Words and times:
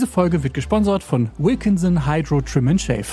Diese 0.00 0.10
Folge 0.10 0.42
wird 0.42 0.54
gesponsert 0.54 1.02
von 1.02 1.28
Wilkinson 1.36 2.06
Hydro 2.06 2.40
Trim 2.40 2.68
and 2.68 2.80
Shave. 2.80 3.04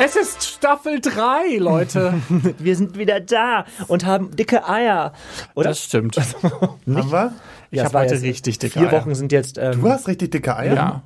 Es 0.00 0.14
ist 0.14 0.44
Staffel 0.44 1.00
3, 1.00 1.56
Leute. 1.58 2.14
Wir 2.60 2.76
sind 2.76 2.96
wieder 2.96 3.18
da 3.18 3.64
und 3.88 4.06
haben 4.06 4.30
dicke 4.36 4.68
Eier. 4.68 5.12
Oder? 5.56 5.70
Das 5.70 5.82
stimmt. 5.82 6.16
Haben 6.46 6.78
wir? 6.86 7.32
Ich 7.72 7.78
Ja, 7.78 7.86
habe 7.86 7.98
heute 7.98 8.22
richtig 8.22 8.60
dicke 8.60 8.78
Vier 8.78 8.88
Eier. 8.88 9.00
Wochen 9.00 9.16
sind 9.16 9.32
jetzt. 9.32 9.58
Ähm, 9.58 9.80
Du 9.82 9.88
hast 9.90 10.06
richtig 10.06 10.30
dicke 10.30 10.56
Eier? 10.56 10.74
Ja. 10.76 11.02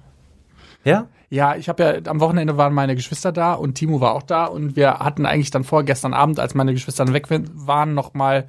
Ja? 0.84 1.06
Ja, 1.30 1.56
ich 1.56 1.70
habe 1.70 1.82
ja 1.82 2.10
am 2.10 2.20
Wochenende 2.20 2.58
waren 2.58 2.74
meine 2.74 2.96
Geschwister 2.96 3.32
da 3.32 3.54
und 3.54 3.72
Timo 3.76 4.02
war 4.02 4.12
auch 4.12 4.22
da 4.22 4.44
und 4.44 4.76
wir 4.76 4.98
hatten 4.98 5.24
eigentlich 5.24 5.50
dann 5.50 5.64
vor 5.64 5.82
gestern 5.82 6.12
Abend, 6.12 6.38
als 6.40 6.54
meine 6.54 6.74
Geschwister 6.74 7.06
dann 7.06 7.14
weg 7.14 7.28
waren, 7.30 7.94
noch 7.94 8.12
mal 8.12 8.48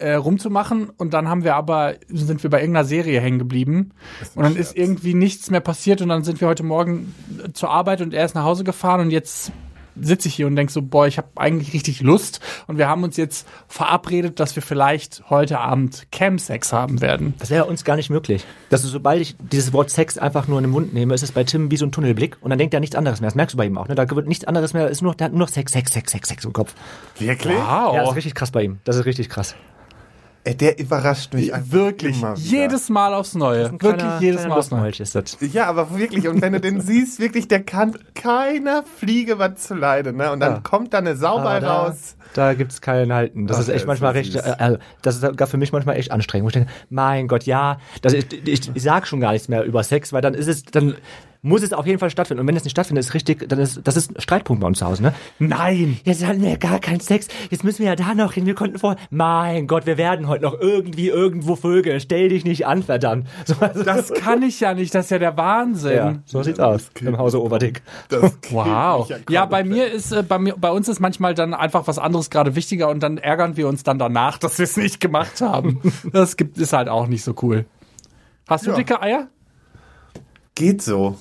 äh, 0.00 0.14
rumzumachen 0.14 0.90
und 0.90 1.14
dann 1.14 1.28
haben 1.28 1.44
wir 1.44 1.54
aber 1.54 1.94
sind 2.08 2.42
wir 2.42 2.50
bei 2.50 2.60
irgendeiner 2.60 2.84
Serie 2.84 3.20
hängen 3.20 3.38
geblieben 3.38 3.92
und 4.34 4.42
dann 4.42 4.56
ist 4.56 4.76
irgendwie 4.76 5.14
nichts 5.14 5.50
mehr 5.50 5.60
passiert 5.60 6.02
und 6.02 6.08
dann 6.08 6.24
sind 6.24 6.40
wir 6.40 6.48
heute 6.48 6.62
Morgen 6.62 7.14
zur 7.52 7.70
Arbeit 7.70 8.00
und 8.00 8.14
er 8.14 8.24
ist 8.24 8.34
nach 8.34 8.44
Hause 8.44 8.64
gefahren 8.64 9.00
und 9.00 9.10
jetzt 9.10 9.52
sitze 10.00 10.28
ich 10.28 10.34
hier 10.34 10.46
und 10.46 10.56
denk 10.56 10.70
so, 10.70 10.82
boah, 10.82 11.06
ich 11.06 11.18
habe 11.18 11.28
eigentlich 11.36 11.72
richtig 11.72 12.00
Lust 12.00 12.40
und 12.66 12.78
wir 12.78 12.88
haben 12.88 13.02
uns 13.02 13.16
jetzt 13.16 13.46
verabredet, 13.68 14.40
dass 14.40 14.56
wir 14.56 14.62
vielleicht 14.62 15.22
heute 15.30 15.58
Abend 15.58 16.06
Cam-Sex 16.10 16.72
haben 16.72 17.00
werden. 17.00 17.34
Das 17.38 17.50
wäre 17.50 17.64
uns 17.64 17.84
gar 17.84 17.96
nicht 17.96 18.10
möglich. 18.10 18.44
Dass 18.68 18.82
du, 18.82 18.88
sobald 18.88 19.20
ich 19.20 19.36
dieses 19.38 19.72
Wort 19.72 19.90
Sex 19.90 20.18
einfach 20.18 20.48
nur 20.48 20.58
in 20.58 20.64
den 20.64 20.70
Mund 20.70 20.94
nehme, 20.94 21.14
ist 21.14 21.22
es 21.22 21.32
bei 21.32 21.44
Tim 21.44 21.70
wie 21.70 21.76
so 21.76 21.86
ein 21.86 21.92
Tunnelblick 21.92 22.38
und 22.40 22.50
dann 22.50 22.58
denkt 22.58 22.74
er 22.74 22.80
nichts 22.80 22.96
anderes 22.96 23.20
mehr. 23.20 23.28
Das 23.28 23.34
merkst 23.34 23.54
du 23.54 23.58
bei 23.58 23.66
ihm 23.66 23.76
auch. 23.78 23.88
Ne? 23.88 23.94
Da 23.94 24.08
wird 24.08 24.28
nichts 24.28 24.44
anderes 24.44 24.72
mehr, 24.72 24.88
ist 24.88 25.02
nur, 25.02 25.14
der 25.14 25.26
hat 25.26 25.32
nur 25.32 25.40
noch 25.40 25.48
Sex, 25.48 25.72
Sex, 25.72 25.92
Sex, 25.92 26.12
Sex, 26.12 26.28
Sex 26.28 26.44
im 26.44 26.52
Kopf. 26.52 26.74
Wirklich? 27.18 27.56
Wow. 27.56 27.94
Ja, 27.94 28.00
das 28.00 28.10
ist 28.10 28.16
richtig 28.16 28.34
krass 28.34 28.50
bei 28.50 28.62
ihm. 28.62 28.78
Das 28.84 28.96
ist 28.96 29.04
richtig 29.04 29.28
krass. 29.28 29.54
Ey, 30.42 30.56
der 30.56 30.78
überrascht 30.78 31.34
mich 31.34 31.52
einfach 31.52 31.70
Wirklich, 31.70 32.18
immer 32.18 32.34
wieder. 32.34 32.46
jedes 32.62 32.88
Mal 32.88 33.12
aufs 33.12 33.34
Neue. 33.34 33.72
Wirklich 33.72 33.78
kleiner- 33.98 34.20
jedes 34.20 34.36
kleiner 34.40 34.48
Mal 34.54 34.58
aufs 34.58 34.70
Neue. 34.70 34.90
Ist 34.90 35.14
das. 35.14 35.36
Ja, 35.52 35.66
aber 35.66 35.98
wirklich, 35.98 36.26
und 36.28 36.40
wenn 36.40 36.54
du 36.54 36.60
den 36.60 36.80
siehst, 36.80 37.20
wirklich, 37.20 37.46
der 37.46 37.62
kann 37.62 37.94
keiner 38.14 38.82
Fliege 38.82 39.38
was 39.38 39.56
zu 39.56 39.74
leiden, 39.74 40.16
ne? 40.16 40.32
Und 40.32 40.40
dann 40.40 40.52
Ja. 40.54 40.60
kommt 40.60 40.94
da 40.94 40.98
eine 40.98 41.14
Sau 41.14 41.36
bei 41.40 41.56
Aber 41.56 41.60
da, 41.60 41.82
raus. 41.82 42.16
da 42.32 42.54
gibt's 42.54 42.80
keinen 42.80 43.12
Halten. 43.12 43.46
Das 43.48 43.58
Ach, 43.58 43.60
ist 43.62 43.68
echt 43.68 43.86
manchmal 43.86 44.12
recht, 44.12 44.34
äh, 44.34 44.54
äh, 44.58 44.78
das 45.02 45.22
ist 45.22 45.36
gar 45.36 45.46
für 45.46 45.58
mich 45.58 45.72
manchmal 45.72 45.96
echt 45.96 46.10
anstrengend. 46.10 46.44
Wo 46.44 46.48
ich 46.48 46.54
denke, 46.54 46.70
mein 46.88 47.28
Gott, 47.28 47.44
ja, 47.44 47.76
das 48.00 48.14
ist, 48.14 48.32
ich, 48.32 48.70
ich 48.74 48.82
sag 48.82 49.06
schon 49.06 49.20
gar 49.20 49.32
nichts 49.32 49.48
mehr 49.48 49.64
über 49.64 49.82
Sex, 49.82 50.12
weil 50.14 50.22
dann 50.22 50.32
ist 50.32 50.46
es, 50.48 50.62
dann 50.62 50.94
muss 51.42 51.62
es 51.62 51.72
auf 51.72 51.86
jeden 51.86 51.98
Fall 51.98 52.10
stattfinden. 52.10 52.40
Und 52.42 52.46
wenn 52.48 52.56
es 52.56 52.64
nicht 52.64 52.72
stattfindet, 52.72 53.04
ist 53.04 53.14
richtig, 53.14 53.48
dann 53.48 53.58
ist, 53.58 53.80
das 53.84 53.96
ist 53.96 54.14
ein 54.16 54.20
Streitpunkt 54.20 54.60
bei 54.60 54.66
uns 54.66 54.78
zu 54.78 54.86
Hause, 54.86 55.02
ne? 55.02 55.14
Nein. 55.38 55.98
Jetzt 56.04 56.26
hatten 56.26 56.42
wir 56.42 56.50
ja 56.50 56.56
gar 56.56 56.78
keinen 56.80 57.00
Sex. 57.00 57.28
Jetzt 57.50 57.64
müssen 57.64 57.78
wir 57.80 57.86
ja 57.86 57.96
da 57.96 58.14
noch 58.14 58.32
hin. 58.34 58.44
Wir 58.46 58.54
konnten 58.54 58.78
vor. 58.78 58.96
Mein 59.10 59.66
Gott, 59.66 59.86
wir 59.86 59.96
werden 59.96 60.28
heute 60.28 60.44
noch 60.44 60.60
irgendwie 60.60 61.08
irgendwo 61.08 61.56
Vögel. 61.56 61.98
Stell 62.00 62.28
dich 62.28 62.44
nicht 62.44 62.66
an, 62.66 62.82
verdammt. 62.82 63.26
So, 63.46 63.54
also, 63.60 63.82
Das 63.82 64.12
kann 64.12 64.42
ich 64.42 64.60
ja 64.60 64.74
nicht, 64.74 64.94
das 64.94 65.06
ist 65.06 65.10
ja 65.10 65.18
der 65.18 65.36
Wahnsinn. 65.36 65.92
ja, 65.96 66.14
so 66.26 66.42
sieht's 66.42 66.60
aus 66.60 66.90
im 67.00 67.16
Hause 67.16 67.42
Oberdick. 67.42 67.82
Das 68.08 68.20
geht 68.42 68.52
Wow. 68.52 69.08
mich 69.08 69.18
Ja, 69.30 69.46
bei 69.46 69.64
mir 69.64 69.90
ist, 69.90 70.12
äh, 70.12 70.22
bei 70.22 70.38
mir, 70.38 70.54
bei 70.56 70.70
uns 70.70 70.88
ist 70.88 71.00
manchmal 71.00 71.34
dann 71.34 71.54
einfach 71.54 71.86
was 71.86 71.98
anderes 71.98 72.28
gerade 72.30 72.54
wichtiger 72.54 72.88
und 72.90 73.02
dann 73.02 73.16
ärgern 73.18 73.56
wir 73.56 73.66
uns 73.66 73.82
dann 73.82 73.98
danach, 73.98 74.36
dass 74.38 74.58
wir 74.58 74.64
es 74.64 74.76
nicht 74.76 75.00
gemacht 75.00 75.40
haben. 75.40 75.80
Das 76.12 76.36
gibt, 76.36 76.58
ist 76.58 76.72
halt 76.74 76.88
auch 76.88 77.06
nicht 77.06 77.24
so 77.24 77.34
cool. 77.42 77.64
Hast 78.48 78.66
du 78.66 78.70
Ja. 78.70 78.76
dicke 78.76 79.00
Eier? 79.00 79.28
Geht 80.54 80.82
so. 80.82 81.16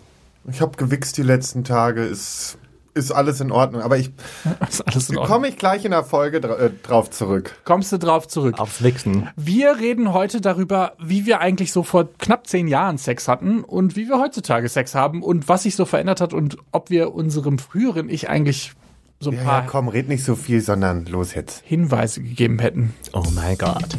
Ich 0.52 0.62
habe 0.62 0.78
gewichst 0.78 1.18
die 1.18 1.24
letzten 1.24 1.64
Tage, 1.64 2.04
ist, 2.04 2.58
ist 2.94 3.12
alles 3.12 3.40
in 3.42 3.52
Ordnung. 3.52 3.82
Aber 3.82 3.98
ich 3.98 4.12
Ist 4.70 4.82
alles 4.88 5.10
in 5.10 5.18
Ordnung. 5.18 5.34
komme 5.36 5.48
ich 5.50 5.58
gleich 5.58 5.86
in 5.86 5.92
der 5.92 6.04
Folge 6.04 6.42
dra 6.42 6.56
äh, 6.58 6.72
drauf 6.84 7.12
zurück. 7.12 7.56
Kommst 7.66 7.92
du 7.92 7.98
drauf 8.00 8.28
zurück? 8.28 8.58
Aufs 8.60 8.82
Wichsen. 8.82 9.30
Wir 9.36 9.78
reden 9.80 10.14
heute 10.14 10.42
darüber, 10.42 10.94
wie 11.00 11.26
wir 11.26 11.40
eigentlich 11.40 11.72
so 11.72 11.84
vor 11.84 12.10
knapp 12.18 12.48
zehn 12.48 12.68
Jahren 12.68 12.98
Sex 12.98 13.28
hatten 13.28 13.64
und 13.64 13.96
wie 13.96 14.08
wir 14.08 14.20
heutzutage 14.20 14.70
Sex 14.70 14.96
haben 14.96 15.22
und 15.24 15.48
was 15.48 15.64
sich 15.64 15.76
so 15.76 15.86
verändert 15.86 16.20
hat 16.22 16.34
und 16.34 16.58
ob 16.72 16.90
wir 16.90 17.14
unserem 17.14 17.60
früheren 17.60 18.10
Ich 18.10 18.30
eigentlich 18.30 18.74
so 19.20 19.30
ein 19.32 19.36
Ja, 19.38 19.44
paar 19.44 19.62
ja, 19.64 19.68
komm, 19.70 19.88
red 19.90 20.08
nicht 20.08 20.24
so 20.24 20.36
viel, 20.36 20.62
sondern 20.62 21.06
los 21.06 21.34
jetzt. 21.36 21.62
Hinweise 21.66 22.22
gegeben 22.24 22.58
hätten. 22.60 22.94
Oh 23.14 23.24
mein 23.36 23.58
Gott. 23.58 23.90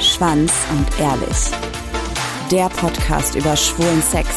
Schwanz 0.00 0.52
und 0.70 1.00
ehrlich. 1.00 1.50
Der 2.50 2.68
Podcast 2.68 3.34
über 3.34 3.56
schwulen 3.56 4.00
Sex, 4.02 4.28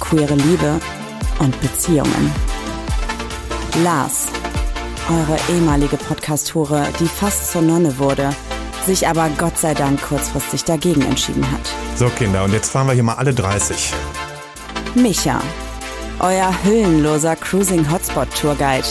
queere 0.00 0.34
Liebe 0.34 0.80
und 1.38 1.60
Beziehungen. 1.60 2.32
Lars, 3.84 4.26
eure 5.10 5.38
ehemalige 5.54 5.98
Podcast-Hure, 5.98 6.86
die 6.98 7.06
fast 7.06 7.52
zur 7.52 7.60
Nonne 7.60 7.98
wurde, 7.98 8.30
sich 8.86 9.06
aber 9.06 9.28
Gott 9.36 9.58
sei 9.58 9.74
Dank 9.74 10.00
kurzfristig 10.00 10.64
dagegen 10.64 11.02
entschieden 11.02 11.44
hat. 11.52 11.60
So, 11.96 12.08
Kinder, 12.08 12.42
und 12.44 12.54
jetzt 12.54 12.70
fahren 12.70 12.86
wir 12.86 12.94
hier 12.94 13.02
mal 13.02 13.16
alle 13.16 13.34
30. 13.34 13.92
Micha, 14.94 15.42
euer 16.20 16.54
hüllenloser 16.64 17.36
Cruising 17.36 17.90
Hotspot 17.92 18.28
Tourguide, 18.40 18.88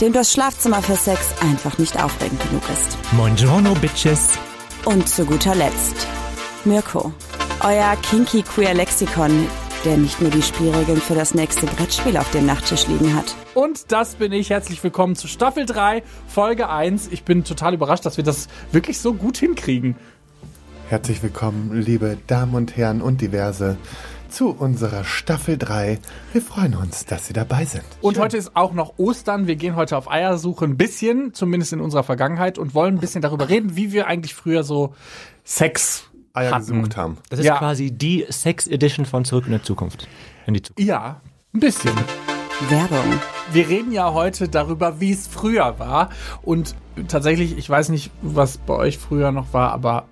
dem 0.00 0.14
das 0.14 0.32
Schlafzimmer 0.32 0.80
für 0.80 0.96
Sex 0.96 1.34
einfach 1.42 1.76
nicht 1.76 2.02
aufregend 2.02 2.40
genug 2.48 2.62
ist. 2.72 2.96
Buongiorno, 3.12 3.74
Bitches. 3.74 4.30
Und 4.86 5.08
zu 5.08 5.26
guter 5.26 5.54
Letzt 5.54 6.06
Mirko, 6.64 7.12
euer 7.64 7.96
kinky 8.02 8.42
queer 8.42 8.74
Lexikon, 8.74 9.46
der 9.84 9.96
nicht 9.96 10.20
nur 10.20 10.30
die 10.30 10.42
Spielregeln 10.42 11.00
für 11.00 11.14
das 11.14 11.32
nächste 11.34 11.66
Brettspiel 11.66 12.16
auf 12.16 12.28
dem 12.32 12.46
Nachttisch 12.46 12.88
liegen 12.88 13.14
hat. 13.14 13.36
Und 13.54 13.92
das 13.92 14.16
bin 14.16 14.32
ich. 14.32 14.50
Herzlich 14.50 14.82
willkommen 14.82 15.14
zu 15.14 15.28
Staffel 15.28 15.64
3, 15.64 16.02
Folge 16.26 16.68
1. 16.68 17.08
Ich 17.12 17.22
bin 17.22 17.44
total 17.44 17.74
überrascht, 17.74 18.04
dass 18.04 18.16
wir 18.16 18.24
das 18.24 18.48
wirklich 18.72 18.98
so 18.98 19.14
gut 19.14 19.36
hinkriegen. 19.36 19.96
Herzlich 20.88 21.22
willkommen, 21.22 21.80
liebe 21.80 22.18
Damen 22.26 22.54
und 22.54 22.76
Herren 22.76 23.00
und 23.00 23.20
diverse, 23.20 23.76
zu 24.28 24.48
unserer 24.50 25.04
Staffel 25.04 25.56
3. 25.56 26.00
Wir 26.32 26.42
freuen 26.42 26.74
uns, 26.74 27.06
dass 27.06 27.28
Sie 27.28 27.32
dabei 27.32 27.64
sind. 27.64 27.84
Und 28.00 28.18
heute 28.18 28.38
ist 28.38 28.56
auch 28.56 28.72
noch 28.72 28.94
Ostern. 28.98 29.46
Wir 29.46 29.56
gehen 29.56 29.76
heute 29.76 29.96
auf 29.96 30.10
Eiersuche 30.10 30.64
ein 30.64 30.76
bisschen, 30.76 31.32
zumindest 31.32 31.72
in 31.72 31.80
unserer 31.80 32.02
Vergangenheit, 32.02 32.58
und 32.58 32.74
wollen 32.74 32.96
ein 32.96 33.00
bisschen 33.00 33.22
darüber 33.22 33.48
reden, 33.48 33.76
wie 33.76 33.92
wir 33.92 34.08
eigentlich 34.08 34.34
früher 34.34 34.64
so 34.64 34.94
Sex 35.44 36.11
Eier 36.34 36.50
hatten. 36.52 36.60
gesucht 36.80 36.96
haben. 36.96 37.18
Das 37.30 37.38
ist 37.40 37.44
Ja. 37.46 37.58
quasi 37.58 37.90
die 37.90 38.26
Sex 38.28 38.66
Edition 38.66 39.04
von 39.06 39.24
Zurück 39.24 39.46
in 39.46 39.52
die 39.52 39.62
Zukunft. 39.62 40.08
In 40.46 40.54
die 40.54 40.62
Zukunft. 40.62 40.88
Ja, 40.88 41.20
ein 41.54 41.60
bisschen. 41.60 41.92
Werbung. 42.68 43.20
Wir 43.52 43.68
reden 43.68 43.92
ja 43.92 44.12
heute 44.12 44.48
darüber, 44.48 45.00
wie 45.00 45.12
es 45.12 45.26
früher 45.26 45.78
war. 45.78 46.10
Und 46.42 46.74
tatsächlich, 47.08 47.56
ich 47.58 47.68
weiß 47.68 47.88
nicht, 47.88 48.10
was 48.22 48.58
bei 48.58 48.74
euch 48.74 48.98
früher 48.98 49.32
noch 49.32 49.52
war, 49.52 49.72
aber 49.72 50.04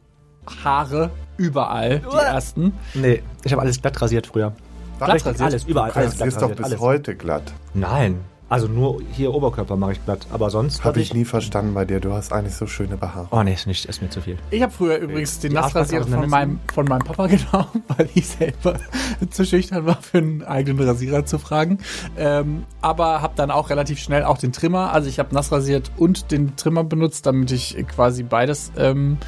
Haare 0.64 1.10
überall, 1.36 2.00
die 2.00 2.16
ersten. 2.16 2.72
Nee, 2.94 3.22
ich 3.44 3.52
habe 3.52 3.62
alles 3.62 3.80
glatt 3.80 4.00
rasiert 4.02 4.26
früher. 4.26 4.52
Glatt 4.98 5.24
rasiert? 5.24 5.40
alles, 5.40 5.64
überall, 5.64 5.90
alles 5.92 6.10
Das 6.10 6.16
glatt 6.18 6.28
ist 6.28 6.36
doch 6.36 6.42
rasiert. 6.42 6.56
bis 6.58 6.66
alles. 6.66 6.80
heute 6.80 7.14
glatt. 7.14 7.52
Nein, 7.72 8.20
also 8.50 8.66
nur 8.66 9.00
hier 9.12 9.32
Oberkörper 9.32 9.76
mache 9.76 9.92
ich 9.92 10.04
glatt, 10.04 10.26
aber 10.32 10.50
sonst 10.50 10.82
Habe 10.82 11.00
ich 11.00 11.14
nie 11.14 11.24
verstanden 11.24 11.72
bei 11.72 11.84
dir. 11.84 12.00
Du 12.00 12.12
hast 12.12 12.32
eigentlich 12.32 12.56
so 12.56 12.66
schöne 12.66 12.96
Behaarung. 12.96 13.28
Oh 13.30 13.42
nee, 13.44 13.54
ist 13.54 13.68
nicht, 13.68 13.84
ist 13.86 14.02
mir 14.02 14.10
zu 14.10 14.20
viel. 14.20 14.38
Ich 14.50 14.60
habe 14.60 14.72
früher 14.72 14.96
übrigens 14.98 15.38
den 15.38 15.50
Die 15.50 15.54
Nassrasierer 15.54 16.04
von 16.04 16.28
meinem, 16.28 16.58
von 16.74 16.84
meinem 16.86 17.04
Papa 17.04 17.26
genommen, 17.28 17.84
weil 17.96 18.08
ich 18.12 18.26
selber 18.26 18.80
zu 19.30 19.46
schüchtern 19.46 19.86
war, 19.86 20.02
für 20.02 20.18
einen 20.18 20.42
eigenen 20.42 20.84
Rasierer 20.84 21.24
zu 21.24 21.38
fragen. 21.38 21.78
Ähm, 22.18 22.64
aber 22.80 23.22
habe 23.22 23.34
dann 23.36 23.52
auch 23.52 23.70
relativ 23.70 24.00
schnell 24.00 24.24
auch 24.24 24.38
den 24.38 24.52
Trimmer. 24.52 24.92
Also 24.92 25.08
ich 25.08 25.20
habe 25.20 25.32
nass 25.32 25.52
rasiert 25.52 25.92
und 25.96 26.32
den 26.32 26.56
Trimmer 26.56 26.82
benutzt, 26.82 27.26
damit 27.26 27.52
ich 27.52 27.76
quasi 27.86 28.24
beides 28.24 28.72
ähm, 28.76 29.18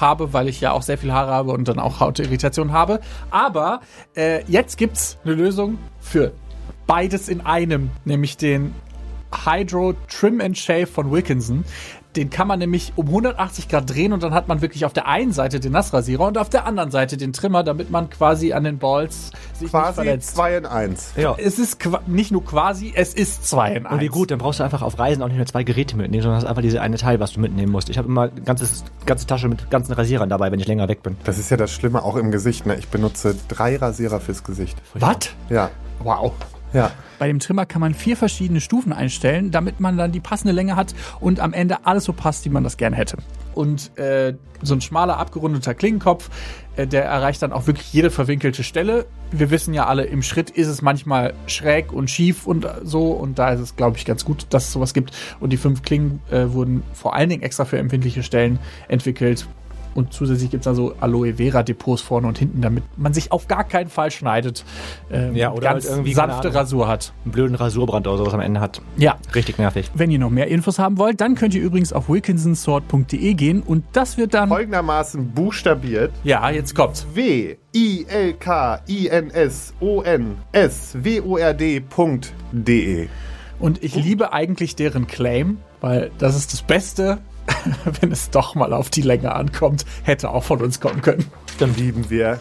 habe, 0.00 0.32
weil 0.32 0.48
ich 0.48 0.60
ja 0.60 0.72
auch 0.72 0.82
sehr 0.82 0.98
viel 0.98 1.12
Haare 1.12 1.30
habe 1.30 1.52
und 1.52 1.68
dann 1.68 1.78
auch 1.78 2.00
Hautirritation 2.00 2.72
habe. 2.72 2.98
Aber 3.30 3.82
äh, 4.16 4.42
jetzt 4.50 4.78
gibt's 4.78 5.16
eine 5.24 5.34
Lösung 5.34 5.78
für 6.00 6.32
beides 6.86 7.28
in 7.28 7.40
einem, 7.40 7.90
nämlich 8.04 8.36
den 8.36 8.74
Hydro 9.44 9.94
Trim 10.08 10.40
and 10.40 10.56
Shave 10.56 10.86
von 10.86 11.10
Wilkinson. 11.10 11.64
Den 12.16 12.30
kann 12.30 12.46
man 12.46 12.60
nämlich 12.60 12.92
um 12.94 13.08
180 13.08 13.68
Grad 13.68 13.90
drehen 13.90 14.12
und 14.12 14.22
dann 14.22 14.32
hat 14.34 14.46
man 14.46 14.62
wirklich 14.62 14.84
auf 14.84 14.92
der 14.92 15.08
einen 15.08 15.32
Seite 15.32 15.58
den 15.58 15.72
Nassrasierer 15.72 16.28
und 16.28 16.38
auf 16.38 16.48
der 16.48 16.64
anderen 16.64 16.92
Seite 16.92 17.16
den 17.16 17.32
Trimmer, 17.32 17.64
damit 17.64 17.90
man 17.90 18.08
quasi 18.08 18.52
an 18.52 18.62
den 18.62 18.78
Balls 18.78 19.32
sich 19.54 19.62
nicht 19.62 19.72
Quasi 19.72 19.94
verletzt. 19.94 20.36
2 20.36 20.58
in 20.58 20.66
1. 20.66 21.14
Ja. 21.16 21.34
Es 21.36 21.58
ist 21.58 21.78
nicht 22.06 22.30
nur 22.30 22.44
quasi, 22.44 22.92
es 22.94 23.14
ist 23.14 23.48
zwei 23.48 23.72
in 23.72 23.86
eins. 23.86 23.94
Und 23.94 24.00
wie 24.00 24.06
gut, 24.06 24.30
dann 24.30 24.38
brauchst 24.38 24.60
du 24.60 24.64
einfach 24.64 24.82
auf 24.82 24.96
Reisen 24.96 25.24
auch 25.24 25.26
nicht 25.26 25.38
mehr 25.38 25.46
zwei 25.46 25.64
Geräte 25.64 25.96
mitnehmen, 25.96 26.22
sondern 26.22 26.40
hast 26.40 26.48
einfach 26.48 26.62
diese 26.62 26.80
eine 26.80 26.98
Teil, 26.98 27.18
was 27.18 27.32
du 27.32 27.40
mitnehmen 27.40 27.72
musst. 27.72 27.90
Ich 27.90 27.98
habe 27.98 28.06
immer 28.06 28.30
eine 28.30 28.42
ganzes, 28.42 28.84
ganze 29.06 29.26
Tasche 29.26 29.48
mit 29.48 29.68
ganzen 29.68 29.92
Rasierern 29.92 30.28
dabei, 30.28 30.52
wenn 30.52 30.60
ich 30.60 30.68
länger 30.68 30.86
weg 30.86 31.02
bin. 31.02 31.16
Das 31.24 31.38
ist 31.40 31.50
ja 31.50 31.56
das 31.56 31.72
Schlimme 31.72 32.04
auch 32.04 32.14
im 32.14 32.30
Gesicht. 32.30 32.64
Ne? 32.64 32.76
Ich 32.76 32.86
benutze 32.86 33.34
drei 33.48 33.74
Rasierer 33.74 34.20
fürs 34.20 34.44
Gesicht. 34.44 34.80
Was? 34.94 35.30
Ja, 35.50 35.70
Wow. 36.04 36.32
Ja. 36.74 36.90
Bei 37.18 37.28
dem 37.28 37.38
Trimmer 37.38 37.64
kann 37.64 37.80
man 37.80 37.94
vier 37.94 38.16
verschiedene 38.16 38.60
Stufen 38.60 38.92
einstellen, 38.92 39.50
damit 39.50 39.80
man 39.80 39.96
dann 39.96 40.12
die 40.12 40.20
passende 40.20 40.52
Länge 40.52 40.76
hat 40.76 40.94
und 41.20 41.40
am 41.40 41.52
Ende 41.52 41.86
alles 41.86 42.04
so 42.04 42.12
passt, 42.12 42.44
wie 42.44 42.50
man 42.50 42.64
das 42.64 42.76
gerne 42.76 42.96
hätte. 42.96 43.16
Und 43.54 43.96
äh, 43.96 44.34
so 44.62 44.74
ein 44.74 44.80
schmaler, 44.80 45.16
abgerundeter 45.18 45.74
Klingenkopf, 45.74 46.28
äh, 46.76 46.86
der 46.86 47.04
erreicht 47.04 47.40
dann 47.42 47.52
auch 47.52 47.68
wirklich 47.68 47.92
jede 47.92 48.10
verwinkelte 48.10 48.64
Stelle. 48.64 49.06
Wir 49.30 49.50
wissen 49.50 49.72
ja 49.72 49.86
alle, 49.86 50.04
im 50.04 50.22
Schritt 50.22 50.50
ist 50.50 50.66
es 50.66 50.82
manchmal 50.82 51.34
schräg 51.46 51.92
und 51.92 52.10
schief 52.10 52.46
und 52.46 52.66
so. 52.82 53.12
Und 53.12 53.38
da 53.38 53.50
ist 53.50 53.60
es, 53.60 53.76
glaube 53.76 53.96
ich, 53.96 54.04
ganz 54.04 54.24
gut, 54.24 54.46
dass 54.50 54.64
es 54.64 54.72
sowas 54.72 54.92
gibt. 54.92 55.12
Und 55.38 55.50
die 55.50 55.56
fünf 55.56 55.82
Klingen 55.82 56.20
äh, 56.30 56.46
wurden 56.48 56.82
vor 56.92 57.14
allen 57.14 57.30
Dingen 57.30 57.42
extra 57.42 57.64
für 57.64 57.78
empfindliche 57.78 58.24
Stellen 58.24 58.58
entwickelt. 58.88 59.46
Und 59.94 60.12
zusätzlich 60.12 60.50
gibt 60.50 60.62
es 60.62 60.64
da 60.64 60.74
so 60.74 60.94
Aloe 61.00 61.34
Vera 61.34 61.62
Depots 61.62 62.02
vorne 62.02 62.26
und 62.26 62.38
hinten, 62.38 62.60
damit 62.60 62.84
man 62.96 63.14
sich 63.14 63.32
auf 63.32 63.48
gar 63.48 63.64
keinen 63.64 63.88
Fall 63.88 64.10
schneidet. 64.10 64.64
Ähm, 65.10 65.34
Ja, 65.34 65.52
oder 65.52 65.60
ganz 65.62 65.84
halt 65.84 65.94
irgendwie, 65.96 66.14
sanfte 66.14 66.48
Ahnung. 66.48 66.52
Rasur 66.56 66.88
hat. 66.88 67.12
Einen 67.24 67.32
blöden 67.32 67.54
Rasurbrand 67.56 68.06
oder 68.06 68.18
sowas 68.18 68.34
am 68.34 68.40
Ende 68.40 68.60
hat. 68.60 68.80
Ja. 68.96 69.16
Richtig 69.34 69.58
nervig. 69.58 69.90
Wenn 69.94 70.10
ihr 70.10 70.18
noch 70.18 70.30
mehr 70.30 70.48
Infos 70.48 70.78
haben 70.78 70.98
wollt, 70.98 71.20
dann 71.20 71.34
könnt 71.34 71.54
ihr 71.54 71.62
übrigens 71.62 71.92
auf 71.92 72.08
wilkinsonsword.de 72.08 73.34
gehen 73.34 73.62
und 73.62 73.84
das 73.92 74.16
wird 74.18 74.34
dann. 74.34 74.48
Folgendermaßen 74.48 75.30
buchstabiert. 75.32 76.12
Ja, 76.24 76.50
jetzt 76.50 76.74
kommt's. 76.74 77.06
W 77.14 77.56
I 77.74 78.06
L 78.08 78.34
K 78.34 78.80
I 78.88 79.08
N 79.08 79.30
S 79.30 79.74
O 79.80 80.02
N 80.02 80.36
S 80.52 80.96
W 81.02 81.20
O 81.20 81.36
R 81.36 81.54
D.de. 81.54 83.08
Und 83.58 83.82
ich 83.82 83.94
liebe 83.94 84.32
eigentlich 84.32 84.76
deren 84.76 85.06
Claim, 85.06 85.58
weil 85.80 86.10
das 86.18 86.36
ist 86.36 86.52
das 86.52 86.62
Beste, 86.62 87.18
wenn 88.00 88.12
es 88.12 88.30
doch 88.30 88.54
mal 88.54 88.72
auf 88.72 88.90
die 88.90 89.02
Länge 89.02 89.34
ankommt. 89.34 89.84
Hätte 90.02 90.30
auch 90.30 90.44
von 90.44 90.62
uns 90.62 90.80
kommen 90.80 91.02
können. 91.02 91.24
Dann 91.58 91.74
lieben 91.76 92.10
wir. 92.10 92.38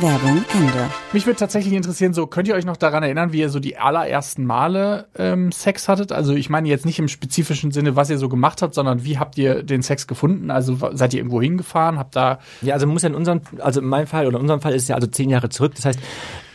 Werbung 0.00 0.44
Ende. 0.52 0.90
Mich 1.12 1.24
würde 1.26 1.38
tatsächlich 1.38 1.72
interessieren, 1.72 2.12
so 2.12 2.26
könnt 2.26 2.48
ihr 2.48 2.54
euch 2.54 2.66
noch 2.66 2.76
daran 2.76 3.02
erinnern, 3.02 3.32
wie 3.32 3.40
ihr 3.40 3.48
so 3.48 3.60
die 3.60 3.78
allerersten 3.78 4.44
Male 4.44 5.06
ähm, 5.16 5.52
Sex 5.52 5.88
hattet? 5.88 6.12
Also 6.12 6.34
ich 6.34 6.50
meine 6.50 6.68
jetzt 6.68 6.84
nicht 6.84 6.98
im 6.98 7.08
spezifischen 7.08 7.70
Sinne, 7.70 7.96
was 7.96 8.10
ihr 8.10 8.18
so 8.18 8.28
gemacht 8.28 8.60
habt, 8.60 8.74
sondern 8.74 9.04
wie 9.04 9.18
habt 9.18 9.38
ihr 9.38 9.62
den 9.62 9.82
Sex 9.82 10.06
gefunden? 10.06 10.50
Also 10.50 10.76
seid 10.92 11.14
ihr 11.14 11.20
irgendwo 11.20 11.40
hingefahren? 11.40 11.98
Habt 11.98 12.14
da 12.14 12.40
Ja, 12.60 12.74
also 12.74 12.86
muss 12.86 13.02
ja 13.02 13.08
in 13.08 13.14
unserem, 13.14 13.40
also 13.58 13.80
in 13.80 13.86
meinem 13.86 14.06
Fall 14.06 14.26
oder 14.26 14.36
in 14.36 14.42
unserem 14.42 14.60
Fall 14.60 14.74
ist 14.74 14.82
es 14.82 14.88
ja 14.88 14.96
also 14.96 15.06
zehn 15.06 15.30
Jahre 15.30 15.48
zurück. 15.48 15.74
Das 15.76 15.86
heißt, 15.86 16.00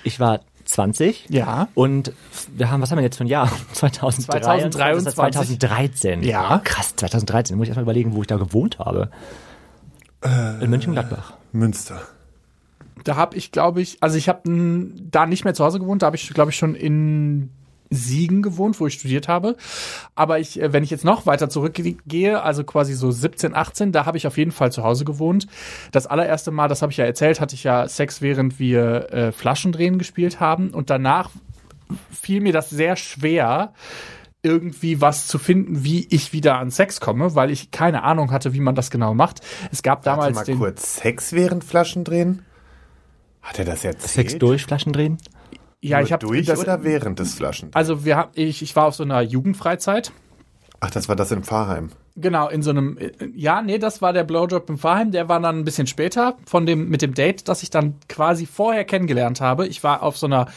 ich 0.04 0.20
war 0.20 0.42
20. 0.72 1.28
Ja. 1.30 1.68
Und 1.76 2.14
wir 2.56 2.72
haben, 2.72 2.82
was 2.82 2.92
haben 2.92 2.98
wir 2.98 3.04
jetzt 3.04 3.18
für 3.18 3.24
ein 3.24 3.28
Jahr? 3.28 3.52
2023. 3.74 4.26
2023. 4.72 5.60
2013. 5.60 6.24
Ja. 6.24 6.60
Krass, 6.64 6.96
2013. 6.96 7.58
Muss 7.58 7.66
ich 7.66 7.70
erstmal 7.70 7.84
überlegen, 7.84 8.14
wo 8.16 8.22
ich 8.22 8.28
da 8.28 8.38
gewohnt 8.38 8.80
habe. 8.80 9.10
in 10.24 10.70
Mönchengladbach. 10.70 11.34
Münster. 11.52 12.02
da 13.04 13.16
habe 13.16 13.36
ich, 13.36 13.52
glaube 13.52 13.82
ich, 13.82 13.98
also 14.02 14.18
ich 14.18 14.30
habe 14.30 14.42
da 15.12 15.26
nicht 15.26 15.44
mehr 15.44 15.54
zu 15.54 15.64
Hause 15.66 15.80
gewohnt, 15.80 16.02
da 16.02 16.08
habe 16.08 16.16
ich, 16.16 16.30
glaube 16.34 16.52
ich, 16.52 16.58
schon 16.58 16.76
in 16.76 17.50
Siegen 17.92 18.42
gewohnt, 18.42 18.80
wo 18.80 18.88
ich 18.88 18.96
studiert 18.96 19.28
habe. 19.28 19.56
Aber 20.16 20.40
ich, 20.40 20.60
äh, 20.60 20.74
wenn 20.74 20.84
ich 20.84 20.90
jetzt 20.90 21.06
noch 21.06 21.26
weiter 21.26 21.50
zurückgehe, 21.50 22.42
also 22.42 22.64
quasi 22.64 22.94
so 22.94 23.12
17, 23.12 23.54
18, 23.54 23.92
da 23.92 24.06
habe 24.06 24.18
ich 24.18 24.26
auf 24.26 24.38
jeden 24.38 24.52
Fall 24.52 24.72
zu 24.72 24.84
Hause 24.84 25.06
gewohnt. 25.06 25.46
Das 25.92 26.08
allererste 26.08 26.52
Mal, 26.52 26.68
das 26.68 26.82
habe 26.82 26.92
ich 26.92 26.98
ja 26.98 27.06
erzählt, 27.06 27.40
hatte 27.40 27.54
ich 27.54 27.64
ja 27.64 27.88
Sex, 27.88 28.22
während 28.22 28.58
wir 28.60 29.12
äh, 29.12 29.32
Flaschendrehen 29.32 29.98
gespielt 29.98 30.40
haben. 30.40 30.72
Und 30.72 30.90
danach 30.90 31.30
fiel 32.10 32.42
mir 32.42 32.54
das 32.54 32.70
sehr 32.70 32.96
schwer, 32.96 33.74
irgendwie 34.44 35.02
was 35.02 35.28
zu 35.28 35.38
finden, 35.38 35.84
wie 35.84 36.08
ich 36.10 36.34
wieder 36.34 36.58
an 36.58 36.72
Sex 36.72 37.00
komme, 37.00 37.36
weil 37.36 37.52
ich 37.52 37.72
keine 37.72 38.04
Ahnung 38.04 38.32
hatte, 38.32 38.54
wie 38.54 38.60
man 38.60 38.76
das 38.76 38.90
genau 38.90 39.14
macht. 39.14 39.42
Es 39.72 39.84
gab 39.84 40.06
Warte 40.06 40.10
damals 40.22 40.36
mal 40.36 40.46
den 40.46 40.58
kurz. 40.58 40.96
Sex 40.96 41.34
während 41.34 41.64
Flaschen 41.64 42.04
drehen? 42.04 42.44
Hat 43.42 43.60
er 43.60 43.66
das 43.66 43.84
erzählt? 43.84 44.12
Sex 44.12 44.38
durch, 44.38 44.66
Flaschen 44.66 44.94
drehen? 44.94 45.18
Ja, 45.82 45.98
Nur 45.98 46.06
ich 46.06 46.14
habe 46.14 46.26
durch 46.26 46.46
das, 46.46 46.60
oder 46.60 46.84
während 46.84 47.20
des 47.20 47.34
Flaschen? 47.34 47.70
Also 47.74 48.06
wir 48.06 48.16
haben, 48.16 48.32
ich, 48.36 48.62
ich 48.62 48.76
war 48.76 48.86
auf 48.86 48.96
so 48.96 49.04
einer 49.04 49.22
Jugendfreizeit. 49.22 50.12
Ach, 50.80 50.92
das 50.92 51.10
war 51.10 51.16
das 51.16 51.32
in 51.32 51.44
Pfarrheim. 51.44 51.92
Genau, 52.16 52.50
in 52.50 52.62
so 52.62 52.72
einem, 52.72 52.98
ja, 53.36 53.62
nee, 53.62 53.78
das 53.78 54.02
war 54.02 54.12
der 54.12 54.26
Blowjob 54.26 54.70
im 54.70 54.78
Pfarrheim, 54.78 55.12
der 55.12 55.30
war 55.30 55.40
dann 55.40 55.60
ein 55.60 55.64
bisschen 55.64 55.88
später 55.88 56.36
von 56.46 56.66
dem, 56.66 56.90
mit 56.90 57.02
dem 57.02 57.14
Date, 57.14 57.48
das 57.48 57.64
ich 57.64 57.70
dann 57.70 57.96
quasi 58.10 58.46
vorher 58.46 58.84
kennengelernt 58.84 59.40
habe. 59.40 59.66
Ich 59.68 59.82
war 59.84 60.04
auf 60.04 60.18
so 60.18 60.26
einer, 60.26 60.48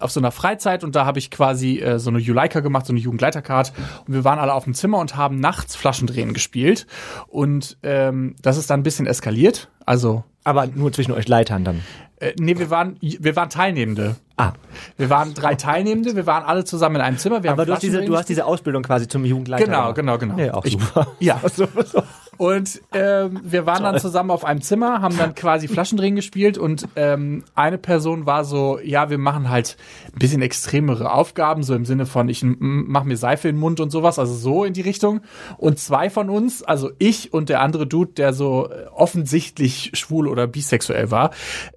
auf 0.00 0.10
so 0.10 0.18
einer 0.18 0.32
Freizeit 0.32 0.82
und 0.82 0.96
da 0.96 1.06
habe 1.06 1.20
ich 1.20 1.30
quasi 1.30 1.78
äh, 1.78 2.00
so 2.00 2.10
eine 2.10 2.18
Juleika 2.18 2.60
gemacht, 2.60 2.86
so 2.86 2.92
eine 2.92 3.00
Jugendleitercard 3.00 3.72
und 4.06 4.14
wir 4.14 4.24
waren 4.24 4.40
alle 4.40 4.54
auf 4.54 4.64
dem 4.64 4.74
Zimmer 4.74 4.98
und 4.98 5.16
haben 5.16 5.38
nachts 5.38 5.76
Flaschendrehen 5.76 6.34
gespielt 6.34 6.86
und 7.28 7.78
ähm, 7.84 8.34
das 8.42 8.56
ist 8.56 8.70
dann 8.70 8.80
ein 8.80 8.84
bisschen 8.84 9.06
eskaliert. 9.06 9.70
Also, 9.86 10.24
Aber 10.44 10.66
nur 10.66 10.92
zwischen 10.92 11.12
euch 11.12 11.26
Leitern 11.26 11.64
dann. 11.64 11.80
äh, 12.20 12.32
nee, 12.38 12.58
wir 12.58 12.70
waren, 12.70 12.96
wir 13.00 13.34
waren 13.36 13.48
Teilnehmende. 13.50 14.16
Ah, 14.36 14.52
Wir 14.96 15.08
waren 15.10 15.32
drei 15.34 15.54
Teilnehmende, 15.54 16.16
wir 16.16 16.26
waren 16.26 16.44
alle 16.44 16.64
zusammen 16.64 16.96
in 16.96 17.02
einem 17.02 17.18
Zimmer. 17.18 17.42
Wir 17.42 17.52
aber 17.52 17.64
du 17.66 17.72
hast, 17.72 17.82
diese, 17.82 18.04
du 18.04 18.16
hast 18.16 18.28
diese 18.28 18.44
Ausbildung 18.44 18.82
quasi 18.82 19.06
zum 19.08 19.24
Jugendleiter. 19.24 19.64
Genau, 19.64 19.94
genau, 19.94 20.18
genau. 20.18 20.34
Nee, 20.34 20.50
auch 20.50 20.64
Ich- 20.64 20.72
super. 20.72 21.06
Ja. 21.20 21.40
Und 22.36 22.80
ähm, 22.92 23.40
wir 23.42 23.66
waren 23.66 23.82
dann 23.82 23.98
zusammen 23.98 24.30
auf 24.30 24.44
einem 24.44 24.60
Zimmer, 24.60 25.00
haben 25.00 25.16
dann 25.16 25.34
quasi 25.34 25.68
Flaschendrehen 25.68 26.16
gespielt 26.16 26.58
und 26.58 26.88
ähm, 26.96 27.44
eine 27.54 27.78
Person 27.78 28.26
war 28.26 28.44
so, 28.44 28.78
ja, 28.82 29.10
wir 29.10 29.18
machen 29.18 29.50
halt 29.50 29.76
ein 30.12 30.18
bisschen 30.18 30.42
extremere 30.42 31.12
Aufgaben, 31.12 31.62
so 31.62 31.74
im 31.74 31.84
Sinne 31.84 32.06
von, 32.06 32.28
ich 32.28 32.42
mach 32.44 33.04
mir 33.04 33.16
Seife 33.16 33.48
in 33.48 33.56
den 33.56 33.60
Mund 33.60 33.80
und 33.80 33.90
sowas, 33.90 34.18
also 34.18 34.34
so 34.34 34.64
in 34.64 34.72
die 34.72 34.80
Richtung. 34.80 35.20
Und 35.58 35.78
zwei 35.78 36.10
von 36.10 36.30
uns, 36.30 36.62
also 36.62 36.90
ich 36.98 37.32
und 37.32 37.48
der 37.48 37.60
andere 37.60 37.86
Dude, 37.86 38.12
der 38.12 38.32
so 38.32 38.68
äh, 38.68 38.86
offensichtlich 38.94 39.92
schwul 39.94 40.28
oder 40.28 40.46
bisexuell 40.46 41.10
war, 41.10 41.30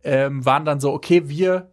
ähm, 0.03 0.45
waren 0.45 0.65
dann 0.65 0.79
so, 0.79 0.93
okay, 0.93 1.29
wir 1.29 1.69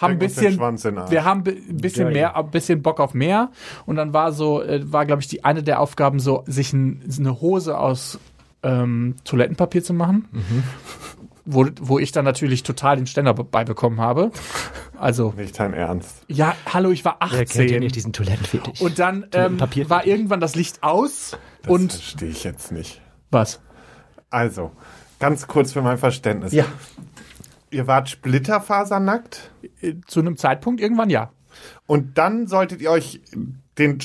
haben 0.00 0.18
bisschen, 0.18 0.58
wir 0.58 1.24
haben 1.24 1.42
ein 1.46 1.76
bisschen 1.78 2.04
Geil. 2.04 2.12
mehr, 2.12 2.36
ein 2.36 2.50
bisschen 2.50 2.82
Bock 2.82 3.00
auf 3.00 3.14
mehr. 3.14 3.50
Und 3.86 3.96
dann 3.96 4.12
war 4.12 4.32
so, 4.32 4.62
äh, 4.62 4.80
war 4.92 5.06
glaube 5.06 5.22
ich 5.22 5.28
die 5.28 5.44
eine 5.44 5.62
der 5.62 5.80
Aufgaben 5.80 6.20
so, 6.20 6.44
sich 6.46 6.72
ein, 6.72 7.02
eine 7.18 7.40
Hose 7.40 7.78
aus 7.78 8.18
ähm, 8.62 9.16
Toilettenpapier 9.24 9.82
zu 9.82 9.94
machen. 9.94 10.28
Wo, 11.46 11.66
wo 11.80 11.98
ich 11.98 12.12
dann 12.12 12.24
natürlich 12.24 12.62
total 12.62 12.96
den 12.96 13.06
Ständer 13.06 13.34
be- 13.34 13.42
beibekommen 13.44 13.98
habe. 14.00 14.30
Also, 14.98 15.32
Nicht 15.36 15.58
dein 15.58 15.72
Ernst. 15.72 16.22
ja, 16.28 16.54
hallo, 16.72 16.90
ich 16.90 17.04
war 17.04 17.16
Wer 17.20 17.44
kennt 17.46 17.54
ja 17.56 17.64
18. 17.64 17.80
nicht 17.80 17.96
diesen 17.96 18.12
Toilettenfetisch? 18.12 18.80
Und 18.82 18.98
dann 18.98 19.26
ähm, 19.32 19.58
war 19.88 20.06
irgendwann 20.06 20.38
das 20.40 20.54
Licht 20.54 20.82
aus. 20.82 21.36
Das 21.62 21.72
und 21.72 21.92
verstehe 21.94 22.28
ich 22.28 22.44
jetzt 22.44 22.70
nicht. 22.70 23.00
was? 23.30 23.60
Also, 24.28 24.70
ganz 25.18 25.48
kurz 25.48 25.72
für 25.72 25.82
mein 25.82 25.96
Verständnis. 25.98 26.52
Ja, 26.52 26.66
Ihr 27.70 27.86
wart 27.86 28.08
splitterfasernackt 28.08 29.52
äh, 29.80 29.94
zu 30.06 30.20
einem 30.20 30.36
Zeitpunkt 30.36 30.80
irgendwann 30.80 31.10
ja. 31.10 31.32
und 31.86 32.18
dann 32.18 32.46
solltet 32.46 32.80
ihr 32.80 32.90
euch 32.90 33.20
den 33.78 33.98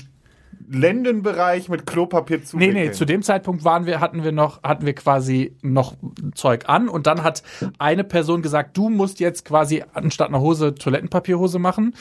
Lendenbereich 0.70 1.70
mit 1.70 1.86
Klopapier 1.86 2.38
Nee, 2.38 2.44
zuwickeln. 2.44 2.74
nee, 2.74 2.92
zu 2.92 3.06
dem 3.06 3.22
Zeitpunkt 3.24 3.64
waren 3.64 3.86
wir, 3.86 4.00
hatten 4.00 4.24
wir 4.24 4.32
noch, 4.32 4.64
hatten 4.64 4.86
wir 4.86 4.94
quasi 4.94 5.56
noch 5.62 5.96
Zeug 6.34 6.64
an 6.68 6.90
und 6.90 7.08
dann 7.08 7.24
hat 7.24 7.44
eine 7.78 8.04
Person 8.04 8.42
gesagt, 8.42 8.76
du 8.78 8.90
musst 8.90 9.20
jetzt 9.20 9.46
quasi 9.46 9.84
anstatt 9.94 10.30
einer 10.30 10.42
Hose 10.42 10.76
Toilettenpapierhose 10.76 11.60
machen. 11.60 11.94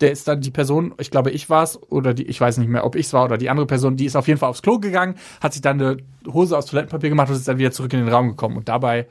Der 0.00 0.10
ist 0.12 0.28
dann 0.28 0.42
die 0.42 0.50
Person, 0.50 0.94
ich 0.98 1.10
glaube, 1.10 1.30
ich 1.30 1.48
war's 1.48 1.80
oder 1.90 2.12
die, 2.12 2.24
ich 2.24 2.38
weiß 2.40 2.58
nicht 2.58 2.68
mehr, 2.68 2.84
ob 2.84 2.96
ich's 2.96 3.12
war 3.14 3.24
oder 3.24 3.38
die 3.38 3.48
andere 3.48 3.66
Person, 3.66 3.96
die 3.96 4.04
ist 4.04 4.14
auf 4.14 4.28
jeden 4.28 4.38
Fall 4.38 4.50
aufs 4.50 4.60
Klo 4.60 4.78
gegangen, 4.78 5.14
hat 5.40 5.54
sich 5.54 5.62
dann 5.62 5.80
eine 5.80 5.96
Hose 6.30 6.56
aus 6.58 6.66
Toilettenpapier 6.66 7.08
gemacht 7.08 7.30
und 7.30 7.36
ist 7.36 7.48
dann 7.48 7.56
wieder 7.58 7.72
zurück 7.72 7.92
in 7.94 8.00
den 8.00 8.08
Raum 8.08 8.28
gekommen. 8.28 8.58
Und 8.58 8.68
dabei 8.68 9.06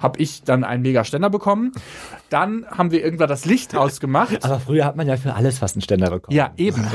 habe 0.00 0.18
ich 0.20 0.42
dann 0.42 0.64
einen 0.64 0.82
mega 0.82 1.04
Ständer 1.04 1.30
bekommen. 1.30 1.70
Dann 2.30 2.66
haben 2.68 2.90
wir 2.90 3.02
irgendwann 3.04 3.28
das 3.28 3.44
Licht 3.44 3.76
ausgemacht. 3.76 4.42
aber 4.44 4.58
früher 4.58 4.84
hat 4.84 4.96
man 4.96 5.06
ja 5.06 5.16
für 5.16 5.34
alles 5.34 5.58
fast 5.60 5.76
einen 5.76 5.82
Ständer 5.82 6.10
bekommen. 6.10 6.36
Ja, 6.36 6.50
eben. 6.56 6.84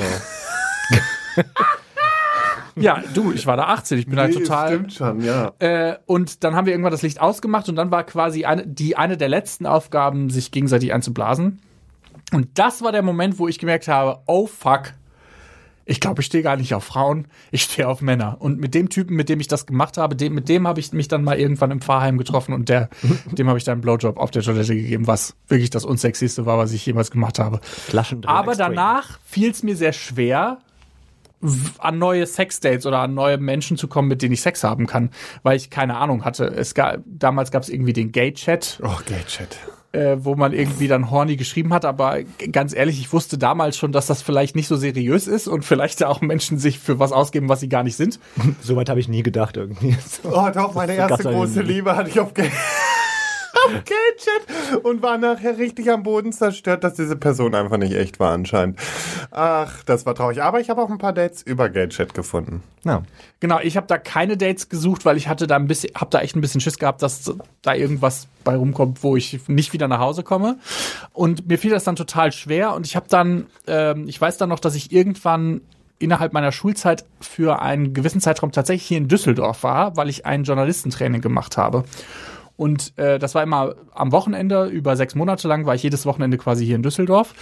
ja, 2.75 3.03
du, 3.13 3.31
ich 3.31 3.45
war 3.45 3.57
da 3.57 3.65
18, 3.65 3.99
ich 3.99 4.07
bin 4.07 4.19
halt 4.19 4.33
Nee, 4.33 4.41
total. 4.41 4.69
Stimmt 4.69 4.93
schon, 4.93 5.23
ja. 5.23 5.53
Äh, 5.59 5.97
und 6.05 6.43
dann 6.43 6.55
haben 6.55 6.65
wir 6.65 6.73
irgendwann 6.73 6.91
das 6.91 7.01
Licht 7.01 7.19
ausgemacht 7.21 7.69
und 7.69 7.75
dann 7.75 7.91
war 7.91 8.03
quasi 8.03 8.45
eine, 8.45 8.65
die 8.65 8.97
eine 8.97 9.17
der 9.17 9.29
letzten 9.29 9.65
Aufgaben, 9.65 10.29
sich 10.29 10.51
gegenseitig 10.51 10.93
einzublasen. 10.93 11.61
Und 12.31 12.47
das 12.55 12.81
war 12.81 12.91
der 12.91 13.01
Moment, 13.01 13.39
wo 13.39 13.47
ich 13.47 13.59
gemerkt 13.59 13.87
habe, 13.87 14.21
oh 14.27 14.45
fuck, 14.45 14.93
ich 15.89 15.99
glaube, 15.99 16.21
ich 16.21 16.27
stehe 16.27 16.43
gar 16.43 16.55
nicht 16.55 16.75
auf 16.75 16.83
Frauen, 16.83 17.25
ich 17.49 17.63
stehe 17.63 17.87
auf 17.87 18.01
Männer. 18.01 18.37
Und 18.39 18.59
mit 18.59 18.75
dem 18.75 18.89
Typen, 18.89 19.15
mit 19.15 19.27
dem 19.27 19.39
ich 19.39 19.47
das 19.47 19.65
gemacht 19.65 19.97
habe, 19.97 20.15
dem, 20.15 20.35
mit 20.35 20.47
dem 20.47 20.67
habe 20.67 20.79
ich 20.79 20.93
mich 20.93 21.07
dann 21.07 21.23
mal 21.23 21.39
irgendwann 21.39 21.71
im 21.71 21.81
Pfarrheim 21.81 22.19
getroffen 22.19 22.53
und 22.53 22.69
der, 22.69 22.89
dem 23.31 23.47
habe 23.47 23.57
ich 23.57 23.63
dann 23.63 23.73
einen 23.73 23.81
Blowjob 23.81 24.17
auf 24.17 24.29
der 24.29 24.43
Toilette 24.43 24.75
gegeben, 24.75 25.07
was 25.07 25.35
wirklich 25.47 25.71
das 25.71 25.85
unsexyste 25.85 26.45
war, 26.45 26.59
was 26.59 26.73
ich 26.73 26.85
jemals 26.85 27.09
gemacht 27.09 27.39
habe. 27.39 27.59
Aber 28.27 28.55
danach 28.55 29.19
fiel 29.25 29.49
es 29.49 29.63
mir 29.63 29.75
sehr 29.75 29.93
schwer, 29.93 30.59
an 31.77 31.97
neue 31.97 32.25
Sexdates 32.25 32.85
oder 32.85 32.99
an 32.99 33.13
neue 33.13 33.37
Menschen 33.37 33.77
zu 33.77 33.87
kommen, 33.87 34.07
mit 34.07 34.21
denen 34.21 34.33
ich 34.33 34.41
Sex 34.41 34.63
haben 34.63 34.87
kann, 34.87 35.09
weil 35.43 35.55
ich 35.55 35.69
keine 35.69 35.97
Ahnung 35.97 36.25
hatte. 36.25 36.45
Es 36.45 36.73
gab, 36.73 36.99
damals 37.05 37.51
gab 37.51 37.63
es 37.63 37.69
irgendwie 37.69 37.93
den 37.93 38.11
Gay-Chat, 38.11 38.79
Oh, 38.83 38.97
Gay-Chat. 39.05 39.57
äh, 39.93 40.17
wo 40.19 40.35
man 40.35 40.51
irgendwie 40.53 40.87
dann 40.89 41.09
horny 41.09 41.37
geschrieben 41.37 41.73
hat, 41.73 41.85
aber 41.85 42.17
ganz 42.51 42.75
ehrlich, 42.75 42.99
ich 42.99 43.13
wusste 43.13 43.37
damals 43.37 43.77
schon, 43.77 43.91
dass 43.93 44.05
das 44.07 44.21
vielleicht 44.21 44.55
nicht 44.55 44.67
so 44.67 44.75
seriös 44.75 45.27
ist 45.27 45.47
und 45.47 45.63
vielleicht 45.63 46.03
auch 46.03 46.19
Menschen 46.21 46.57
sich 46.59 46.77
für 46.77 46.99
was 46.99 47.11
ausgeben, 47.13 47.47
was 47.47 47.61
sie 47.61 47.69
gar 47.69 47.83
nicht 47.83 47.95
sind. 47.95 48.19
Soweit 48.61 48.89
habe 48.89 48.99
ich 48.99 49.07
nie 49.07 49.23
gedacht 49.23 49.55
irgendwie. 49.57 49.95
Oh, 50.23 50.49
doch, 50.53 50.73
meine 50.73 50.93
erste 50.95 51.23
er 51.29 51.33
große. 51.33 51.61
Liebe 51.61 51.95
hatte 51.95 52.09
ich 52.09 52.19
auf 52.19 52.33
Gay. 52.33 52.51
auf 53.65 53.83
Gay-Chat 53.83 54.83
und 54.83 55.01
war 55.01 55.17
nachher 55.17 55.57
richtig 55.57 55.89
am 55.91 56.03
Boden 56.03 56.31
zerstört, 56.31 56.83
dass 56.83 56.95
diese 56.95 57.15
Person 57.15 57.55
einfach 57.55 57.77
nicht 57.77 57.93
echt 57.93 58.19
war 58.19 58.33
anscheinend. 58.33 58.79
Ach, 59.31 59.83
das 59.83 60.05
war 60.05 60.15
traurig. 60.15 60.41
Aber 60.41 60.59
ich 60.59 60.69
habe 60.69 60.81
auch 60.81 60.89
ein 60.89 60.97
paar 60.97 61.13
Dates 61.13 61.41
über 61.41 61.69
Gay-Chat 61.69 62.13
gefunden. 62.13 62.63
Ja. 62.83 63.03
Genau, 63.39 63.59
ich 63.59 63.77
habe 63.77 63.87
da 63.87 63.97
keine 63.97 64.37
Dates 64.37 64.69
gesucht, 64.69 65.05
weil 65.05 65.17
ich 65.17 65.27
hatte 65.27 65.47
da 65.47 65.55
ein 65.55 65.67
bisschen, 65.67 65.91
habe 65.95 66.09
da 66.11 66.21
echt 66.21 66.35
ein 66.35 66.41
bisschen 66.41 66.61
Schiss 66.61 66.77
gehabt, 66.77 67.01
dass 67.01 67.33
da 67.61 67.73
irgendwas 67.73 68.27
bei 68.43 68.55
rumkommt, 68.55 69.03
wo 69.03 69.15
ich 69.15 69.47
nicht 69.47 69.73
wieder 69.73 69.87
nach 69.87 69.99
Hause 69.99 70.23
komme. 70.23 70.57
Und 71.13 71.47
mir 71.47 71.57
fiel 71.57 71.71
das 71.71 71.83
dann 71.83 71.95
total 71.95 72.31
schwer. 72.31 72.73
Und 72.73 72.85
ich 72.85 72.95
habe 72.95 73.07
dann, 73.09 73.47
ähm, 73.67 74.07
ich 74.07 74.19
weiß 74.19 74.37
dann 74.37 74.49
noch, 74.49 74.59
dass 74.59 74.75
ich 74.75 74.91
irgendwann 74.91 75.61
innerhalb 75.99 76.33
meiner 76.33 76.51
Schulzeit 76.51 77.05
für 77.19 77.61
einen 77.61 77.93
gewissen 77.93 78.21
Zeitraum 78.21 78.51
tatsächlich 78.51 78.87
hier 78.87 78.97
in 78.97 79.07
Düsseldorf 79.07 79.63
war, 79.63 79.97
weil 79.97 80.09
ich 80.09 80.25
ein 80.25 80.43
Journalistentraining 80.43 81.21
gemacht 81.21 81.57
habe. 81.57 81.83
Und 82.59 82.91
äh, 82.97 83.19
das 83.19 83.35
war 83.35 83.43
immer 83.43 83.75
am 83.93 84.11
Wochenende, 84.11 84.65
über 84.65 84.97
sechs 84.97 85.15
Monate 85.15 85.47
lang 85.47 85.65
war 85.65 85.75
ich 85.75 85.83
jedes 85.83 86.05
Wochenende 86.05 86.37
quasi 86.37 86.65
hier 86.65 86.75
in 86.75 86.83
Düsseldorf. 86.83 87.33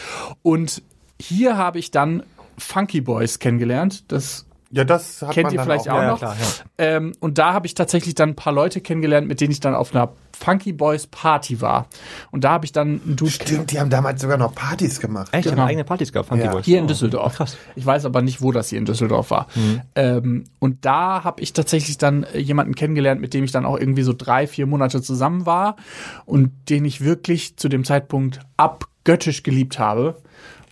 Und 0.43 0.83
hier 1.19 1.57
habe 1.57 1.79
ich 1.79 1.89
dann 1.89 2.21
Funky 2.59 3.01
Boys 3.01 3.39
kennengelernt. 3.39 4.11
Das 4.11 4.45
Ja, 4.69 4.83
das 4.83 5.21
hat 5.21 5.31
kennt 5.31 5.45
man 5.45 5.53
ihr 5.53 5.57
dann 5.57 5.65
vielleicht 5.65 5.89
auch, 5.89 5.93
auch. 5.95 6.01
Ja, 6.01 6.07
noch. 6.09 6.17
klar, 6.19 6.35
ja. 6.39 6.45
Ähm, 6.77 7.13
und 7.19 7.37
da 7.37 7.53
habe 7.53 7.65
ich 7.67 7.73
tatsächlich 7.73 8.15
dann 8.15 8.29
ein 8.29 8.35
paar 8.35 8.51
Leute 8.51 8.81
kennengelernt, 8.81 9.27
mit 9.27 9.39
denen 9.39 9.51
ich 9.51 9.61
dann 9.61 9.73
auf 9.73 9.95
einer 9.95 10.11
Funky 10.37 10.73
Boys 10.73 11.07
Party 11.07 11.61
war. 11.61 11.87
Und 12.31 12.43
da 12.43 12.51
habe 12.51 12.65
ich 12.65 12.73
dann 12.73 13.01
einen 13.03 13.15
Dude 13.15 13.31
Stimmt, 13.31 13.71
die 13.71 13.79
haben 13.79 13.89
damals 13.89 14.21
sogar 14.21 14.37
noch 14.37 14.53
Partys 14.53 14.99
gemacht. 14.99 15.29
Echt? 15.31 15.45
Genau. 15.45 15.55
Genau. 15.55 15.67
eigene 15.67 15.83
Partys 15.85 16.11
gehabt, 16.11 16.29
Funky 16.29 16.43
Ja. 16.43 16.51
Boys. 16.51 16.65
Hier 16.65 16.79
in 16.79 16.83
Oh, 16.83 16.87
Düsseldorf. 16.87 17.35
Krass. 17.37 17.57
Ich 17.75 17.85
weiß 17.85 18.05
aber 18.05 18.21
nicht, 18.21 18.41
wo 18.41 18.51
das 18.51 18.69
hier 18.69 18.77
in 18.77 18.85
Düsseldorf 18.85 19.31
war. 19.31 19.47
Ähm, 19.95 20.43
und 20.59 20.85
da 20.85 21.23
habe 21.23 21.41
ich 21.41 21.53
tatsächlich 21.53 21.97
dann 21.97 22.23
äh, 22.23 22.37
jemanden 22.39 22.75
kennengelernt, 22.75 23.21
mit 23.21 23.33
dem 23.33 23.43
ich 23.45 23.51
dann 23.51 23.65
auch 23.65 23.79
irgendwie 23.79 24.03
so 24.03 24.13
drei, 24.15 24.47
vier 24.47 24.65
Monate 24.67 25.01
zusammen 25.01 25.45
war 25.45 25.77
und 26.25 26.51
den 26.69 26.83
ich 26.85 27.01
wirklich 27.03 27.55
zu 27.57 27.69
dem 27.69 27.83
Zeitpunkt 27.85 28.41
abgöttisch 28.57 29.43
geliebt 29.43 29.79
habe 29.79 30.17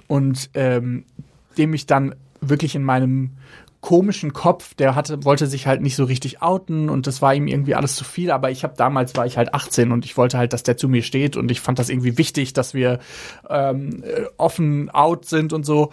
und 0.08 0.50
ähm, 0.54 1.06
dem 1.58 1.74
ich 1.74 1.88
dann 1.88 2.14
wirklich 2.42 2.76
in 2.76 2.84
meinem 2.84 3.32
komischen 3.86 4.34
Kopf, 4.34 4.74
der 4.74 4.96
hatte, 4.96 5.26
wollte 5.26 5.46
sich 5.46 5.68
halt 5.68 5.80
nicht 5.80 5.96
so 5.96 6.06
richtig 6.06 6.42
outen 6.42 6.90
und 6.90 7.06
das 7.06 7.22
war 7.22 7.36
ihm 7.36 7.46
irgendwie 7.46 7.76
alles 7.76 7.96
zu 7.96 8.04
viel, 8.04 8.32
aber 8.32 8.50
ich 8.50 8.64
habe 8.64 8.74
damals 8.76 9.16
war 9.16 9.28
ich 9.28 9.38
halt 9.38 9.54
18 9.54 9.92
und 9.92 10.06
ich 10.06 10.18
wollte 10.18 10.40
halt, 10.40 10.54
dass 10.54 10.64
der 10.64 10.76
zu 10.76 10.90
mir 10.90 11.04
steht 11.04 11.38
und 11.38 11.52
ich 11.52 11.62
fand 11.62 11.78
das 11.78 11.90
irgendwie 11.90 12.18
wichtig, 12.18 12.54
dass 12.54 12.74
wir 12.74 12.98
ähm, 13.48 14.04
äh, 14.04 14.24
offen 14.38 14.90
out 14.90 15.26
sind 15.26 15.54
und 15.54 15.68
so. 15.68 15.92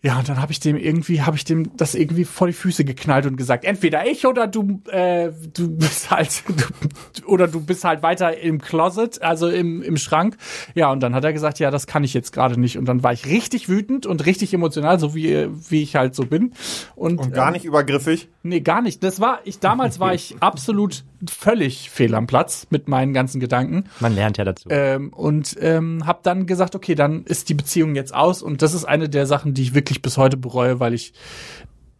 Ja, 0.00 0.16
und 0.16 0.28
dann 0.28 0.40
habe 0.40 0.52
ich 0.52 0.60
dem 0.60 0.76
irgendwie, 0.76 1.22
habe 1.22 1.36
ich 1.36 1.44
dem 1.44 1.76
das 1.76 1.96
irgendwie 1.96 2.24
vor 2.24 2.46
die 2.46 2.52
Füße 2.52 2.84
geknallt 2.84 3.26
und 3.26 3.36
gesagt, 3.36 3.64
entweder 3.64 4.06
ich 4.06 4.26
oder 4.26 4.46
du, 4.46 4.80
äh, 4.92 5.32
du 5.52 5.76
bist 5.76 6.12
halt, 6.12 6.44
du, 7.16 7.26
oder 7.26 7.48
du 7.48 7.60
bist 7.60 7.82
halt 7.82 8.00
weiter 8.04 8.38
im 8.38 8.60
Closet, 8.60 9.20
also 9.22 9.48
im, 9.48 9.82
im 9.82 9.96
Schrank. 9.96 10.36
Ja, 10.76 10.92
und 10.92 11.00
dann 11.00 11.16
hat 11.16 11.24
er 11.24 11.32
gesagt, 11.32 11.58
ja, 11.58 11.72
das 11.72 11.88
kann 11.88 12.04
ich 12.04 12.14
jetzt 12.14 12.32
gerade 12.32 12.60
nicht. 12.60 12.78
Und 12.78 12.84
dann 12.84 13.02
war 13.02 13.12
ich 13.12 13.26
richtig 13.26 13.68
wütend 13.68 14.06
und 14.06 14.24
richtig 14.24 14.54
emotional, 14.54 15.00
so 15.00 15.16
wie, 15.16 15.48
wie 15.68 15.82
ich 15.82 15.96
halt 15.96 16.14
so 16.14 16.24
bin. 16.24 16.52
Und, 16.94 17.18
Und 17.18 17.34
gar 17.34 17.48
ähm, 17.48 17.54
nicht 17.54 17.64
übergriffig. 17.64 18.28
Nee, 18.44 18.60
gar 18.60 18.82
nicht. 18.82 19.02
Das 19.02 19.18
war, 19.18 19.40
ich, 19.44 19.58
damals 19.58 19.98
war 19.98 20.14
ich 20.14 20.36
absolut 20.40 21.04
völlig 21.28 21.90
fehl 21.90 22.14
am 22.14 22.26
Platz 22.26 22.66
mit 22.70 22.88
meinen 22.88 23.12
ganzen 23.12 23.40
Gedanken. 23.40 23.84
Man 24.00 24.14
lernt 24.14 24.38
ja 24.38 24.44
dazu. 24.44 24.68
Ähm, 24.70 25.12
und 25.12 25.56
ähm, 25.60 26.06
habe 26.06 26.20
dann 26.22 26.46
gesagt, 26.46 26.74
okay, 26.74 26.94
dann 26.94 27.24
ist 27.24 27.48
die 27.48 27.54
Beziehung 27.54 27.94
jetzt 27.94 28.14
aus. 28.14 28.42
Und 28.42 28.62
das 28.62 28.74
ist 28.74 28.84
eine 28.84 29.08
der 29.08 29.26
Sachen, 29.26 29.54
die 29.54 29.62
ich 29.62 29.74
wirklich 29.74 30.02
bis 30.02 30.16
heute 30.16 30.36
bereue, 30.36 30.80
weil 30.80 30.94
ich, 30.94 31.12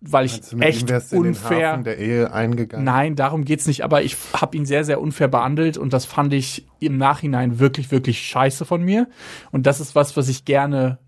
weil 0.00 0.26
ich 0.26 0.34
Also 0.34 0.56
mit 0.56 0.64
ihm 0.64 0.68
echt 0.68 0.88
wärst 0.88 1.12
du 1.12 1.16
in 1.16 1.22
den 1.22 1.28
unfair. 1.30 1.72
Hafen 1.72 1.84
der 1.84 1.98
Ehe 1.98 2.32
eingegangen. 2.32 2.84
Nein, 2.84 3.16
darum 3.16 3.44
geht's 3.44 3.66
nicht. 3.66 3.82
Aber 3.82 4.02
ich 4.02 4.16
habe 4.34 4.56
ihn 4.56 4.66
sehr, 4.66 4.84
sehr 4.84 5.00
unfair 5.00 5.28
behandelt 5.28 5.76
und 5.76 5.92
das 5.92 6.04
fand 6.04 6.32
ich 6.32 6.66
im 6.78 6.96
Nachhinein 6.96 7.58
wirklich, 7.58 7.90
wirklich 7.90 8.20
scheiße 8.20 8.64
von 8.64 8.82
mir. 8.82 9.08
Und 9.50 9.66
das 9.66 9.80
ist 9.80 9.94
was, 9.94 10.16
was 10.16 10.28
ich 10.28 10.44
gerne 10.44 10.98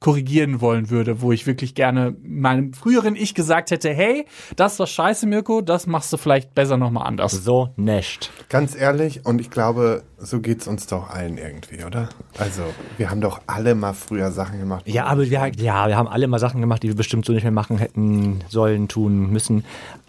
korrigieren 0.00 0.60
wollen 0.60 0.90
würde, 0.90 1.20
wo 1.22 1.32
ich 1.32 1.46
wirklich 1.46 1.74
gerne 1.74 2.14
meinem 2.22 2.72
früheren 2.74 3.16
Ich 3.16 3.34
gesagt 3.34 3.70
hätte, 3.70 3.92
hey, 3.92 4.26
das 4.54 4.78
war 4.78 4.86
scheiße, 4.86 5.26
Mirko, 5.26 5.62
das 5.62 5.86
machst 5.86 6.12
du 6.12 6.16
vielleicht 6.16 6.54
besser 6.54 6.76
nochmal 6.76 7.06
anders. 7.06 7.32
so 7.32 7.70
näscht. 7.76 8.30
Ganz 8.48 8.76
ehrlich, 8.76 9.24
und 9.24 9.40
ich 9.40 9.50
glaube, 9.50 10.04
so 10.18 10.40
geht's 10.40 10.68
uns 10.68 10.86
doch 10.86 11.10
allen 11.10 11.38
irgendwie, 11.38 11.84
oder? 11.84 12.10
Also, 12.38 12.62
wir 12.98 13.10
haben 13.10 13.20
doch 13.20 13.40
alle 13.46 13.74
mal 13.74 13.94
früher 13.94 14.30
Sachen 14.30 14.58
gemacht. 14.58 14.86
Ja, 14.86 15.06
aber 15.06 15.28
wir, 15.30 15.50
ja, 15.56 15.88
wir 15.88 15.96
haben 15.96 16.08
alle 16.08 16.28
mal 16.28 16.38
Sachen 16.38 16.60
gemacht, 16.60 16.82
die 16.82 16.88
wir 16.88 16.96
bestimmt 16.96 17.24
so 17.24 17.32
nicht 17.32 17.44
mehr 17.44 17.52
machen 17.52 17.78
hätten 17.78 18.44
sollen, 18.48 18.88
tun, 18.88 19.30
müssen. 19.30 19.64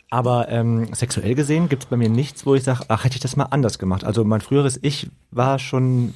Aber 0.10 0.48
ähm, 0.50 0.94
sexuell 0.94 1.36
gesehen 1.36 1.68
gibt's 1.68 1.86
bei 1.88 1.98
mir 1.98 2.10
nichts, 2.10 2.46
wo 2.46 2.56
ich 2.56 2.64
sage, 2.64 2.86
ach, 2.88 3.04
hätte 3.04 3.16
ich 3.16 3.22
das 3.22 3.36
mal 3.36 3.46
anders 3.46 3.78
gemacht. 3.78 4.04
Also 4.06 4.24
mein 4.24 4.42
früheres 4.42 4.80
Ich 4.82 5.10
war 5.32 5.60
schon 5.60 6.14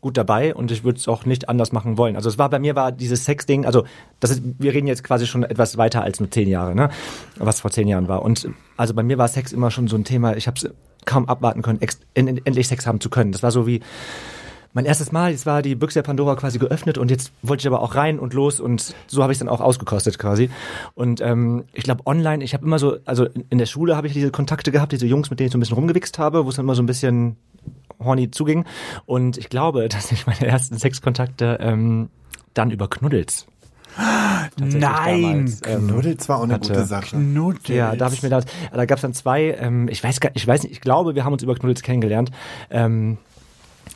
gut 0.00 0.16
dabei 0.16 0.54
und 0.54 0.70
ich 0.70 0.84
würde 0.84 0.98
es 0.98 1.08
auch 1.08 1.24
nicht 1.26 1.48
anders 1.48 1.72
machen 1.72 1.98
wollen. 1.98 2.16
Also 2.16 2.28
es 2.28 2.38
war 2.38 2.48
bei 2.50 2.58
mir 2.58 2.76
war 2.76 2.92
dieses 2.92 3.24
Sex-Ding, 3.24 3.66
also 3.66 3.84
das 4.20 4.30
ist, 4.30 4.42
wir 4.58 4.72
reden 4.72 4.86
jetzt 4.86 5.04
quasi 5.04 5.26
schon 5.26 5.42
etwas 5.42 5.76
weiter 5.76 6.02
als 6.02 6.20
nur 6.20 6.30
zehn 6.30 6.48
Jahre, 6.48 6.74
ne? 6.74 6.90
Was 7.36 7.60
vor 7.60 7.70
zehn 7.70 7.88
Jahren 7.88 8.08
war. 8.08 8.22
Und 8.22 8.48
also 8.76 8.94
bei 8.94 9.02
mir 9.02 9.18
war 9.18 9.28
Sex 9.28 9.52
immer 9.52 9.70
schon 9.70 9.88
so 9.88 9.96
ein 9.96 10.04
Thema, 10.04 10.36
ich 10.36 10.46
habe 10.46 10.56
es 10.56 10.70
kaum 11.04 11.28
abwarten 11.28 11.62
können, 11.62 11.80
endlich 12.14 12.68
Sex 12.68 12.86
haben 12.86 13.00
zu 13.00 13.10
können. 13.10 13.32
Das 13.32 13.42
war 13.42 13.50
so 13.50 13.66
wie 13.66 13.80
mein 14.74 14.84
erstes 14.84 15.12
Mal, 15.12 15.32
jetzt 15.32 15.46
war 15.46 15.62
die 15.62 15.74
Büchse 15.74 15.94
der 15.94 16.02
Pandora 16.02 16.36
quasi 16.36 16.58
geöffnet 16.58 16.98
und 16.98 17.10
jetzt 17.10 17.32
wollte 17.42 17.62
ich 17.62 17.66
aber 17.66 17.80
auch 17.80 17.94
rein 17.94 18.18
und 18.18 18.34
los 18.34 18.60
und 18.60 18.94
so 19.06 19.22
habe 19.22 19.32
ich 19.32 19.38
dann 19.38 19.48
auch 19.48 19.60
ausgekostet 19.60 20.18
quasi. 20.18 20.50
Und 20.94 21.20
ähm, 21.20 21.64
ich 21.72 21.84
glaube 21.84 22.06
online, 22.06 22.44
ich 22.44 22.54
habe 22.54 22.64
immer 22.66 22.78
so, 22.78 22.98
also 23.04 23.24
in, 23.24 23.44
in 23.50 23.58
der 23.58 23.66
Schule 23.66 23.96
habe 23.96 24.06
ich 24.06 24.12
diese 24.12 24.30
Kontakte 24.30 24.70
gehabt, 24.70 24.92
diese 24.92 25.06
Jungs, 25.06 25.30
mit 25.30 25.40
denen 25.40 25.46
ich 25.46 25.52
so 25.52 25.58
ein 25.58 25.60
bisschen 25.60 25.76
rumgewichst 25.76 26.18
habe, 26.18 26.44
wo 26.44 26.50
es 26.50 26.56
dann 26.56 26.66
immer 26.66 26.74
so 26.74 26.82
ein 26.82 26.86
bisschen 26.86 27.36
horny 28.00 28.30
zuging. 28.30 28.64
Und 29.06 29.38
ich 29.38 29.48
glaube, 29.48 29.88
dass 29.88 30.12
ich 30.12 30.26
meine 30.26 30.46
ersten 30.46 30.78
Sexkontakte 30.78 31.58
ähm, 31.60 32.10
dann 32.54 32.70
über 32.70 32.88
Knuddels. 32.88 33.46
Nein! 34.58 34.80
damals, 34.80 35.60
ähm, 35.66 35.86
Nuddels 35.86 36.28
war 36.28 36.38
auch 36.38 36.44
eine 36.44 36.54
hatte. 36.54 36.68
gute 36.68 36.84
Sache. 36.84 37.16
Nuddels. 37.16 37.68
ja, 37.68 37.96
da 37.96 38.06
habe 38.06 38.14
ich 38.14 38.22
mir 38.22 38.28
da, 38.28 38.42
da 38.72 38.84
gab 38.84 38.98
es 38.98 39.02
dann 39.02 39.14
zwei, 39.14 39.56
ähm, 39.58 39.88
ich 39.88 40.02
weiß 40.02 40.20
gar, 40.20 40.30
ich 40.34 40.46
weiß 40.46 40.62
nicht, 40.62 40.72
ich 40.72 40.80
glaube, 40.80 41.14
wir 41.14 41.24
haben 41.24 41.32
uns 41.32 41.42
über 41.42 41.54
Knuddels 41.54 41.82
kennengelernt. 41.82 42.30
Ähm, 42.70 43.18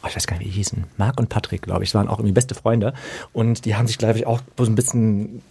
oh, 0.03 0.07
ich 0.09 0.17
weiß 0.17 0.27
gar 0.27 0.37
nicht, 0.37 0.47
wie 0.47 0.51
die 0.51 0.57
hießen. 0.57 0.85
Marc 0.97 1.19
und 1.21 1.29
Patrick, 1.29 1.63
glaube 1.63 1.85
ich, 1.85 1.91
das 1.91 1.95
waren 1.95 2.09
auch 2.09 2.19
irgendwie 2.19 2.33
beste 2.33 2.55
Freunde. 2.55 2.95
Und 3.33 3.65
die 3.65 3.77
haben 3.77 3.87
sich, 3.87 3.99
glaube 3.99 4.19
ich, 4.19 4.27
auch 4.27 4.41
so 4.59 4.65
ein 4.65 4.75
bisschen, 4.75 5.43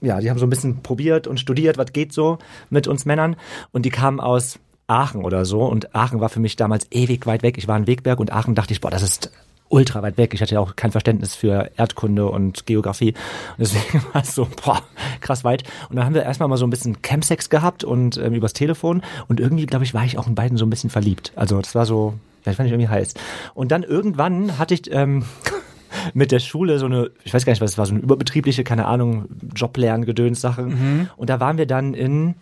ja, 0.00 0.20
die 0.20 0.30
haben 0.30 0.38
so 0.38 0.46
ein 0.46 0.50
bisschen 0.50 0.82
probiert 0.82 1.26
und 1.26 1.38
studiert, 1.38 1.78
was 1.78 1.92
geht 1.92 2.12
so 2.12 2.38
mit 2.70 2.88
uns 2.88 3.04
Männern. 3.04 3.36
Und 3.72 3.84
die 3.84 3.90
kamen 3.90 4.20
aus 4.20 4.58
Aachen 4.86 5.24
oder 5.24 5.44
so. 5.44 5.64
Und 5.64 5.94
Aachen 5.94 6.20
war 6.20 6.28
für 6.28 6.40
mich 6.40 6.56
damals 6.56 6.86
ewig 6.90 7.26
weit 7.26 7.42
weg. 7.42 7.58
Ich 7.58 7.68
war 7.68 7.76
in 7.76 7.86
Wegberg 7.86 8.20
und 8.20 8.32
Aachen 8.32 8.54
dachte 8.54 8.72
ich, 8.72 8.80
boah, 8.80 8.90
das 8.90 9.02
ist 9.02 9.30
ultra 9.68 10.02
weit 10.02 10.16
weg. 10.16 10.32
Ich 10.34 10.40
hatte 10.42 10.54
ja 10.54 10.60
auch 10.60 10.76
kein 10.76 10.92
Verständnis 10.92 11.34
für 11.34 11.70
Erdkunde 11.76 12.26
und 12.26 12.66
Geografie. 12.66 13.12
Und 13.12 13.60
deswegen 13.60 14.04
war 14.12 14.22
es 14.22 14.34
so, 14.34 14.48
boah, 14.64 14.82
krass 15.20 15.44
weit. 15.44 15.64
Und 15.88 15.96
dann 15.96 16.04
haben 16.04 16.14
wir 16.14 16.22
erstmal 16.22 16.48
mal 16.48 16.56
so 16.56 16.66
ein 16.66 16.70
bisschen 16.70 17.02
Campsex 17.02 17.50
gehabt 17.50 17.84
und 17.84 18.16
ähm, 18.18 18.34
übers 18.34 18.52
Telefon. 18.52 19.02
Und 19.28 19.40
irgendwie, 19.40 19.66
glaube 19.66 19.84
ich, 19.84 19.94
war 19.94 20.04
ich 20.04 20.18
auch 20.18 20.26
in 20.26 20.34
beiden 20.34 20.56
so 20.56 20.64
ein 20.66 20.70
bisschen 20.70 20.90
verliebt. 20.90 21.32
Also 21.36 21.60
das 21.60 21.74
war 21.74 21.86
so, 21.86 22.14
das 22.44 22.56
fand 22.56 22.68
ich 22.68 22.72
irgendwie 22.72 22.88
heiß. 22.88 23.14
Und 23.54 23.72
dann 23.72 23.82
irgendwann 23.82 24.58
hatte 24.58 24.74
ich 24.74 24.92
ähm, 24.92 25.24
mit 26.14 26.30
der 26.30 26.38
Schule 26.38 26.78
so 26.78 26.86
eine, 26.86 27.10
ich 27.24 27.34
weiß 27.34 27.44
gar 27.44 27.52
nicht, 27.52 27.60
was 27.60 27.72
es 27.72 27.78
war, 27.78 27.86
so 27.86 27.94
eine 27.94 28.02
überbetriebliche, 28.02 28.62
keine 28.62 28.86
Ahnung, 28.86 29.26
Joblerngedöns-Sache. 29.54 30.70
Und 31.16 31.30
da 31.30 31.40
waren 31.40 31.58
wir 31.58 31.66
dann 31.66 31.94
in 31.94 32.36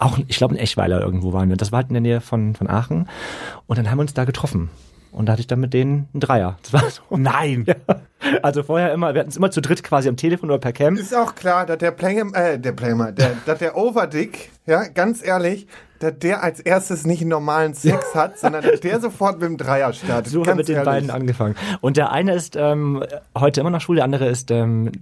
auch, 0.00 0.18
ich 0.26 0.36
glaube, 0.36 0.54
in 0.54 0.60
Eschweiler 0.60 1.00
irgendwo 1.00 1.32
waren 1.32 1.48
wir. 1.48 1.56
Das 1.56 1.72
war 1.72 1.78
halt 1.78 1.88
in 1.88 1.94
der 1.94 2.00
Nähe 2.00 2.20
von, 2.20 2.54
von 2.54 2.68
Aachen. 2.68 3.08
Und 3.66 3.78
dann 3.78 3.90
haben 3.90 3.98
wir 3.98 4.02
uns 4.02 4.14
da 4.14 4.24
getroffen. 4.24 4.70
Und 5.12 5.26
da 5.26 5.32
hatte 5.32 5.40
ich 5.40 5.46
dann 5.46 5.60
mit 5.60 5.74
denen 5.74 6.08
einen 6.12 6.20
Dreier. 6.20 6.56
Das 6.62 6.72
war 6.72 6.90
so. 6.90 7.02
Nein! 7.16 7.66
Ja. 7.66 7.74
Also 8.42 8.62
vorher 8.62 8.92
immer, 8.92 9.14
wir 9.14 9.20
hatten 9.20 9.30
es 9.30 9.36
immer 9.36 9.50
zu 9.50 9.60
dritt 9.60 9.82
quasi 9.82 10.08
am 10.08 10.16
Telefon 10.16 10.50
oder 10.50 10.58
per 10.58 10.72
Cam. 10.72 10.96
Ist 10.96 11.14
auch 11.16 11.34
klar, 11.34 11.66
dass 11.66 11.78
der 11.78 11.90
Player, 11.90 12.26
äh, 12.34 12.58
der 12.58 12.72
Player, 12.72 13.12
der, 13.12 13.32
dass 13.46 13.58
der 13.58 13.76
Overdick, 13.76 14.50
ja, 14.66 14.84
ganz 14.88 15.24
ehrlich, 15.24 15.66
dass 16.00 16.18
der 16.18 16.42
als 16.42 16.60
erstes 16.60 17.06
nicht 17.06 17.22
einen 17.22 17.30
normalen 17.30 17.74
Sex 17.74 18.14
hat, 18.14 18.38
sondern 18.38 18.62
dass 18.62 18.80
der 18.80 19.00
sofort 19.00 19.40
mit 19.40 19.48
dem 19.48 19.56
Dreier 19.56 19.92
startet. 19.92 20.32
So 20.32 20.40
haben 20.40 20.48
wir 20.48 20.54
mit 20.56 20.68
den 20.68 20.76
ehrlich. 20.76 20.86
beiden 20.86 21.10
angefangen. 21.10 21.56
Und 21.80 21.96
der 21.96 22.12
eine 22.12 22.34
ist 22.34 22.56
ähm, 22.56 23.02
heute 23.36 23.60
immer 23.60 23.70
noch 23.70 23.80
schwul, 23.80 23.96
der 23.96 24.04
andere 24.04 24.28
ist 24.28 24.50
ähm, 24.50 24.92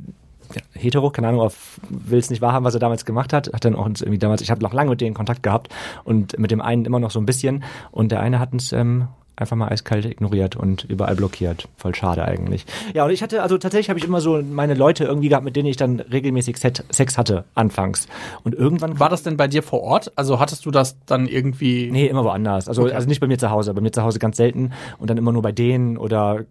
hetero, 0.74 1.10
keine 1.10 1.28
Ahnung, 1.28 1.50
will 1.88 2.18
es 2.18 2.30
nicht 2.30 2.42
wahrhaben, 2.42 2.64
was 2.64 2.74
er 2.74 2.80
damals 2.80 3.04
gemacht 3.04 3.32
hat. 3.32 3.52
Hat 3.52 3.64
dann 3.64 3.76
auch 3.76 3.86
uns 3.86 4.00
irgendwie 4.00 4.18
damals, 4.18 4.40
ich 4.40 4.50
habe 4.50 4.62
noch 4.62 4.72
lange 4.72 4.90
mit 4.90 5.00
denen 5.00 5.14
Kontakt 5.14 5.42
gehabt 5.42 5.68
und 6.04 6.38
mit 6.38 6.50
dem 6.50 6.60
einen 6.60 6.84
immer 6.84 7.00
noch 7.00 7.10
so 7.10 7.20
ein 7.20 7.26
bisschen. 7.26 7.64
Und 7.90 8.12
der 8.12 8.20
eine 8.20 8.38
hat 8.38 8.52
uns 8.52 8.72
ähm, 8.72 9.08
einfach 9.40 9.56
mal 9.56 9.68
eiskalt 9.68 10.04
ignoriert 10.04 10.56
und 10.56 10.84
überall 10.84 11.14
blockiert. 11.14 11.68
Voll 11.76 11.94
schade 11.94 12.24
eigentlich. 12.24 12.66
Ja, 12.94 13.04
und 13.04 13.10
ich 13.10 13.22
hatte, 13.22 13.42
also 13.42 13.56
tatsächlich 13.58 13.88
habe 13.88 13.98
ich 13.98 14.04
immer 14.04 14.20
so 14.20 14.42
meine 14.42 14.74
Leute 14.74 15.04
irgendwie 15.04 15.28
gehabt, 15.28 15.44
mit 15.44 15.56
denen 15.56 15.68
ich 15.68 15.76
dann 15.76 16.00
regelmäßig 16.00 16.56
Set, 16.56 16.84
Sex 16.90 17.16
hatte, 17.16 17.44
anfangs. 17.54 18.08
Und 18.42 18.54
irgendwann 18.54 18.98
War 18.98 19.08
das 19.08 19.22
denn 19.22 19.36
bei 19.36 19.48
dir 19.48 19.62
vor 19.62 19.82
Ort? 19.82 20.12
Also 20.16 20.40
hattest 20.40 20.66
du 20.66 20.70
das 20.70 20.96
dann 21.06 21.26
irgendwie? 21.26 21.90
Nee, 21.90 22.06
immer 22.06 22.24
woanders. 22.24 22.68
Also, 22.68 22.84
also 22.84 23.08
nicht 23.08 23.20
bei 23.20 23.26
mir 23.26 23.38
zu 23.38 23.50
Hause, 23.50 23.74
bei 23.74 23.80
mir 23.80 23.92
zu 23.92 24.02
Hause 24.02 24.18
ganz 24.18 24.36
selten 24.36 24.72
und 24.98 25.08
dann 25.08 25.18
immer 25.18 25.32
nur 25.32 25.42
bei 25.42 25.52
denen 25.52 25.98
oder 25.98 26.44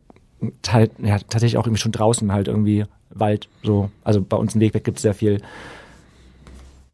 halt, 0.68 0.92
ja, 1.00 1.18
tatsächlich 1.18 1.58
auch 1.58 1.66
irgendwie 1.66 1.82
schon 1.82 1.92
draußen 1.92 2.32
halt 2.32 2.48
irgendwie 2.48 2.86
Wald, 3.10 3.48
so. 3.64 3.90
Also 4.04 4.22
bei 4.22 4.38
uns 4.38 4.56
im 4.56 4.62
Weg 4.62 4.74
weg 4.74 4.84
gibt 4.84 4.98
es 4.98 5.02
sehr 5.02 5.14
viel 5.14 5.42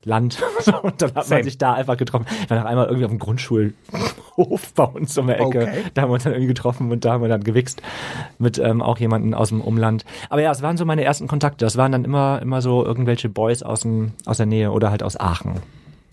Land 0.06 0.44
so, 0.60 0.78
und 0.82 1.02
dann 1.02 1.14
hat 1.16 1.26
Same. 1.26 1.40
man 1.40 1.44
sich 1.46 1.58
da 1.58 1.74
einfach 1.74 1.98
getroffen. 1.98 2.26
Ich 2.44 2.50
war 2.50 2.58
noch 2.58 2.66
einmal 2.66 2.86
irgendwie 2.86 3.06
auf 3.06 3.12
dem 3.12 3.20
Grundschulhof 3.20 4.74
bei 4.76 4.84
uns 4.84 5.18
um 5.18 5.28
der 5.28 5.40
Ecke. 5.40 5.62
Okay. 5.62 5.84
Da 5.94 6.02
haben 6.02 6.10
wir 6.10 6.16
uns 6.16 6.24
dann 6.24 6.34
irgendwie 6.34 6.48
getroffen 6.48 6.92
und 6.92 7.06
da 7.06 7.14
haben 7.14 7.22
wir 7.22 7.30
dann 7.30 7.44
gewichst 7.44 7.82
mit 8.38 8.58
ähm, 8.58 8.82
auch 8.82 8.98
jemanden 8.98 9.34
aus 9.34 9.50
dem 9.50 9.62
Umland. 9.62 10.06
Aber 10.30 10.42
ja, 10.42 10.52
es 10.52 10.62
waren 10.62 10.78
so 10.78 10.86
meine 10.86 11.04
ersten 11.04 11.28
Kontakte. 11.28 11.66
Das 11.66 11.78
waren 11.78 11.92
dann 11.92 12.06
immer, 12.06 12.42
immer 12.42 12.62
so 12.62 12.86
irgendwelche 12.86 13.30
Boys 13.30 13.64
aus, 13.64 13.82
dem, 13.82 14.14
aus 14.26 14.38
der 14.38 14.46
Nähe 14.46 14.72
oder 14.72 14.90
halt 14.90 15.04
aus 15.04 15.20
Aachen. 15.20 15.62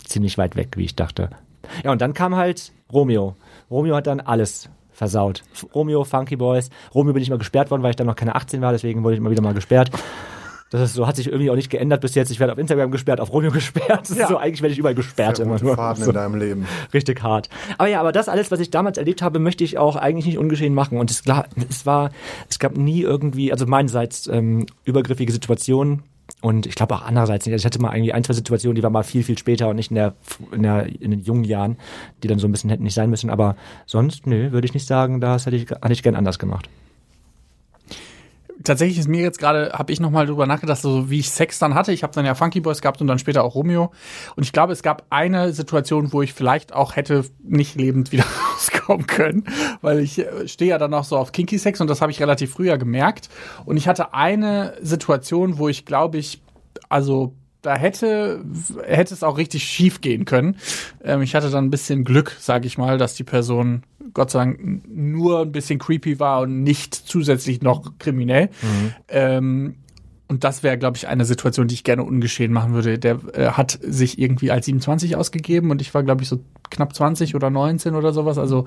Ziemlich 0.04 0.38
weit 0.38 0.56
weg, 0.56 0.76
wie 0.76 0.84
ich 0.84 0.94
dachte. 0.94 1.30
Ja, 1.84 1.92
und 1.92 2.00
dann 2.00 2.14
kam 2.14 2.36
halt 2.36 2.72
Romeo. 2.92 3.36
Romeo 3.70 3.96
hat 3.96 4.06
dann 4.06 4.20
alles 4.20 4.68
versaut. 5.00 5.42
Romeo, 5.74 6.04
Funky 6.04 6.36
Boys. 6.36 6.68
Romeo 6.94 7.14
bin 7.14 7.22
ich 7.22 7.30
mal 7.30 7.38
gesperrt 7.38 7.70
worden, 7.70 7.82
weil 7.82 7.88
ich 7.88 7.96
dann 7.96 8.06
noch 8.06 8.16
keine 8.16 8.34
18 8.34 8.60
war, 8.60 8.72
deswegen 8.72 9.02
wurde 9.02 9.14
ich 9.14 9.18
immer 9.18 9.30
wieder 9.30 9.40
mal 9.40 9.54
gesperrt. 9.54 9.90
Das 10.68 10.82
ist 10.82 10.92
so, 10.92 11.06
hat 11.06 11.16
sich 11.16 11.26
irgendwie 11.26 11.50
auch 11.50 11.56
nicht 11.56 11.70
geändert 11.70 12.02
bis 12.02 12.14
jetzt. 12.14 12.30
Ich 12.30 12.38
werde 12.38 12.52
auf 12.52 12.58
Instagram 12.58 12.90
gesperrt, 12.90 13.18
auf 13.18 13.32
Romeo 13.32 13.50
gesperrt. 13.50 14.10
Ja. 14.10 14.28
so, 14.28 14.36
eigentlich 14.36 14.60
werde 14.60 14.74
ich 14.74 14.78
überall 14.78 14.94
gesperrt. 14.94 15.38
Der 15.38 15.46
immer 15.46 15.58
nur. 15.60 15.74
Faden 15.74 16.04
So. 16.04 16.10
in 16.10 16.14
deinem 16.14 16.34
Leben. 16.34 16.66
Richtig 16.92 17.22
hart. 17.22 17.48
Aber 17.78 17.88
ja, 17.88 17.98
aber 17.98 18.12
das 18.12 18.28
alles, 18.28 18.50
was 18.50 18.60
ich 18.60 18.70
damals 18.70 18.98
erlebt 18.98 19.22
habe, 19.22 19.38
möchte 19.38 19.64
ich 19.64 19.78
auch 19.78 19.96
eigentlich 19.96 20.26
nicht 20.26 20.38
ungeschehen 20.38 20.74
machen. 20.74 20.98
Und 20.98 21.10
es, 21.10 21.24
klar, 21.24 21.46
es 21.70 21.86
war, 21.86 22.10
es 22.50 22.58
gab 22.58 22.76
nie 22.76 23.00
irgendwie, 23.00 23.52
also 23.52 23.66
meinerseits 23.66 24.26
ähm, 24.28 24.66
übergriffige 24.84 25.32
Situationen. 25.32 26.02
Und 26.42 26.66
ich 26.66 26.74
glaube 26.74 26.94
auch 26.94 27.02
andererseits 27.02 27.44
nicht. 27.44 27.52
Also 27.52 27.62
ich 27.62 27.66
hatte 27.66 27.80
mal 27.80 27.94
irgendwie 27.94 28.12
ein, 28.12 28.24
zwei 28.24 28.32
Situationen, 28.32 28.74
die 28.74 28.82
waren 28.82 28.92
mal 28.92 29.02
viel, 29.02 29.22
viel 29.22 29.36
später 29.36 29.68
und 29.68 29.76
nicht 29.76 29.90
in 29.90 29.96
der, 29.96 30.14
in 30.52 30.62
der, 30.62 30.86
in 30.86 31.10
den 31.10 31.20
jungen 31.20 31.44
Jahren, 31.44 31.76
die 32.22 32.28
dann 32.28 32.38
so 32.38 32.48
ein 32.48 32.52
bisschen 32.52 32.70
hätten 32.70 32.84
nicht 32.84 32.94
sein 32.94 33.10
müssen. 33.10 33.30
Aber 33.30 33.56
sonst, 33.86 34.26
nö, 34.26 34.50
würde 34.52 34.64
ich 34.64 34.74
nicht 34.74 34.86
sagen, 34.86 35.20
das 35.20 35.46
hätte 35.46 35.56
ich, 35.56 35.70
hätte 35.70 35.92
ich 35.92 36.02
gern 36.02 36.16
anders 36.16 36.38
gemacht. 36.38 36.68
Tatsächlich 38.64 38.98
ist 38.98 39.08
mir 39.08 39.22
jetzt 39.22 39.38
gerade, 39.38 39.72
habe 39.72 39.92
ich 39.92 40.00
nochmal 40.00 40.26
drüber 40.26 40.46
nachgedacht, 40.46 40.80
so 40.80 41.10
wie 41.10 41.20
ich 41.20 41.30
Sex 41.30 41.58
dann 41.58 41.74
hatte. 41.74 41.92
Ich 41.92 42.02
habe 42.02 42.12
dann 42.12 42.24
ja 42.24 42.34
Funky 42.34 42.60
Boys 42.60 42.80
gehabt 42.80 43.00
und 43.00 43.06
dann 43.06 43.18
später 43.18 43.44
auch 43.44 43.54
Romeo. 43.54 43.92
Und 44.36 44.42
ich 44.42 44.52
glaube, 44.52 44.72
es 44.72 44.82
gab 44.82 45.06
eine 45.10 45.52
Situation, 45.52 46.12
wo 46.12 46.22
ich 46.22 46.34
vielleicht 46.34 46.72
auch 46.72 46.96
hätte 46.96 47.24
nicht 47.42 47.76
lebend 47.76 48.12
wieder 48.12 48.24
rauskommen 48.52 49.06
können, 49.06 49.44
weil 49.80 50.00
ich 50.00 50.18
äh, 50.18 50.48
stehe 50.48 50.70
ja 50.70 50.78
dann 50.78 50.94
auch 50.94 51.04
so 51.04 51.16
auf 51.16 51.32
Kinky 51.32 51.58
Sex 51.58 51.80
und 51.80 51.88
das 51.88 52.00
habe 52.00 52.12
ich 52.12 52.20
relativ 52.20 52.52
früher 52.52 52.78
gemerkt. 52.78 53.28
Und 53.64 53.76
ich 53.76 53.88
hatte 53.88 54.14
eine 54.14 54.74
Situation, 54.82 55.58
wo 55.58 55.68
ich 55.68 55.86
glaube 55.86 56.18
ich, 56.18 56.42
also 56.88 57.34
da 57.62 57.76
hätte, 57.76 58.44
hätte 58.84 59.14
es 59.14 59.22
auch 59.22 59.38
richtig 59.38 59.64
schief 59.64 60.00
gehen 60.00 60.24
können. 60.24 60.56
Ähm, 61.04 61.22
ich 61.22 61.34
hatte 61.34 61.50
dann 61.50 61.66
ein 61.66 61.70
bisschen 61.70 62.04
Glück, 62.04 62.36
sage 62.38 62.66
ich 62.66 62.78
mal, 62.78 62.98
dass 62.98 63.14
die 63.14 63.24
Person 63.24 63.82
Gott 64.14 64.30
sei 64.30 64.40
Dank 64.40 64.82
nur 64.88 65.42
ein 65.42 65.52
bisschen 65.52 65.78
creepy 65.78 66.18
war 66.18 66.40
und 66.40 66.62
nicht 66.62 66.94
zusätzlich 66.94 67.62
noch 67.62 67.92
kriminell. 67.98 68.50
Ähm, 69.08 69.76
und 70.30 70.44
das 70.44 70.62
wäre, 70.62 70.78
glaube 70.78 70.96
ich, 70.96 71.08
eine 71.08 71.24
Situation, 71.24 71.66
die 71.66 71.74
ich 71.74 71.82
gerne 71.82 72.04
ungeschehen 72.04 72.52
machen 72.52 72.72
würde. 72.72 73.00
Der 73.00 73.18
äh, 73.34 73.46
hat 73.48 73.80
sich 73.82 74.16
irgendwie 74.16 74.52
als 74.52 74.66
27 74.66 75.16
ausgegeben 75.16 75.72
und 75.72 75.82
ich 75.82 75.92
war, 75.92 76.04
glaube 76.04 76.22
ich, 76.22 76.28
so 76.28 76.38
knapp 76.70 76.94
20 76.94 77.34
oder 77.34 77.50
19 77.50 77.96
oder 77.96 78.12
sowas. 78.12 78.38
Also 78.38 78.66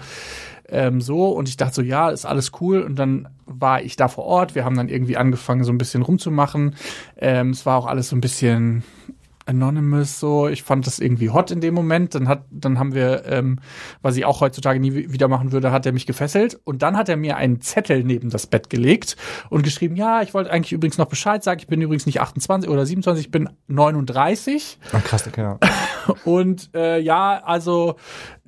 ähm, 0.67 0.99
so. 0.99 1.29
Und 1.29 1.47
ich 1.47 1.55
dachte 1.55 1.75
so, 1.75 1.81
ja, 1.81 2.09
ist 2.09 2.25
alles 2.25 2.51
cool. 2.59 2.81
Und 2.81 2.99
dann 2.99 3.29
war 3.45 3.81
ich 3.81 3.95
da 3.95 4.09
vor 4.09 4.25
Ort. 4.25 4.55
Wir 4.55 4.65
haben 4.65 4.75
dann 4.75 4.89
irgendwie 4.89 5.15
angefangen, 5.15 5.63
so 5.63 5.71
ein 5.71 5.77
bisschen 5.77 6.01
rumzumachen. 6.01 6.75
Ähm, 7.15 7.51
es 7.51 7.65
war 7.65 7.77
auch 7.77 7.85
alles 7.85 8.09
so 8.09 8.17
ein 8.17 8.21
bisschen 8.21 8.83
Anonymous 9.45 10.19
so. 10.19 10.47
Ich 10.47 10.63
fand 10.63 10.85
das 10.87 10.99
irgendwie 10.99 11.29
hot 11.29 11.51
in 11.51 11.61
dem 11.61 11.73
Moment. 11.73 12.15
Dann 12.15 12.27
hat, 12.27 12.45
dann 12.51 12.79
haben 12.79 12.93
wir, 12.93 13.25
ähm, 13.25 13.59
was 14.01 14.17
ich 14.17 14.25
auch 14.25 14.41
heutzutage 14.41 14.79
nie 14.79 14.93
wi- 14.93 15.11
wieder 15.11 15.27
machen 15.27 15.51
würde, 15.51 15.71
hat 15.71 15.85
er 15.85 15.91
mich 15.91 16.05
gefesselt 16.05 16.59
und 16.63 16.81
dann 16.81 16.97
hat 16.97 17.09
er 17.09 17.17
mir 17.17 17.37
einen 17.37 17.61
Zettel 17.61 18.03
neben 18.03 18.29
das 18.29 18.47
Bett 18.47 18.69
gelegt 18.69 19.15
und 19.49 19.63
geschrieben, 19.63 19.95
ja, 19.95 20.21
ich 20.21 20.33
wollte 20.33 20.51
eigentlich 20.51 20.73
übrigens 20.73 20.97
noch 20.97 21.07
Bescheid 21.07 21.43
sagen. 21.43 21.59
Ich 21.59 21.67
bin 21.67 21.81
übrigens 21.81 22.05
nicht 22.05 22.21
28 22.21 22.69
oder 22.69 22.85
27, 22.85 23.25
ich 23.25 23.31
bin 23.31 23.49
39 23.67 24.79
Ach, 24.91 25.03
krass, 25.03 25.29
ja. 25.37 25.59
und 26.25 26.69
äh, 26.73 26.99
ja, 26.99 27.41
also 27.43 27.95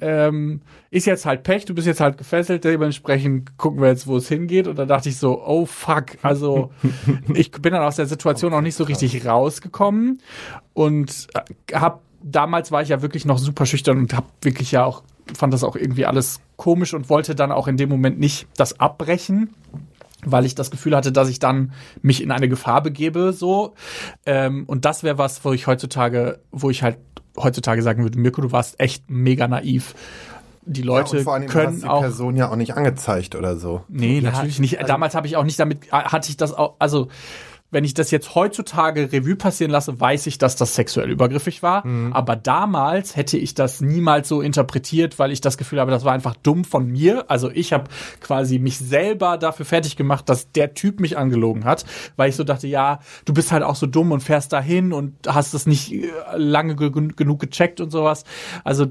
ähm, 0.01 0.61
ist 0.91 1.05
jetzt 1.05 1.25
halt 1.25 1.43
Pech, 1.43 1.65
du 1.65 1.73
bist 1.73 1.87
jetzt 1.87 1.99
halt 1.99 2.17
gefesselt, 2.17 2.63
dementsprechend 2.63 3.57
gucken 3.57 3.81
wir 3.81 3.89
jetzt, 3.89 4.07
wo 4.07 4.17
es 4.17 4.27
hingeht. 4.27 4.67
Und 4.67 4.77
da 4.77 4.85
dachte 4.85 5.09
ich 5.09 5.17
so, 5.17 5.43
oh 5.45 5.65
fuck, 5.65 6.05
also 6.21 6.71
ich 7.33 7.51
bin 7.51 7.73
dann 7.73 7.83
aus 7.83 7.97
der 7.97 8.05
Situation 8.05 8.53
auch 8.53 8.61
nicht 8.61 8.75
so 8.75 8.83
richtig 8.83 9.25
rausgekommen 9.25 10.21
und 10.73 11.27
äh, 11.33 11.75
hab 11.75 12.01
damals 12.21 12.71
war 12.71 12.81
ich 12.81 12.89
ja 12.89 13.03
wirklich 13.03 13.25
noch 13.25 13.37
super 13.37 13.67
schüchtern 13.67 13.99
und 13.99 14.15
hab 14.15 14.25
wirklich 14.41 14.71
ja 14.71 14.83
auch 14.83 15.03
fand 15.35 15.53
das 15.53 15.63
auch 15.63 15.75
irgendwie 15.75 16.05
alles 16.05 16.39
komisch 16.55 16.93
und 16.93 17.09
wollte 17.09 17.35
dann 17.35 17.51
auch 17.51 17.67
in 17.67 17.77
dem 17.77 17.89
Moment 17.89 18.19
nicht 18.19 18.47
das 18.57 18.79
abbrechen 18.79 19.53
weil 20.27 20.45
ich 20.45 20.55
das 20.55 20.71
Gefühl 20.71 20.95
hatte, 20.95 21.11
dass 21.11 21.29
ich 21.29 21.39
dann 21.39 21.71
mich 22.01 22.23
in 22.23 22.31
eine 22.31 22.49
Gefahr 22.49 22.81
begebe, 22.81 23.31
so. 23.31 23.75
Ähm, 24.25 24.63
und 24.65 24.85
das 24.85 25.03
wäre 25.03 25.17
was, 25.17 25.45
wo 25.45 25.53
ich 25.53 25.67
heutzutage, 25.67 26.39
wo 26.51 26.69
ich 26.69 26.83
halt 26.83 26.97
heutzutage 27.37 27.81
sagen 27.81 28.03
würde, 28.03 28.17
Mirko, 28.17 28.41
du 28.41 28.51
warst 28.51 28.79
echt 28.79 29.09
mega 29.09 29.47
naiv. 29.47 29.93
Die 30.67 30.81
Leute 30.81 31.17
ja, 31.17 31.23
vor 31.23 31.33
allem 31.35 31.47
können 31.47 31.81
die 31.81 31.87
auch. 31.87 32.01
Person 32.01 32.35
ja 32.35 32.49
auch 32.49 32.55
nicht 32.55 32.75
angezeigt 32.75 33.35
oder 33.35 33.55
so. 33.55 33.83
Nee, 33.87 34.21
natürlich 34.21 34.59
nicht. 34.59 34.77
also- 34.79 34.87
Damals 34.87 35.13
habe 35.15 35.27
ich 35.27 35.37
auch 35.37 35.43
nicht 35.43 35.59
damit, 35.59 35.91
hatte 35.91 36.29
ich 36.29 36.37
das 36.37 36.53
auch, 36.53 36.75
also 36.79 37.07
wenn 37.75 37.83
ich 37.83 37.93
das 37.93 38.09
jetzt 38.09 38.35
heutzutage 38.35 39.11
Revue 39.11 39.35
passieren 39.35 39.69
lasse, 39.69 39.99
weiß 39.99 40.27
ich, 40.27 40.37
dass 40.37 40.55
das 40.55 40.75
sexuell 40.75 41.11
übergriffig 41.11 41.61
war. 41.61 41.85
Mhm. 41.85 42.13
Aber 42.13 42.37
damals 42.37 43.17
hätte 43.17 43.37
ich 43.37 43.53
das 43.53 43.81
niemals 43.81 44.29
so 44.29 44.41
interpretiert, 44.41 45.19
weil 45.19 45.31
ich 45.33 45.41
das 45.41 45.57
Gefühl 45.57 45.81
habe, 45.81 45.91
das 45.91 46.05
war 46.05 46.13
einfach 46.13 46.35
dumm 46.41 46.63
von 46.63 46.87
mir. 46.87 47.25
Also 47.29 47.51
ich 47.51 47.73
habe 47.73 47.89
quasi 48.21 48.59
mich 48.59 48.77
selber 48.77 49.37
dafür 49.37 49.65
fertig 49.65 49.97
gemacht, 49.97 50.29
dass 50.29 50.51
der 50.53 50.73
Typ 50.73 51.01
mich 51.01 51.17
angelogen 51.17 51.65
hat, 51.65 51.83
weil 52.15 52.29
ich 52.29 52.37
so 52.37 52.45
dachte, 52.45 52.65
ja, 52.67 52.99
du 53.25 53.33
bist 53.33 53.51
halt 53.51 53.61
auch 53.63 53.75
so 53.75 53.87
dumm 53.87 54.13
und 54.13 54.21
fährst 54.21 54.53
dahin 54.53 54.93
und 54.93 55.13
hast 55.27 55.53
es 55.53 55.65
nicht 55.65 55.91
äh, 55.91 56.07
lange 56.37 56.77
ge 56.77 56.89
genug 56.89 57.39
gecheckt 57.41 57.81
und 57.81 57.91
sowas. 57.91 58.23
Also 58.63 58.87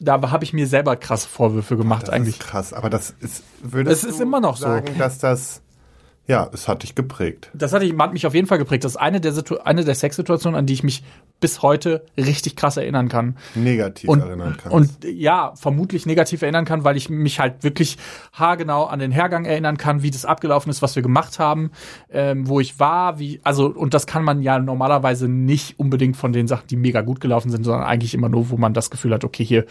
da 0.00 0.20
habe 0.30 0.44
ich 0.44 0.52
mir 0.52 0.68
selber 0.68 0.94
krasse 0.94 1.28
Vorwürfe 1.28 1.76
gemacht 1.76 2.04
Das 2.04 2.10
eigentlich. 2.10 2.38
krass, 2.38 2.72
aber 2.72 2.88
das 2.88 3.14
ist, 3.18 3.42
würdest 3.62 4.04
Es 4.04 4.10
ist 4.10 4.18
du 4.20 4.22
immer 4.22 4.40
noch 4.40 4.56
so. 4.56 4.66
sagen, 4.66 4.96
dass 4.96 5.18
das, 5.18 5.60
ja, 6.28 6.46
es 6.52 6.68
hat 6.68 6.82
dich 6.82 6.94
geprägt. 6.94 7.50
Das 7.54 7.72
ich, 7.72 7.96
hat 7.98 8.12
mich 8.12 8.26
auf 8.26 8.34
jeden 8.34 8.46
Fall 8.46 8.58
geprägt. 8.58 8.84
Das 8.84 8.92
ist 8.92 8.96
eine 8.98 9.18
der, 9.18 9.32
Situ 9.32 9.56
eine 9.64 9.82
der 9.82 9.94
Sexsituationen, 9.94 10.58
an 10.58 10.66
die 10.66 10.74
ich 10.74 10.82
mich 10.82 11.02
bis 11.40 11.62
heute 11.62 12.04
richtig 12.18 12.54
krass 12.54 12.76
erinnern 12.76 13.08
kann. 13.08 13.36
Negativ 13.54 14.10
Und, 14.10 14.20
erinnern 14.20 14.56
kannst. 14.60 14.74
und 14.74 15.04
ja, 15.10 15.52
vermutlich 15.54 16.04
negativ 16.04 16.42
erinnern 16.42 16.66
kann, 16.66 16.84
weil 16.84 16.96
ich 16.98 17.08
mich 17.08 17.40
halt 17.40 17.62
wirklich 17.62 17.96
haargenau 18.32 18.84
an 18.84 18.98
den 18.98 19.10
Hergang 19.12 19.46
erinnern 19.46 19.78
kann, 19.78 20.02
wie 20.02 20.10
das 20.10 20.26
abgelaufen 20.26 20.68
ist, 20.68 20.82
was 20.82 20.96
wir 20.96 21.02
gemacht 21.02 21.38
haben, 21.38 21.70
ähm, 22.10 22.46
wo 22.46 22.60
ich 22.60 22.78
war, 22.78 23.18
wie, 23.18 23.40
also, 23.44 23.66
und 23.66 23.94
das 23.94 24.06
kann 24.06 24.22
man 24.22 24.42
ja 24.42 24.58
normalerweise 24.58 25.28
nicht 25.28 25.78
unbedingt 25.78 26.16
von 26.16 26.32
den 26.32 26.46
Sachen, 26.46 26.66
die 26.66 26.76
mega 26.76 27.00
gut 27.00 27.20
gelaufen 27.20 27.50
sind, 27.50 27.64
sondern 27.64 27.84
eigentlich 27.84 28.12
immer 28.12 28.28
nur, 28.28 28.50
wo 28.50 28.58
man 28.58 28.74
das 28.74 28.90
Gefühl 28.90 29.14
hat, 29.14 29.24
okay, 29.24 29.44
hier 29.44 29.64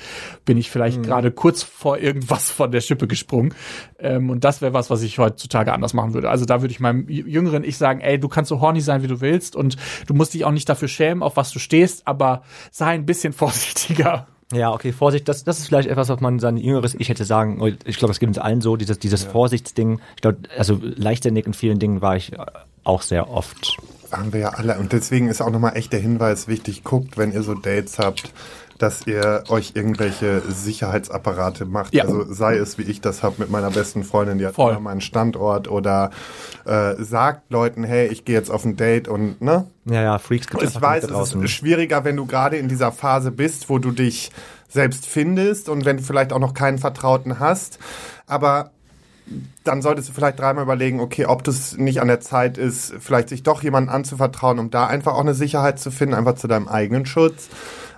bin 0.45 0.57
ich 0.57 0.71
vielleicht 0.71 1.03
gerade 1.03 1.31
kurz 1.31 1.61
vor 1.61 1.99
irgendwas 1.99 2.49
von 2.49 2.71
der 2.71 2.81
Schippe 2.81 3.07
gesprungen. 3.07 3.53
Ähm, 3.99 4.29
und 4.31 4.43
das 4.43 4.61
wäre 4.61 4.73
was, 4.73 4.89
was 4.89 5.03
ich 5.03 5.19
heutzutage 5.19 5.73
anders 5.73 5.93
machen 5.93 6.13
würde. 6.13 6.29
Also 6.29 6.46
da 6.49 6.61
würde 6.61 6.71
ich 6.71 6.79
meinem 6.79 7.07
jüngeren 7.07 7.63
Ich 7.63 7.77
sagen, 7.77 7.99
ey, 8.01 8.19
du 8.19 8.27
kannst 8.27 8.49
so 8.49 8.61
horny 8.61 8.81
sein, 8.81 9.03
wie 9.03 9.07
du 9.07 9.21
willst 9.21 9.55
und 9.55 9.77
du 10.07 10.13
musst 10.13 10.33
dich 10.33 10.45
auch 10.45 10.51
nicht 10.51 10.67
dafür 10.67 10.87
schämen, 10.87 11.23
auf 11.23 11.37
was 11.37 11.51
du 11.51 11.59
stehst, 11.59 12.07
aber 12.07 12.43
sei 12.71 12.87
ein 12.87 13.05
bisschen 13.05 13.33
vorsichtiger. 13.33 14.27
Ja, 14.53 14.71
okay, 14.71 14.93
Vorsicht, 14.93 15.27
das, 15.27 15.43
das 15.43 15.59
ist 15.59 15.67
vielleicht 15.67 15.89
etwas, 15.89 16.07
was 16.07 16.21
man 16.21 16.39
sein 16.39 16.55
jüngeres 16.55 16.95
Ich 16.97 17.09
hätte 17.09 17.25
sagen, 17.25 17.61
ich 17.83 17.97
glaube, 17.97 18.11
das 18.11 18.19
geht 18.19 18.29
uns 18.29 18.37
allen 18.37 18.61
so, 18.61 18.77
dieses, 18.77 18.97
dieses 18.97 19.25
Vorsichtsding. 19.25 19.99
Ich 20.15 20.21
glaube, 20.21 20.37
also 20.57 20.79
leichtsinnig 20.81 21.45
in 21.45 21.53
vielen 21.53 21.79
Dingen 21.79 22.01
war 22.01 22.15
ich 22.15 22.31
äh, 22.31 22.37
auch 22.85 23.01
sehr 23.01 23.29
oft. 23.29 23.77
Haben 24.11 24.33
wir 24.33 24.39
ja 24.39 24.49
alle. 24.49 24.77
Und 24.77 24.93
deswegen 24.93 25.27
ist 25.27 25.41
auch 25.41 25.49
nochmal 25.49 25.75
echt 25.75 25.93
der 25.93 25.99
Hinweis 25.99 26.47
wichtig, 26.47 26.83
guckt, 26.83 27.17
wenn 27.17 27.31
ihr 27.31 27.43
so 27.43 27.53
Dates 27.53 27.99
habt, 27.99 28.31
dass 28.77 29.07
ihr 29.07 29.43
euch 29.49 29.71
irgendwelche 29.73 30.41
Sicherheitsapparate 30.47 31.65
macht. 31.65 31.93
Ja. 31.93 32.03
Also 32.03 32.31
sei 32.31 32.57
es, 32.57 32.77
wie 32.77 32.83
ich 32.83 33.01
das 33.01 33.23
habe 33.23 33.35
mit 33.39 33.49
meiner 33.49 33.71
besten 33.71 34.03
Freundin, 34.03 34.37
die 34.37 34.45
hat 34.45 34.55
Voll. 34.55 34.71
immer 34.71 34.79
meinen 34.79 35.01
Standort 35.01 35.67
oder 35.67 36.11
äh, 36.65 36.93
sagt 36.99 37.51
Leuten, 37.51 37.83
hey, 37.83 38.07
ich 38.07 38.25
gehe 38.25 38.35
jetzt 38.35 38.51
auf 38.51 38.65
ein 38.65 38.75
Date 38.75 39.07
und 39.07 39.41
ne? 39.41 39.65
Ja, 39.85 40.01
ja, 40.03 40.19
Freaks 40.19 40.47
gibt 40.47 40.61
Ich 40.61 40.79
weiß, 40.79 41.05
es 41.05 41.33
ist 41.33 41.49
schwieriger, 41.49 42.03
wenn 42.03 42.15
du 42.15 42.25
gerade 42.25 42.57
in 42.57 42.67
dieser 42.67 42.91
Phase 42.91 43.31
bist, 43.31 43.69
wo 43.69 43.79
du 43.79 43.91
dich 43.91 44.31
selbst 44.69 45.07
findest 45.07 45.69
und 45.69 45.85
wenn 45.85 45.97
du 45.97 46.03
vielleicht 46.03 46.33
auch 46.33 46.39
noch 46.39 46.53
keinen 46.53 46.77
Vertrauten 46.77 47.39
hast. 47.39 47.79
Aber 48.27 48.71
dann 49.63 49.81
solltest 49.81 50.09
du 50.09 50.13
vielleicht 50.13 50.39
dreimal 50.39 50.63
überlegen, 50.63 50.99
okay, 50.99 51.25
ob 51.25 51.43
das 51.43 51.77
nicht 51.77 52.01
an 52.01 52.07
der 52.07 52.21
Zeit 52.21 52.57
ist, 52.57 52.93
vielleicht 52.99 53.29
sich 53.29 53.43
doch 53.43 53.63
jemandem 53.63 53.93
anzuvertrauen, 53.93 54.59
um 54.59 54.69
da 54.69 54.87
einfach 54.87 55.13
auch 55.13 55.21
eine 55.21 55.33
Sicherheit 55.33 55.79
zu 55.79 55.91
finden, 55.91 56.15
einfach 56.15 56.35
zu 56.35 56.47
deinem 56.47 56.67
eigenen 56.67 57.05
Schutz. 57.05 57.49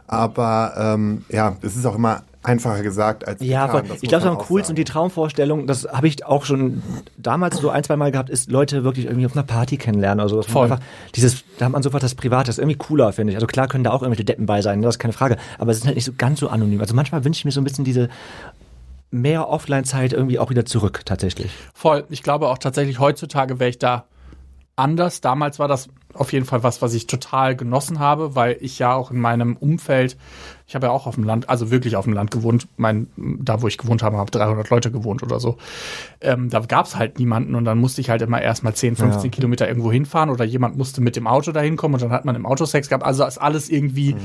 Aber 0.07 0.73
ähm, 0.75 1.23
ja, 1.29 1.55
es 1.61 1.75
ist 1.75 1.85
auch 1.85 1.95
immer 1.95 2.23
einfacher 2.41 2.81
gesagt 2.81 3.27
als 3.27 3.41
Ja, 3.41 3.67
getan, 3.67 3.81
voll. 3.81 3.89
das 3.89 4.03
ich 4.03 4.09
glaube, 4.09 4.29
am 4.29 4.37
coolsten 4.37 4.71
und 4.71 4.77
die. 4.77 4.83
Traumvorstellung, 4.85 5.67
das 5.67 5.87
habe 5.91 6.07
ich 6.07 6.25
auch 6.25 6.45
schon 6.45 6.81
damals 7.17 7.57
so 7.57 7.69
ein, 7.69 7.83
zwei 7.83 7.95
Mal 7.95 8.11
gehabt, 8.11 8.29
ist 8.29 8.49
Leute 8.49 8.83
wirklich 8.83 9.05
irgendwie 9.05 9.25
auf 9.25 9.35
einer 9.35 9.43
Party 9.43 9.77
kennenlernen 9.77 10.21
oder 10.21 10.29
so. 10.29 10.37
Dass 10.37 10.47
man 10.47 10.53
Voll. 10.53 10.63
Einfach 10.71 10.79
dieses, 11.15 11.43
da 11.59 11.65
hat 11.65 11.73
man 11.73 11.83
sofort 11.83 12.01
das 12.01 12.15
Private, 12.15 12.47
das 12.47 12.55
ist 12.55 12.59
irgendwie 12.59 12.77
cooler, 12.77 13.11
finde 13.13 13.31
ich. 13.33 13.37
Also 13.37 13.45
klar 13.45 13.67
können 13.67 13.83
da 13.83 13.91
auch 13.91 14.01
irgendwelche 14.01 14.25
Deppen 14.25 14.45
bei 14.45 14.61
sein, 14.61 14.81
das 14.81 14.95
ist 14.95 14.99
keine 14.99 15.13
Frage. 15.13 15.37
Aber 15.59 15.71
es 15.71 15.77
ist 15.79 15.85
halt 15.85 15.95
nicht 15.95 16.05
so 16.05 16.13
ganz 16.17 16.39
so 16.39 16.47
anonym. 16.47 16.81
Also 16.81 16.95
manchmal 16.95 17.23
wünsche 17.23 17.39
ich 17.39 17.45
mir 17.45 17.51
so 17.51 17.61
ein 17.61 17.65
bisschen 17.65 17.85
diese 17.85 18.09
mehr 19.11 19.49
Offline-Zeit 19.49 20.13
irgendwie 20.13 20.39
auch 20.39 20.49
wieder 20.49 20.65
zurück, 20.65 21.01
tatsächlich. 21.05 21.51
Voll. 21.73 22.05
Ich 22.09 22.23
glaube 22.23 22.47
auch 22.47 22.57
tatsächlich 22.57 22.99
heutzutage 22.99 23.59
wäre 23.59 23.69
ich 23.69 23.79
da 23.79 24.05
anders. 24.75 25.21
Damals 25.21 25.59
war 25.59 25.67
das 25.67 25.89
auf 26.13 26.33
jeden 26.33 26.45
Fall 26.45 26.63
was, 26.63 26.81
was 26.81 26.93
ich 26.95 27.05
total 27.05 27.55
genossen 27.55 27.99
habe, 27.99 28.35
weil 28.35 28.57
ich 28.61 28.79
ja 28.79 28.93
auch 28.93 29.11
in 29.11 29.19
meinem 29.19 29.55
Umfeld, 29.57 30.17
ich 30.65 30.73
habe 30.73 30.87
ja 30.87 30.91
auch 30.91 31.05
auf 31.05 31.15
dem 31.15 31.23
Land, 31.23 31.49
also 31.49 31.69
wirklich 31.69 31.95
auf 31.95 32.05
dem 32.05 32.13
Land 32.13 32.31
gewohnt. 32.31 32.67
Mein, 32.77 33.07
da, 33.15 33.61
wo 33.61 33.67
ich 33.67 33.77
gewohnt 33.77 34.01
habe, 34.01 34.17
haben 34.17 34.31
300 34.31 34.69
Leute 34.69 34.91
gewohnt 34.91 35.21
oder 35.21 35.39
so. 35.39 35.57
Ähm, 36.21 36.49
da 36.49 36.61
gab 36.61 36.87
es 36.87 36.95
halt 36.95 37.19
niemanden 37.19 37.53
und 37.53 37.65
dann 37.65 37.77
musste 37.77 38.01
ich 38.01 38.09
halt 38.09 38.21
immer 38.23 38.41
erstmal 38.41 38.73
10, 38.73 38.95
15 38.95 39.23
Ja. 39.25 39.29
Kilometer 39.29 39.67
irgendwo 39.67 39.91
hinfahren 39.91 40.29
oder 40.31 40.45
jemand 40.45 40.77
musste 40.77 41.01
mit 41.01 41.15
dem 41.15 41.27
Auto 41.27 41.51
dahin 41.51 41.75
kommen 41.77 41.93
und 41.95 42.01
dann 42.01 42.11
hat 42.11 42.25
man 42.25 42.35
im 42.35 42.45
Auto 42.45 42.65
Sex 42.65 42.89
gehabt. 42.89 43.03
Also 43.03 43.23
das 43.23 43.37
alles 43.37 43.69
irgendwie 43.69 44.15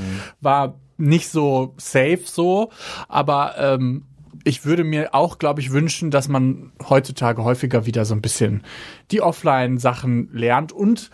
war 0.41 0.75
nicht 0.97 1.29
so 1.29 1.73
safe 1.77 2.21
so, 2.23 2.71
aber 3.07 3.55
ähm, 3.59 4.05
ich 4.45 4.63
würde 4.63 4.83
mir 4.83 5.13
auch, 5.13 5.39
glaube 5.39 5.59
ich, 5.59 5.71
wünschen, 5.71 6.11
dass 6.11 6.29
man 6.29 6.71
heutzutage 6.87 7.43
häufiger 7.43 7.85
wieder 7.85 8.05
so 8.05 8.13
ein 8.13 8.21
bisschen 8.21 8.63
die 9.11 9.21
Offline-Sachen 9.21 10.29
lernt. 10.31 10.71
Und 10.71 11.09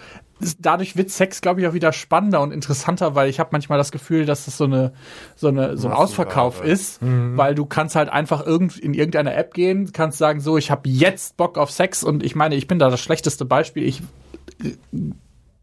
dadurch 0.59 0.97
wird 0.97 1.09
Sex, 1.09 1.39
glaube 1.41 1.61
ich, 1.61 1.67
auch 1.67 1.73
wieder 1.73 1.93
spannender 1.93 2.41
und 2.41 2.51
interessanter, 2.51 3.15
weil 3.15 3.29
ich 3.29 3.39
habe 3.39 3.49
manchmal 3.53 3.77
das 3.77 3.91
Gefühl, 3.91 4.25
dass 4.25 4.45
das 4.45 4.57
so 4.57 4.65
eine 4.65 4.91
so 5.35 5.47
eine 5.47 5.77
so 5.77 5.87
ein 5.87 5.93
Ausverkauf 5.93 6.63
ist, 6.63 6.99
weil 7.01 7.55
du 7.55 7.65
kannst 7.65 7.95
halt 7.95 8.09
einfach 8.09 8.45
irgend 8.45 8.77
in 8.77 8.93
irgendeiner 8.93 9.35
App 9.35 9.53
gehen, 9.53 9.91
kannst 9.93 10.17
sagen, 10.17 10.41
so 10.41 10.57
ich 10.57 10.69
habe 10.69 10.89
jetzt 10.89 11.37
Bock 11.37 11.57
auf 11.57 11.71
Sex 11.71 12.03
und 12.03 12.23
ich 12.23 12.35
meine, 12.35 12.55
ich 12.55 12.67
bin 12.67 12.79
da 12.79 12.89
das 12.89 12.99
schlechteste 12.99 13.45
Beispiel. 13.45 13.83
Ich 13.83 14.01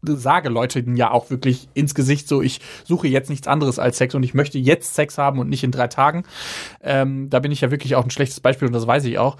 sage 0.01 0.49
Leuten 0.49 0.95
ja 0.95 1.11
auch 1.11 1.29
wirklich 1.29 1.67
ins 1.73 1.93
Gesicht 1.93 2.27
so, 2.27 2.41
ich 2.41 2.61
suche 2.85 3.07
jetzt 3.07 3.29
nichts 3.29 3.47
anderes 3.47 3.79
als 3.79 3.97
Sex 3.97 4.15
und 4.15 4.23
ich 4.23 4.33
möchte 4.33 4.57
jetzt 4.57 4.95
Sex 4.95 5.17
haben 5.17 5.39
und 5.39 5.49
nicht 5.49 5.63
in 5.63 5.71
drei 5.71 5.87
Tagen. 5.87 6.23
Ähm, 6.81 7.29
da 7.29 7.39
bin 7.39 7.51
ich 7.51 7.61
ja 7.61 7.71
wirklich 7.71 7.95
auch 7.95 8.03
ein 8.03 8.11
schlechtes 8.11 8.39
Beispiel 8.39 8.67
und 8.67 8.73
das 8.73 8.87
weiß 8.87 9.03
ich 9.05 9.17
auch. 9.17 9.37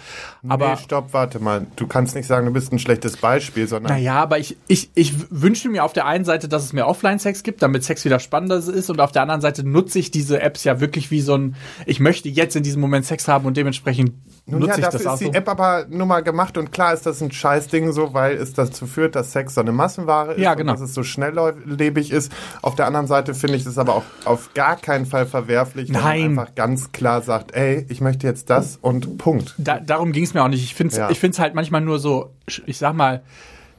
Aber 0.48 0.72
nee, 0.72 0.78
stopp, 0.84 1.14
warte 1.14 1.40
mal. 1.40 1.66
Du 1.76 1.88
kannst 1.88 2.16
nicht 2.16 2.28
sagen, 2.28 2.46
du 2.46 2.54
bist 2.54 2.74
ein 2.74 2.80
schlechtes 2.80 3.18
Beispiel, 3.18 3.68
sondern 3.68 3.94
naja, 3.94 4.16
aber 4.16 4.40
ich, 4.40 4.58
ich, 4.68 4.90
ich 4.96 5.14
wünsche 5.32 5.70
mir 5.70 5.84
auf 5.84 5.94
der 5.94 6.06
einen 6.06 6.26
Seite, 6.26 6.50
dass 6.50 6.64
es 6.64 6.74
mehr 6.74 6.88
Offline-Sex 6.88 7.44
gibt, 7.44 7.62
damit 7.62 7.84
Sex 7.84 8.04
wieder 8.04 8.20
spannender 8.20 8.58
ist 8.58 8.90
und 8.90 9.00
auf 9.00 9.12
der 9.12 9.22
anderen 9.22 9.42
Seite 9.42 9.68
nutze 9.68 10.00
ich 10.00 10.12
diese 10.12 10.42
Apps 10.42 10.64
ja 10.64 10.80
wirklich 10.80 11.12
wie 11.12 11.22
so 11.22 11.36
ein, 11.36 11.56
ich 11.86 12.00
möchte 12.00 12.30
jetzt 12.30 12.56
in 12.56 12.64
diesem 12.64 12.82
Moment 12.82 13.06
Sex 13.06 13.28
haben 13.28 13.46
und 13.46 13.56
dementsprechend 13.56 14.14
Nun 14.52 14.64
ja, 14.64 14.78
dafür 14.78 15.14
ist 15.14 15.20
die 15.22 15.26
so. 15.26 15.32
App 15.34 15.48
aber 15.50 15.86
nur 15.90 16.06
mal 16.08 16.22
gemacht 16.24 16.58
und 16.58 16.72
klar 16.72 16.94
ist 16.94 17.06
das 17.06 17.22
ein 17.22 17.32
Scheißding 17.32 17.92
so, 17.92 18.14
weil 18.14 18.36
es 18.36 18.54
dazu 18.54 18.88
führt, 18.88 19.16
dass 19.16 19.32
Sex 19.32 19.56
so 19.56 19.62
eine 19.62 19.72
Massenware 19.72 20.34
ist 20.34 20.42
Ja, 20.42 20.54
genau. 20.56 20.72
und 20.74 20.80
dass 20.80 20.90
es 20.90 20.94
so 20.96 21.04
schnelllebig 21.04 22.12
ist. 22.12 22.32
Auf 22.62 22.76
der 22.76 22.88
anderen 22.88 23.08
Seite 23.08 23.34
finde 23.34 23.56
ich 23.58 23.66
es 23.66 23.78
aber 23.78 23.96
auch 23.96 24.04
auf 24.26 24.54
gar 24.54 24.76
keinen 24.76 25.06
Fall 25.06 25.26
verwerflich, 25.26 25.90
wenn 25.94 26.02
man 26.02 26.12
einfach 26.12 26.56
ganz 26.56 26.92
klar 26.92 27.22
sagt, 27.22 27.54
ey, 27.54 27.86
ich 27.90 28.02
möchte 28.02 28.26
jetzt 28.28 28.50
das 28.50 28.78
und 28.82 29.18
Punkt. 29.18 29.56
Da, 29.58 29.80
darum 29.80 30.12
ging 30.12 30.24
es 30.24 30.34
mir 30.34 30.44
auch 30.44 30.48
nicht. 30.48 30.64
Ich 30.64 30.76
finde 30.76 30.92
es 30.94 30.98
Ja. 30.98 31.10
ich 31.10 31.40
halt 31.40 31.56
manchmal 31.56 31.82
nur 31.82 32.00
so, 32.00 32.32
ich 32.66 32.78
sag 32.78 32.94
mal, 32.94 33.22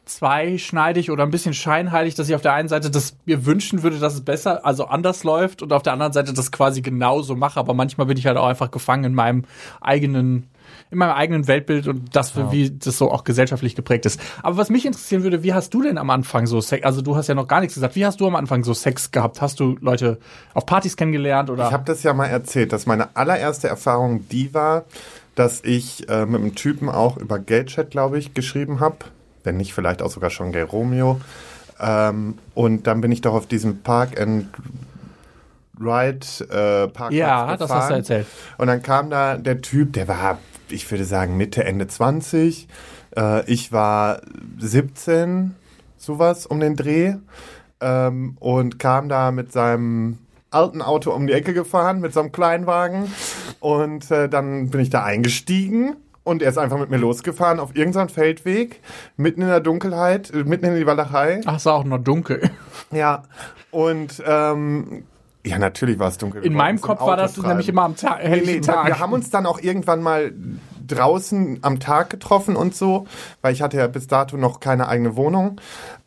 zweischneidig 0.04 1.10
oder 1.10 1.22
ein 1.22 1.30
bisschen 1.30 1.54
scheinheilig, 1.54 2.14
dass 2.14 2.28
ich 2.28 2.34
auf 2.34 2.42
der 2.42 2.52
einen 2.52 2.68
Seite 2.68 2.90
das 2.90 3.16
mir 3.26 3.46
wünschen 3.46 3.82
würde, 3.82 3.98
dass 3.98 4.14
es 4.14 4.20
besser, 4.22 4.66
also 4.66 4.86
anders 4.86 5.24
läuft 5.24 5.62
und 5.62 5.72
auf 5.72 5.82
der 5.82 5.92
anderen 5.92 6.12
Seite 6.12 6.32
das 6.32 6.50
quasi 6.52 6.82
genauso 6.82 7.36
mache. 7.36 7.58
Aber 7.60 7.74
manchmal 7.74 8.06
bin 8.06 8.16
ich 8.16 8.26
halt 8.26 8.36
auch 8.36 8.46
einfach 8.46 8.70
gefangen 8.70 9.04
in 9.04 9.14
meinem 9.14 9.44
eigenen 9.80 10.48
in 10.90 10.98
meinem 10.98 11.12
eigenen 11.12 11.46
Weltbild 11.46 11.86
und 11.86 12.16
das, 12.16 12.36
wie 12.50 12.70
das 12.70 12.98
so 12.98 13.10
auch 13.10 13.24
gesellschaftlich 13.24 13.76
geprägt 13.76 14.06
ist. 14.06 14.20
Aber 14.42 14.56
was 14.56 14.70
mich 14.70 14.86
interessieren 14.86 15.22
würde, 15.22 15.42
wie 15.42 15.54
hast 15.54 15.72
du 15.72 15.82
denn 15.82 15.98
am 15.98 16.10
Anfang 16.10 16.46
so 16.46 16.60
Sex, 16.60 16.84
also 16.84 17.00
du 17.00 17.16
hast 17.16 17.28
ja 17.28 17.34
noch 17.34 17.46
gar 17.46 17.60
nichts 17.60 17.74
gesagt, 17.74 17.94
wie 17.94 18.04
hast 18.04 18.20
du 18.20 18.26
am 18.26 18.34
Anfang 18.34 18.64
so 18.64 18.74
Sex 18.74 19.12
gehabt? 19.12 19.40
Hast 19.40 19.60
du 19.60 19.76
Leute 19.80 20.18
auf 20.52 20.66
Partys 20.66 20.96
kennengelernt 20.96 21.48
oder? 21.48 21.66
Ich 21.66 21.72
habe 21.72 21.84
das 21.84 22.02
ja 22.02 22.12
mal 22.12 22.26
erzählt, 22.26 22.72
dass 22.72 22.86
meine 22.86 23.14
allererste 23.14 23.68
Erfahrung 23.68 24.28
die 24.28 24.52
war, 24.52 24.84
dass 25.36 25.62
ich 25.64 26.08
äh, 26.08 26.26
mit 26.26 26.40
einem 26.40 26.54
Typen 26.54 26.88
auch 26.88 27.16
über 27.16 27.38
Geldchat, 27.38 27.90
glaube 27.90 28.18
ich, 28.18 28.34
geschrieben 28.34 28.80
habe. 28.80 28.96
Wenn 29.44 29.56
nicht, 29.56 29.72
vielleicht 29.72 30.02
auch 30.02 30.10
sogar 30.10 30.30
schon 30.30 30.52
Gay 30.52 30.62
Romeo. 30.62 31.20
Ähm, 31.80 32.36
und 32.54 32.86
dann 32.86 33.00
bin 33.00 33.12
ich 33.12 33.20
doch 33.20 33.34
auf 33.34 33.46
diesem 33.46 33.78
Park 33.82 34.20
and 34.20 34.48
Ride 35.80 36.26
äh, 36.40 36.88
Parkplatz 36.88 37.12
ja, 37.14 37.56
das 37.56 37.60
hast 37.60 37.60
du 37.60 37.64
gefahren. 37.64 37.94
erzählt. 37.94 38.26
Und 38.58 38.66
dann 38.66 38.82
kam 38.82 39.08
da 39.08 39.38
der 39.38 39.62
Typ, 39.62 39.94
der 39.94 40.08
war, 40.08 40.38
ich 40.72 40.90
würde 40.90 41.04
sagen, 41.04 41.36
Mitte, 41.36 41.64
Ende 41.64 41.86
20. 41.86 42.68
Äh, 43.16 43.50
ich 43.50 43.72
war 43.72 44.20
17, 44.58 45.54
sowas 45.96 46.46
um 46.46 46.60
den 46.60 46.76
Dreh. 46.76 47.14
Ähm, 47.80 48.36
und 48.40 48.78
kam 48.78 49.08
da 49.08 49.30
mit 49.30 49.52
seinem 49.52 50.18
alten 50.50 50.82
Auto 50.82 51.12
um 51.12 51.26
die 51.26 51.32
Ecke 51.32 51.54
gefahren, 51.54 52.00
mit 52.00 52.12
so 52.12 52.20
einem 52.20 52.32
Kleinwagen. 52.32 53.12
Und 53.60 54.10
äh, 54.10 54.28
dann 54.28 54.70
bin 54.70 54.80
ich 54.80 54.90
da 54.90 55.04
eingestiegen. 55.04 55.96
Und 56.22 56.42
er 56.42 56.50
ist 56.50 56.58
einfach 56.58 56.78
mit 56.78 56.90
mir 56.90 56.98
losgefahren 56.98 57.58
auf 57.58 57.74
irgendeinem 57.74 58.10
Feldweg, 58.10 58.80
mitten 59.16 59.40
in 59.40 59.48
der 59.48 59.60
Dunkelheit, 59.60 60.30
äh, 60.30 60.44
mitten 60.44 60.66
in 60.66 60.76
die 60.76 60.86
Walachei. 60.86 61.40
Ach, 61.46 61.56
es 61.56 61.66
war 61.66 61.74
auch 61.74 61.84
noch 61.84 61.98
dunkel. 61.98 62.50
Ja. 62.92 63.22
Und 63.70 64.22
ähm, 64.26 65.04
ja, 65.44 65.58
natürlich 65.58 65.98
war 65.98 66.08
es 66.08 66.18
dunkel. 66.18 66.44
In 66.44 66.54
meinem 66.54 66.80
Kopf 66.80 67.00
war 67.00 67.16
das 67.16 67.36
nämlich 67.36 67.68
immer 67.68 67.82
am 67.82 67.96
Tag. 67.96 68.22
Nee, 68.22 68.42
nee, 68.44 68.60
da, 68.60 68.86
wir 68.86 68.98
haben 68.98 69.12
uns 69.12 69.30
dann 69.30 69.46
auch 69.46 69.60
irgendwann 69.60 70.02
mal 70.02 70.32
draußen 70.86 71.60
am 71.62 71.80
Tag 71.80 72.10
getroffen 72.10 72.56
und 72.56 72.74
so, 72.74 73.06
weil 73.40 73.52
ich 73.52 73.62
hatte 73.62 73.78
ja 73.78 73.86
bis 73.86 74.06
dato 74.06 74.36
noch 74.36 74.60
keine 74.60 74.88
eigene 74.88 75.16
Wohnung. 75.16 75.60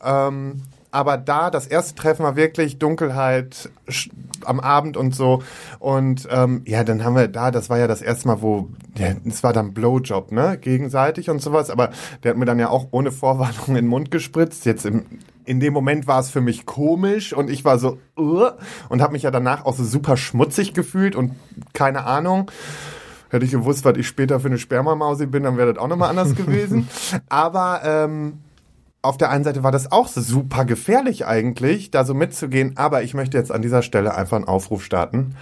Ähm, 0.04 0.63
aber 0.91 1.17
da, 1.17 1.50
das 1.50 1.65
erste 1.65 1.96
Treffen 1.96 2.24
war 2.24 2.36
wirklich 2.36 2.78
Dunkelheit 2.78 3.72
am 4.46 4.60
Abend 4.60 4.96
und 4.96 5.15
so. 5.15 5.41
Und 5.80 6.28
ähm, 6.30 6.62
ja, 6.65 6.84
dann 6.84 7.04
haben 7.04 7.15
wir 7.15 7.28
da, 7.28 7.50
das 7.50 7.72
war 7.72 7.80
ja 7.80 7.88
das 7.88 8.04
erste 8.04 8.28
Mal, 8.28 8.43
wo, 8.43 8.69
ja, 8.96 9.08
es 9.26 9.41
war 9.41 9.54
dann 9.54 9.74
Blowjob, 9.74 10.32
ne, 10.32 10.60
gegenseitig 10.62 11.32
und 11.32 11.41
sowas. 11.41 11.72
Aber 11.72 11.89
der 12.22 12.32
hat 12.32 12.38
mir 12.38 12.46
dann 12.46 12.60
ja 12.60 12.69
auch 12.69 12.89
ohne 12.91 13.12
Vorwarnung 13.12 13.69
in 13.69 13.74
den 13.74 13.88
Mund 13.88 14.12
gespritzt. 14.12 14.67
Jetzt 14.67 14.86
im, 14.86 15.06
in 15.45 15.60
dem 15.60 15.73
Moment 15.73 16.08
war 16.08 16.19
es 16.19 16.29
für 16.29 16.41
mich 16.41 16.65
komisch 16.65 17.34
und 17.34 17.49
ich 17.49 17.65
war 17.65 17.79
so, 17.79 17.97
uh, 18.17 18.49
und 18.89 19.01
habe 19.01 19.13
mich 19.13 19.23
ja 19.23 19.32
danach 19.32 19.65
auch 19.65 19.75
so 19.75 19.84
super 19.84 20.17
schmutzig 20.17 20.73
gefühlt 20.73 21.15
und 21.15 21.34
keine 21.73 22.06
Ahnung. 22.06 22.49
Hätte 23.29 23.45
ich 23.45 23.51
gewusst, 23.51 23.84
was 23.84 23.97
ich 23.97 24.08
später 24.08 24.39
für 24.39 24.47
eine 24.47 24.60
Spermamausi 24.60 25.25
bin, 25.25 25.43
dann 25.43 25.58
wäre 25.58 25.73
das 25.73 25.84
auch 25.84 25.88
nochmal 25.88 26.10
anders 26.10 26.36
gewesen. 26.36 26.88
Aber 27.29 27.82
ähm, 27.84 28.39
auf 29.01 29.17
der 29.17 29.32
einen 29.32 29.43
Seite 29.43 29.63
war 29.63 29.71
das 29.71 29.91
auch 29.91 30.08
super 30.08 30.65
gefährlich 30.65 31.25
eigentlich, 31.25 31.91
da 31.91 32.06
so 32.06 32.13
mitzugehen. 32.13 32.73
Aber 32.77 33.03
ich 33.03 33.13
möchte 33.13 33.38
jetzt 33.38 33.51
an 33.51 33.62
dieser 33.62 33.82
Stelle 33.82 34.15
einfach 34.15 34.38
einen 34.38 34.47
Aufruf 34.47 34.84
starten. 34.84 35.36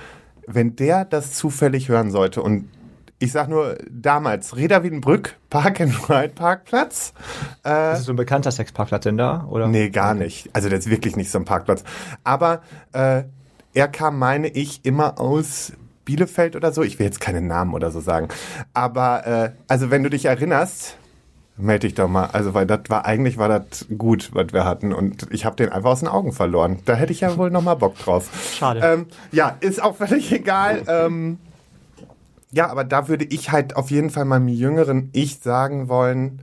Wenn 0.48 0.76
der 0.76 1.06
das 1.06 1.34
zufällig 1.34 1.90
hören 1.90 2.12
sollte 2.12 2.42
und 2.42 2.68
ich 3.22 3.32
sag 3.32 3.50
nur 3.50 3.78
damals, 3.90 4.56
Reda 4.56 4.84
Wiedenbrück, 4.84 5.38
Park 5.52 5.80
and 5.80 6.10
Ride 6.10 6.30
Parkplatz. 6.34 7.14
Äh, 7.64 7.94
Ist 7.94 8.00
das 8.00 8.04
so 8.06 8.14
ein 8.14 8.16
bekannter 8.16 8.50
Sexparkplatz 8.50 9.04
denn 9.04 9.18
da? 9.18 9.46
Oder? 9.48 9.68
Nee, 9.68 9.92
gar 9.92 10.16
nicht. 10.16 10.50
Also 10.54 10.70
das 10.70 10.80
ist 10.80 10.90
wirklich 10.90 11.16
nicht 11.16 11.30
so 11.30 11.38
ein 11.38 11.46
Parkplatz. 11.46 11.84
Aber 12.24 12.62
äh, 12.94 13.24
er 13.76 13.88
kam, 13.90 14.18
meine 14.18 14.48
ich, 14.48 14.84
immer 14.86 15.20
aus 15.20 15.74
Bielefeld 16.04 16.56
oder 16.56 16.72
so. 16.72 16.82
Ich 16.82 16.98
will 16.98 17.06
jetzt 17.06 17.22
keine 17.22 17.42
Namen 17.42 17.76
oder 17.76 17.92
so 17.92 18.00
sagen. 18.00 18.30
Aber 18.74 19.28
äh, 19.28 19.52
also 19.68 19.92
wenn 19.92 20.02
du 20.02 20.10
dich 20.10 20.26
erinnerst, 20.26 20.98
melde 21.58 21.88
dich 21.88 21.94
doch 21.94 22.08
mal. 22.08 22.26
Also 22.34 22.56
weil 22.56 22.66
das 22.66 22.82
war 22.88 23.06
eigentlich 23.06 23.38
war 23.38 23.50
das 23.50 23.86
gut, 24.00 24.32
was 24.34 24.52
wir 24.52 24.66
hatten. 24.66 24.94
Und 24.94 25.28
ich 25.30 25.46
habe 25.46 25.56
den 25.58 25.70
einfach 25.70 25.92
aus 25.92 26.00
den 26.00 26.10
Augen 26.10 26.32
verloren. 26.32 26.80
Da 26.86 26.96
hätte 26.96 27.12
ich 27.12 27.22
ja 27.22 27.38
wohl 27.38 27.52
noch 27.52 27.62
mal 27.62 27.76
Bock 27.76 28.00
drauf. 28.00 28.32
Schade. 28.58 28.82
Ähm, 28.84 29.06
ja, 29.32 29.58
ist 29.60 29.80
auch 29.80 29.96
völlig 29.96 30.32
egal. 30.32 30.82
Ähm, 30.88 31.38
ja, 32.52 32.70
aber 32.70 32.84
da 32.84 33.08
würde 33.08 33.26
ich 33.26 33.52
halt 33.52 33.76
auf 33.76 33.92
jeden 33.92 34.10
Fall 34.10 34.26
meinem 34.26 34.48
jüngeren 34.48 35.10
Ich 35.14 35.40
sagen 35.40 35.88
wollen, 35.90 36.42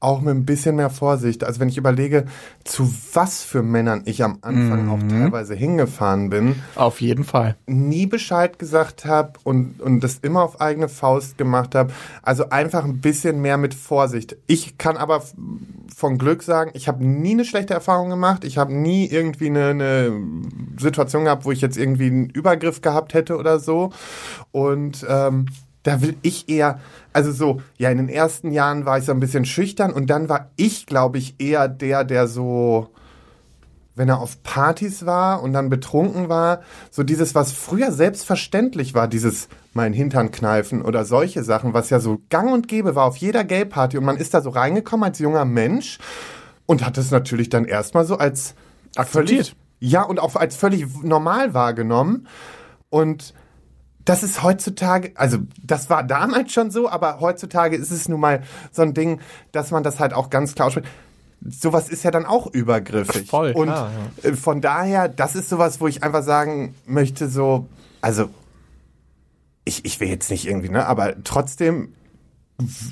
auch 0.00 0.20
mit 0.22 0.34
ein 0.34 0.44
bisschen 0.46 0.76
mehr 0.76 0.90
Vorsicht. 0.90 1.44
Also 1.44 1.60
wenn 1.60 1.68
ich 1.68 1.76
überlege, 1.76 2.24
zu 2.64 2.92
was 3.12 3.42
für 3.42 3.62
Männern 3.62 4.02
ich 4.06 4.24
am 4.24 4.38
Anfang 4.40 4.88
auch 4.88 4.98
teilweise 5.08 5.54
hingefahren 5.54 6.30
bin, 6.30 6.56
Auf 6.74 7.00
jeden 7.00 7.24
Fall. 7.24 7.56
nie 7.66 8.06
Bescheid 8.06 8.58
gesagt 8.58 9.04
habe 9.04 9.34
und, 9.44 9.80
und 9.80 10.00
das 10.00 10.18
immer 10.22 10.42
auf 10.42 10.60
eigene 10.60 10.88
Faust 10.88 11.36
gemacht 11.38 11.74
habe. 11.74 11.92
Also 12.22 12.48
einfach 12.48 12.84
ein 12.84 13.00
bisschen 13.00 13.40
mehr 13.42 13.58
mit 13.58 13.74
Vorsicht. 13.74 14.36
Ich 14.46 14.78
kann 14.78 14.96
aber 14.96 15.22
von 15.94 16.16
Glück 16.16 16.42
sagen, 16.42 16.70
ich 16.74 16.88
habe 16.88 17.04
nie 17.04 17.32
eine 17.32 17.44
schlechte 17.44 17.74
Erfahrung 17.74 18.08
gemacht. 18.08 18.44
Ich 18.44 18.56
habe 18.56 18.72
nie 18.72 19.06
irgendwie 19.06 19.48
eine, 19.48 19.66
eine 19.68 20.12
Situation 20.78 21.24
gehabt, 21.24 21.44
wo 21.44 21.52
ich 21.52 21.60
jetzt 21.60 21.76
irgendwie 21.76 22.06
einen 22.06 22.30
Übergriff 22.30 22.80
gehabt 22.80 23.12
hätte 23.12 23.36
oder 23.36 23.60
so. 23.60 23.90
Und 24.50 25.04
ähm, 25.08 25.46
da 25.82 26.02
will 26.02 26.16
ich 26.22 26.48
eher, 26.48 26.80
also 27.12 27.32
so, 27.32 27.62
ja, 27.78 27.90
in 27.90 27.96
den 27.96 28.08
ersten 28.08 28.52
Jahren 28.52 28.84
war 28.84 28.98
ich 28.98 29.04
so 29.04 29.12
ein 29.12 29.20
bisschen 29.20 29.44
schüchtern 29.44 29.92
und 29.92 30.08
dann 30.08 30.28
war 30.28 30.50
ich, 30.56 30.86
glaube 30.86 31.18
ich, 31.18 31.36
eher 31.38 31.68
der, 31.68 32.04
der 32.04 32.28
so, 32.28 32.90
wenn 33.94 34.08
er 34.08 34.20
auf 34.20 34.42
Partys 34.42 35.06
war 35.06 35.42
und 35.42 35.52
dann 35.52 35.70
betrunken 35.70 36.28
war, 36.28 36.60
so 36.90 37.02
dieses, 37.02 37.34
was 37.34 37.52
früher 37.52 37.92
selbstverständlich 37.92 38.94
war, 38.94 39.08
dieses 39.08 39.48
mein 39.72 39.92
Hintern 39.92 40.30
kneifen 40.30 40.82
oder 40.82 41.04
solche 41.04 41.44
Sachen, 41.44 41.72
was 41.72 41.90
ja 41.90 42.00
so 42.00 42.20
gang 42.28 42.52
und 42.52 42.68
gäbe 42.68 42.94
war 42.94 43.04
auf 43.04 43.16
jeder 43.16 43.44
Gay-Party 43.44 43.96
und 43.96 44.04
man 44.04 44.16
ist 44.16 44.34
da 44.34 44.42
so 44.42 44.50
reingekommen 44.50 45.04
als 45.04 45.18
junger 45.18 45.44
Mensch 45.44 45.98
und 46.66 46.84
hat 46.84 46.98
es 46.98 47.10
natürlich 47.10 47.48
dann 47.48 47.64
erstmal 47.64 48.04
so 48.04 48.16
als 48.16 48.54
Akzeptiert. 48.96 49.46
völlig, 49.46 49.56
ja, 49.78 50.02
und 50.02 50.20
auch 50.20 50.36
als 50.36 50.56
völlig 50.56 50.86
normal 51.02 51.54
wahrgenommen 51.54 52.26
und 52.90 53.34
das 54.04 54.22
ist 54.22 54.42
heutzutage, 54.42 55.12
also 55.14 55.38
das 55.62 55.90
war 55.90 56.02
damals 56.02 56.52
schon 56.52 56.70
so, 56.70 56.88
aber 56.88 57.20
heutzutage 57.20 57.76
ist 57.76 57.90
es 57.90 58.08
nun 58.08 58.20
mal 58.20 58.42
so 58.72 58.82
ein 58.82 58.94
Ding, 58.94 59.20
dass 59.52 59.70
man 59.70 59.82
das 59.82 60.00
halt 60.00 60.14
auch 60.14 60.30
ganz 60.30 60.54
klar 60.54 60.68
ausspricht. 60.68 60.88
Sowas 61.42 61.88
ist 61.88 62.02
ja 62.02 62.10
dann 62.10 62.26
auch 62.26 62.46
übergriffig. 62.46 63.28
Voll, 63.28 63.52
Und 63.52 63.68
klar, 63.68 63.90
äh, 64.22 64.32
von 64.32 64.60
daher, 64.60 65.08
das 65.08 65.34
ist 65.34 65.48
sowas, 65.48 65.80
wo 65.80 65.88
ich 65.88 66.02
einfach 66.02 66.22
sagen 66.22 66.74
möchte, 66.86 67.28
so, 67.28 67.66
also 68.00 68.28
ich, 69.64 69.84
ich 69.84 70.00
will 70.00 70.08
jetzt 70.08 70.30
nicht 70.30 70.46
irgendwie, 70.46 70.68
ne, 70.68 70.86
aber 70.86 71.22
trotzdem 71.24 71.94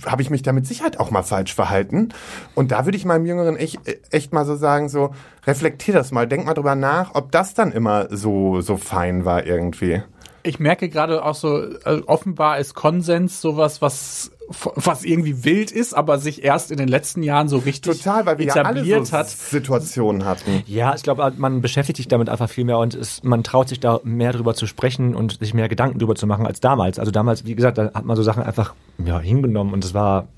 habe 0.06 0.22
ich 0.22 0.30
mich 0.30 0.42
da 0.42 0.52
mit 0.52 0.66
Sicherheit 0.66 0.98
auch 0.98 1.10
mal 1.10 1.22
falsch 1.22 1.54
verhalten. 1.54 2.08
Und 2.54 2.72
da 2.72 2.86
würde 2.86 2.96
ich 2.96 3.04
meinem 3.04 3.26
Jüngeren 3.26 3.56
echt, 3.56 3.78
echt 4.10 4.32
mal 4.32 4.46
so 4.46 4.56
sagen, 4.56 4.88
so, 4.88 5.14
reflektier 5.46 5.94
das 5.94 6.10
mal, 6.10 6.26
denk 6.26 6.46
mal 6.46 6.54
drüber 6.54 6.74
nach, 6.74 7.14
ob 7.14 7.32
das 7.32 7.54
dann 7.54 7.72
immer 7.72 8.08
so, 8.14 8.60
so 8.60 8.76
fein 8.76 9.24
war 9.24 9.44
irgendwie. 9.44 10.02
Ich 10.42 10.58
merke 10.60 10.88
gerade 10.88 11.24
auch 11.24 11.34
so, 11.34 11.62
äh, 11.62 12.00
offenbar 12.06 12.58
ist 12.58 12.74
Konsens 12.74 13.40
sowas, 13.40 13.82
was 13.82 14.30
was 14.48 15.04
irgendwie 15.04 15.44
wild 15.44 15.70
ist, 15.70 15.92
aber 15.92 16.18
sich 16.18 16.42
erst 16.42 16.70
in 16.70 16.78
den 16.78 16.88
letzten 16.88 17.22
Jahren 17.22 17.48
so 17.48 17.58
richtig 17.58 17.98
Total, 17.98 18.24
weil 18.24 18.38
wir 18.38 18.46
ja 18.46 18.54
alle 18.54 18.80
etabliert 18.80 19.06
so 19.06 19.12
hat. 19.12 19.28
Situationen 19.28 20.24
hatten. 20.24 20.62
Ja, 20.66 20.94
ich 20.94 21.02
glaube, 21.02 21.30
man 21.36 21.60
beschäftigt 21.60 21.98
sich 21.98 22.08
damit 22.08 22.30
einfach 22.30 22.48
viel 22.48 22.64
mehr 22.64 22.78
und 22.78 22.94
es, 22.94 23.22
man 23.22 23.44
traut 23.44 23.68
sich 23.68 23.78
da 23.78 24.00
mehr 24.04 24.32
drüber 24.32 24.54
zu 24.54 24.66
sprechen 24.66 25.14
und 25.14 25.38
sich 25.38 25.52
mehr 25.52 25.68
Gedanken 25.68 25.98
drüber 25.98 26.14
zu 26.14 26.26
machen 26.26 26.46
als 26.46 26.60
damals. 26.60 26.98
Also 26.98 27.10
damals, 27.12 27.44
wie 27.44 27.54
gesagt, 27.54 27.76
da 27.76 27.90
hat 27.92 28.06
man 28.06 28.16
so 28.16 28.22
Sachen 28.22 28.42
einfach 28.42 28.74
ja, 29.04 29.20
hingenommen 29.20 29.74
und 29.74 29.84
es 29.84 29.92
war 29.92 30.28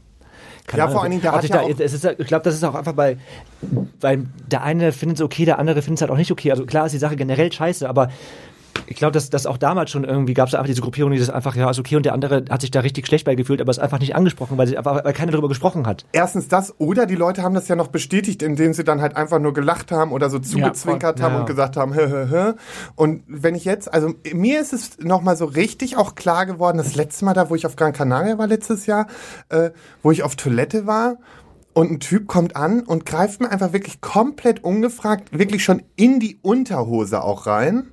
keine 0.66 0.78
Ja, 0.78 0.84
Ahnung, 0.84 0.94
vor 0.94 1.02
allen 1.02 1.10
Dingen, 1.12 1.22
da 1.22 1.32
hat 1.32 1.44
ja 1.44 1.62
da, 1.62 1.84
ist, 1.84 2.04
ich 2.04 2.26
glaube, 2.26 2.44
das 2.44 2.54
ist 2.54 2.64
auch 2.64 2.74
einfach 2.74 2.92
bei, 2.94 3.16
weil 4.00 4.26
der 4.50 4.62
eine 4.62 4.90
findet 4.90 5.18
es 5.18 5.22
okay, 5.22 5.44
der 5.44 5.58
andere 5.60 5.82
findet 5.82 5.98
es 5.98 6.02
halt 6.02 6.10
auch 6.10 6.16
nicht 6.16 6.32
okay. 6.32 6.50
Also 6.50 6.66
klar 6.66 6.86
ist 6.86 6.92
die 6.92 6.98
Sache 6.98 7.16
generell 7.16 7.52
scheiße, 7.52 7.88
aber 7.88 8.08
ich 8.86 8.96
glaube, 8.96 9.12
dass, 9.12 9.30
dass 9.30 9.46
auch 9.46 9.58
damals 9.58 9.90
schon 9.90 10.04
irgendwie 10.04 10.34
gab 10.34 10.48
es 10.48 10.54
einfach 10.54 10.66
diese 10.66 10.80
Gruppierung, 10.80 11.12
die 11.12 11.18
das 11.18 11.30
einfach, 11.30 11.54
ja, 11.56 11.70
ist 11.70 11.78
okay 11.78 11.96
und 11.96 12.04
der 12.04 12.12
andere 12.12 12.44
hat 12.50 12.60
sich 12.60 12.70
da 12.70 12.80
richtig 12.80 13.06
schlecht 13.06 13.24
bei 13.24 13.34
gefühlt, 13.34 13.60
aber 13.60 13.70
ist 13.70 13.78
einfach 13.78 13.98
nicht 14.00 14.14
angesprochen, 14.14 14.58
weil, 14.58 14.66
sie 14.66 14.76
einfach, 14.76 15.04
weil 15.04 15.12
keiner 15.12 15.32
darüber 15.32 15.48
gesprochen 15.48 15.86
hat. 15.86 16.06
Erstens 16.12 16.48
das, 16.48 16.74
oder 16.78 17.06
die 17.06 17.14
Leute 17.14 17.42
haben 17.42 17.54
das 17.54 17.68
ja 17.68 17.76
noch 17.76 17.88
bestätigt, 17.88 18.42
indem 18.42 18.72
sie 18.72 18.84
dann 18.84 19.00
halt 19.00 19.16
einfach 19.16 19.38
nur 19.38 19.52
gelacht 19.52 19.92
haben 19.92 20.12
oder 20.12 20.30
so 20.30 20.38
zugezwinkert 20.38 21.18
voll. 21.18 21.24
haben 21.24 21.34
Ja. 21.34 21.40
und 21.40 21.46
gesagt 21.46 21.76
haben, 21.76 21.92
hä, 21.92 22.06
hä, 22.06 22.26
hä. 22.30 22.52
Und 22.96 23.22
wenn 23.26 23.54
ich 23.54 23.64
jetzt, 23.64 23.92
also 23.92 24.14
mir 24.32 24.60
ist 24.60 24.72
es 24.72 24.98
nochmal 24.98 25.36
so 25.36 25.44
richtig 25.44 25.96
auch 25.96 26.14
klar 26.14 26.46
geworden, 26.46 26.78
das 26.78 26.94
letzte 26.94 27.24
Mal 27.24 27.34
da, 27.34 27.50
wo 27.50 27.54
ich 27.54 27.66
auf 27.66 27.76
Gran 27.76 27.92
Canaria 27.92 28.38
war 28.38 28.46
letztes 28.46 28.86
Jahr, 28.86 29.06
äh, 29.48 29.70
wo 30.02 30.10
ich 30.10 30.22
auf 30.22 30.36
Toilette 30.36 30.86
war 30.86 31.16
und 31.72 31.90
ein 31.90 32.00
Typ 32.00 32.26
kommt 32.26 32.56
an 32.56 32.80
und 32.80 33.06
greift 33.06 33.40
mir 33.40 33.50
einfach 33.50 33.72
wirklich 33.72 34.00
komplett 34.00 34.64
ungefragt, 34.64 35.36
wirklich 35.36 35.62
schon 35.64 35.82
in 35.96 36.20
die 36.20 36.38
Unterhose 36.42 37.22
auch 37.22 37.46
rein, 37.46 37.90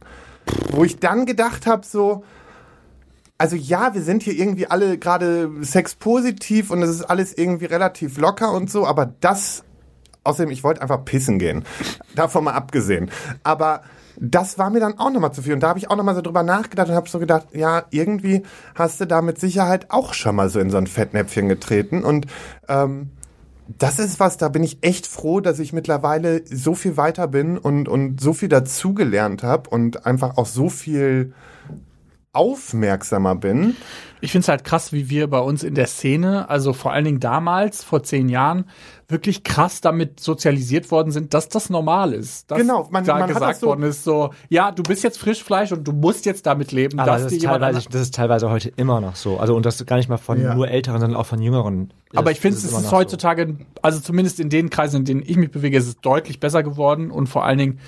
wo 0.71 0.83
ich 0.83 0.99
dann 0.99 1.25
gedacht 1.25 1.67
habe, 1.67 1.85
so, 1.85 2.23
also 3.37 3.55
ja, 3.55 3.93
wir 3.93 4.01
sind 4.01 4.23
hier 4.23 4.33
irgendwie 4.33 4.67
alle 4.67 4.97
gerade 4.97 5.49
sexpositiv 5.61 6.71
und 6.71 6.81
es 6.81 6.89
ist 6.89 7.03
alles 7.03 7.37
irgendwie 7.37 7.65
relativ 7.65 8.17
locker 8.17 8.51
und 8.51 8.69
so, 8.69 8.85
aber 8.85 9.13
das, 9.21 9.63
außerdem, 10.23 10.51
ich 10.51 10.63
wollte 10.63 10.81
einfach 10.81 11.05
pissen 11.05 11.39
gehen. 11.39 11.63
Davon 12.15 12.43
mal 12.43 12.53
abgesehen. 12.53 13.11
Aber 13.43 13.83
das 14.19 14.57
war 14.57 14.69
mir 14.71 14.79
dann 14.79 14.97
auch 14.97 15.11
nochmal 15.11 15.33
zu 15.33 15.43
viel. 15.43 15.53
Und 15.53 15.61
da 15.61 15.69
habe 15.69 15.79
ich 15.79 15.89
auch 15.89 15.95
nochmal 15.95 16.15
so 16.15 16.21
drüber 16.21 16.43
nachgedacht 16.43 16.89
und 16.89 16.95
habe 16.95 17.09
so 17.09 17.19
gedacht, 17.19 17.47
ja, 17.53 17.83
irgendwie 17.91 18.43
hast 18.73 18.99
du 18.99 19.05
da 19.05 19.21
mit 19.21 19.39
Sicherheit 19.39 19.91
auch 19.91 20.13
schon 20.13 20.35
mal 20.35 20.49
so 20.49 20.59
in 20.59 20.71
so 20.71 20.77
ein 20.77 20.87
Fettnäpfchen 20.87 21.47
getreten. 21.47 22.03
Und 22.03 22.25
ähm, 22.67 23.11
das 23.77 23.99
ist 23.99 24.19
was, 24.19 24.37
da 24.37 24.49
bin 24.49 24.63
ich 24.63 24.79
echt 24.81 25.07
froh, 25.07 25.41
dass 25.41 25.59
ich 25.59 25.73
mittlerweile 25.73 26.43
so 26.45 26.75
viel 26.75 26.97
weiter 26.97 27.27
bin 27.27 27.57
und, 27.57 27.87
und 27.87 28.21
so 28.21 28.33
viel 28.33 28.49
dazugelernt 28.49 29.43
habe 29.43 29.69
und 29.69 30.05
einfach 30.05 30.37
auch 30.37 30.45
so 30.45 30.69
viel 30.69 31.33
aufmerksamer 32.33 33.35
bin. 33.35 33.75
Ich 34.21 34.31
finde 34.31 34.43
es 34.43 34.47
halt 34.49 34.63
krass, 34.63 34.93
wie 34.93 35.09
wir 35.09 35.27
bei 35.29 35.39
uns 35.39 35.63
in 35.63 35.75
der 35.75 35.87
Szene, 35.87 36.49
also 36.49 36.73
vor 36.73 36.91
allen 36.91 37.05
Dingen 37.05 37.19
damals, 37.19 37.83
vor 37.83 38.01
zehn 38.03 38.29
Jahren, 38.29 38.65
wirklich 39.09 39.43
krass 39.43 39.79
damit 39.79 40.19
sozialisiert 40.19 40.91
worden 40.91 41.11
sind, 41.11 41.33
dass 41.33 41.47
das 41.47 41.69
normal 41.69 42.13
ist. 42.13 42.51
Dass 42.51 42.57
Genau, 42.57 42.87
man- 42.91 43.05
da 43.05 43.13
man 43.13 43.21
hat 43.23 43.27
gesagt 43.29 43.51
das 43.51 43.59
so- 43.61 43.67
worden 43.67 43.83
ist, 43.83 44.03
so, 44.03 44.31
ja, 44.49 44.71
du 44.71 44.83
bist 44.83 45.03
jetzt 45.03 45.17
Frischfleisch 45.17 45.71
und 45.71 45.87
du 45.87 45.93
musst 45.93 46.25
jetzt 46.25 46.45
damit 46.45 46.71
leben, 46.73 46.99
Aber 46.99 47.11
dass 47.11 47.23
das 47.23 47.31
ist, 47.31 47.41
jemand 47.41 47.61
teilweise, 47.61 47.87
das 47.89 48.01
ist 48.01 48.15
teilweise 48.15 48.49
heute 48.49 48.69
immer 48.75 48.99
noch 48.99 49.15
so. 49.15 49.37
Also 49.37 49.55
und 49.55 49.65
das 49.65 49.85
gar 49.85 49.95
nicht 49.97 50.09
mal 50.09 50.17
von 50.17 50.41
Ja. 50.41 50.53
nur 50.55 50.67
Älteren, 50.67 50.99
sondern 50.99 51.17
auch 51.19 51.25
von 51.25 51.41
Jüngeren. 51.41 51.93
Aber 52.15 52.31
ich 52.31 52.39
finde, 52.39 52.57
es 52.57 52.63
ist 52.65 52.71
so. 52.71 52.91
heutzutage, 52.91 53.55
also 53.81 53.99
zumindest 53.99 54.39
in 54.39 54.49
den 54.49 54.69
Kreisen, 54.69 54.97
in 54.97 55.05
denen 55.05 55.23
ich 55.25 55.37
mich 55.37 55.51
bewege, 55.51 55.77
ist 55.77 55.87
es 55.87 55.99
deutlich 56.01 56.39
besser 56.39 56.63
geworden 56.63 57.11
und 57.11 57.27
vor 57.27 57.45
allen 57.45 57.57
Dingen 57.59 57.79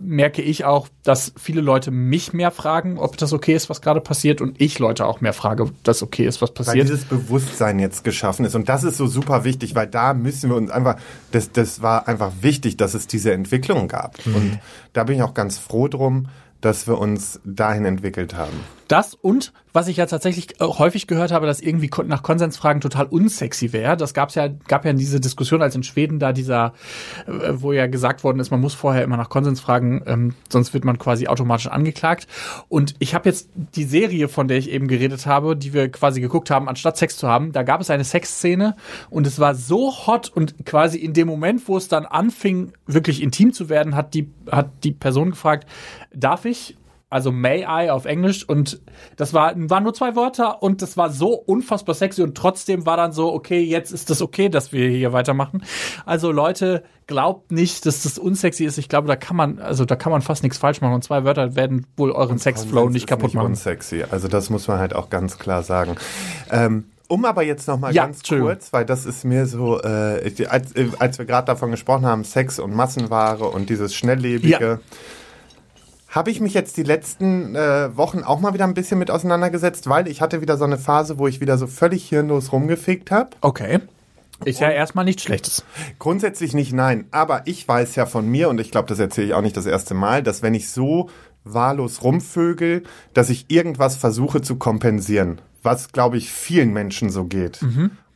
merke 0.00 0.42
ich 0.42 0.64
auch, 0.64 0.88
dass 1.04 1.32
viele 1.36 1.60
Leute 1.60 1.90
mich 1.90 2.32
mehr 2.32 2.50
fragen, 2.50 2.98
ob 2.98 3.16
das 3.16 3.32
okay 3.32 3.54
ist, 3.54 3.70
was 3.70 3.80
gerade 3.80 4.00
passiert 4.00 4.40
und 4.40 4.60
ich 4.60 4.78
Leute 4.78 5.06
auch 5.06 5.20
mehr 5.20 5.32
frage, 5.32 5.64
ob 5.64 5.84
das 5.84 6.02
okay 6.02 6.26
ist, 6.26 6.42
was 6.42 6.50
Weil 6.50 6.54
passiert. 6.54 6.88
dieses 6.88 7.04
Bewusstsein 7.04 7.78
jetzt 7.78 8.02
geschaffen 8.02 8.44
ist. 8.44 8.56
Und 8.56 8.68
das 8.68 8.82
ist 8.82 8.96
so 8.96 9.06
super 9.06 9.44
wichtig, 9.44 9.74
weil 9.74 9.86
da 9.86 10.12
müssen 10.12 10.50
wir 10.50 10.56
uns 10.56 10.70
einfach, 10.70 10.96
das, 11.30 11.52
das 11.52 11.82
war 11.82 12.08
einfach 12.08 12.32
wichtig, 12.40 12.76
dass 12.76 12.94
es 12.94 13.06
diese 13.06 13.32
Entwicklung 13.32 13.86
gab. 13.86 14.18
Und 14.26 14.58
da 14.92 15.04
bin 15.04 15.16
ich 15.16 15.22
auch 15.22 15.34
ganz 15.34 15.58
froh 15.58 15.86
drum, 15.86 16.28
dass 16.64 16.86
wir 16.86 16.98
uns 16.98 17.40
dahin 17.44 17.84
entwickelt 17.84 18.34
haben. 18.34 18.58
Das 18.88 19.14
und 19.14 19.52
was 19.74 19.88
ich 19.88 19.96
ja 19.96 20.06
tatsächlich 20.06 20.60
äh, 20.60 20.64
häufig 20.64 21.06
gehört 21.08 21.32
habe, 21.32 21.46
dass 21.46 21.60
irgendwie 21.60 21.90
nach 22.06 22.22
Konsensfragen 22.22 22.80
total 22.80 23.06
unsexy 23.06 23.72
wäre. 23.72 23.96
Das 23.96 24.14
gab's 24.14 24.36
ja, 24.36 24.48
gab 24.68 24.84
ja 24.84 24.92
diese 24.92 25.20
Diskussion, 25.20 25.62
als 25.62 25.74
in 25.74 25.82
Schweden 25.82 26.20
da 26.20 26.32
dieser, 26.32 26.74
äh, 27.26 27.50
wo 27.54 27.72
ja 27.72 27.88
gesagt 27.88 28.22
worden 28.22 28.38
ist, 28.38 28.50
man 28.50 28.60
muss 28.60 28.72
vorher 28.74 29.02
immer 29.02 29.16
nach 29.16 29.30
Konsens 29.30 29.60
fragen, 29.60 30.02
ähm, 30.06 30.34
sonst 30.48 30.74
wird 30.74 30.84
man 30.84 30.98
quasi 30.98 31.26
automatisch 31.26 31.66
angeklagt. 31.66 32.28
Und 32.68 32.94
ich 33.00 33.14
habe 33.14 33.28
jetzt 33.28 33.48
die 33.54 33.84
Serie, 33.84 34.28
von 34.28 34.46
der 34.46 34.58
ich 34.58 34.70
eben 34.70 34.86
geredet 34.86 35.26
habe, 35.26 35.56
die 35.56 35.72
wir 35.72 35.90
quasi 35.90 36.20
geguckt 36.20 36.50
haben, 36.50 36.68
anstatt 36.68 36.96
Sex 36.96 37.16
zu 37.16 37.26
haben, 37.26 37.50
da 37.50 37.64
gab 37.64 37.80
es 37.80 37.90
eine 37.90 38.04
Sexszene 38.04 38.76
und 39.10 39.26
es 39.26 39.40
war 39.40 39.56
so 39.56 40.06
hot 40.06 40.28
und 40.28 40.64
quasi 40.64 40.98
in 40.98 41.14
dem 41.14 41.26
Moment, 41.26 41.66
wo 41.66 41.76
es 41.76 41.88
dann 41.88 42.06
anfing, 42.06 42.72
wirklich 42.86 43.22
intim 43.22 43.52
zu 43.52 43.68
werden, 43.68 43.96
hat 43.96 44.14
die, 44.14 44.30
hat 44.50 44.70
die 44.84 44.92
Person 44.92 45.30
gefragt, 45.30 45.68
darf 46.14 46.44
ich? 46.44 46.53
Also 47.10 47.30
May 47.30 47.60
I 47.68 47.90
auf 47.90 48.06
Englisch 48.06 48.48
und 48.48 48.80
das 49.16 49.32
war, 49.32 49.52
waren 49.56 49.84
nur 49.84 49.94
zwei 49.94 50.16
Wörter 50.16 50.62
und 50.64 50.82
das 50.82 50.96
war 50.96 51.10
so 51.10 51.28
unfassbar 51.34 51.94
sexy 51.94 52.22
und 52.22 52.34
trotzdem 52.36 52.86
war 52.86 52.96
dann 52.96 53.12
so, 53.12 53.32
okay, 53.32 53.60
jetzt 53.60 53.92
ist 53.92 54.10
das 54.10 54.20
okay, 54.20 54.48
dass 54.48 54.72
wir 54.72 54.88
hier 54.88 55.12
weitermachen. 55.12 55.62
Also 56.06 56.32
Leute, 56.32 56.82
glaubt 57.06 57.52
nicht, 57.52 57.86
dass 57.86 58.02
das 58.02 58.18
unsexy 58.18 58.64
ist. 58.64 58.78
Ich 58.78 58.88
glaube, 58.88 59.06
da 59.06 59.14
kann 59.14 59.36
man, 59.36 59.60
also 59.60 59.84
da 59.84 59.94
kann 59.94 60.10
man 60.10 60.22
fast 60.22 60.42
nichts 60.42 60.58
falsch 60.58 60.80
machen 60.80 60.94
und 60.94 61.04
zwei 61.04 61.22
Wörter 61.24 61.54
werden 61.54 61.86
wohl 61.96 62.10
euren 62.10 62.38
Sexflow 62.38 62.88
nicht 62.88 63.06
kaputt 63.06 63.26
nicht 63.26 63.34
machen. 63.34 63.46
unsexy. 63.48 64.04
Also 64.10 64.26
das 64.26 64.50
muss 64.50 64.66
man 64.66 64.78
halt 64.80 64.94
auch 64.96 65.08
ganz 65.08 65.38
klar 65.38 65.62
sagen. 65.62 65.94
Ähm, 66.50 66.84
um 67.06 67.24
aber 67.26 67.42
jetzt 67.44 67.68
noch 67.68 67.78
mal 67.78 67.94
Ja, 67.94 68.06
ganz 68.06 68.18
Entschuldigung. 68.20 68.50
kurz, 68.52 68.72
weil 68.72 68.86
das 68.86 69.06
ist 69.06 69.24
mir 69.24 69.46
so, 69.46 69.80
äh, 69.82 70.26
ich- 70.26 70.50
als, 70.50 70.72
äh, 70.72 70.88
als 70.98 71.18
wir 71.18 71.26
gerade 71.26 71.46
davon 71.46 71.70
gesprochen 71.70 72.06
haben, 72.06 72.24
Sex 72.24 72.58
und 72.58 72.74
Massenware 72.74 73.44
und 73.44 73.68
dieses 73.70 73.94
Schnelllebige, 73.94 74.48
Ja. 74.58 74.78
Habe 76.14 76.30
ich 76.30 76.40
mich 76.40 76.54
jetzt 76.54 76.76
die 76.76 76.84
letzten 76.84 77.56
äh, 77.56 77.96
Wochen 77.96 78.20
auch 78.22 78.38
mal 78.38 78.54
wieder 78.54 78.64
ein 78.64 78.74
bisschen 78.74 78.98
mit 78.98 79.10
auseinandergesetzt, 79.10 79.88
weil 79.88 80.06
ich 80.06 80.20
hatte 80.20 80.40
wieder 80.40 80.56
so 80.56 80.64
eine 80.64 80.78
Phase, 80.78 81.18
wo 81.18 81.26
ich 81.26 81.40
wieder 81.40 81.58
so 81.58 81.66
völlig 81.66 82.08
hirnlos 82.08 82.52
rumgefickt 82.52 83.10
habe. 83.10 83.30
Okay. 83.40 83.80
Ist 84.44 84.60
ja 84.60 84.70
erstmal 84.70 85.04
nichts 85.04 85.22
Schlechtes. 85.22 85.64
Grundsätzlich 85.98 86.54
nicht, 86.54 86.72
nein. 86.72 87.06
Aber 87.10 87.42
ich 87.46 87.66
weiß 87.66 87.94
ja 87.96 88.06
von 88.06 88.28
mir, 88.28 88.48
und 88.48 88.60
ich 88.60 88.70
glaube, 88.70 88.88
das 88.88 88.98
erzähle 88.98 89.28
ich 89.28 89.34
auch 89.34 89.42
nicht 89.42 89.56
das 89.56 89.66
erste 89.66 89.94
Mal, 89.94 90.22
dass 90.22 90.42
wenn 90.42 90.54
ich 90.54 90.70
so 90.70 91.08
wahllos 91.44 92.02
rumvögel, 92.02 92.82
dass 93.12 93.30
ich 93.30 93.46
irgendwas 93.48 93.96
versuche 93.96 94.40
zu 94.40 94.56
kompensieren. 94.56 95.40
Was, 95.62 95.92
glaube 95.92 96.16
ich, 96.16 96.30
vielen 96.30 96.72
Menschen 96.72 97.10
so 97.10 97.24
geht. 97.24 97.64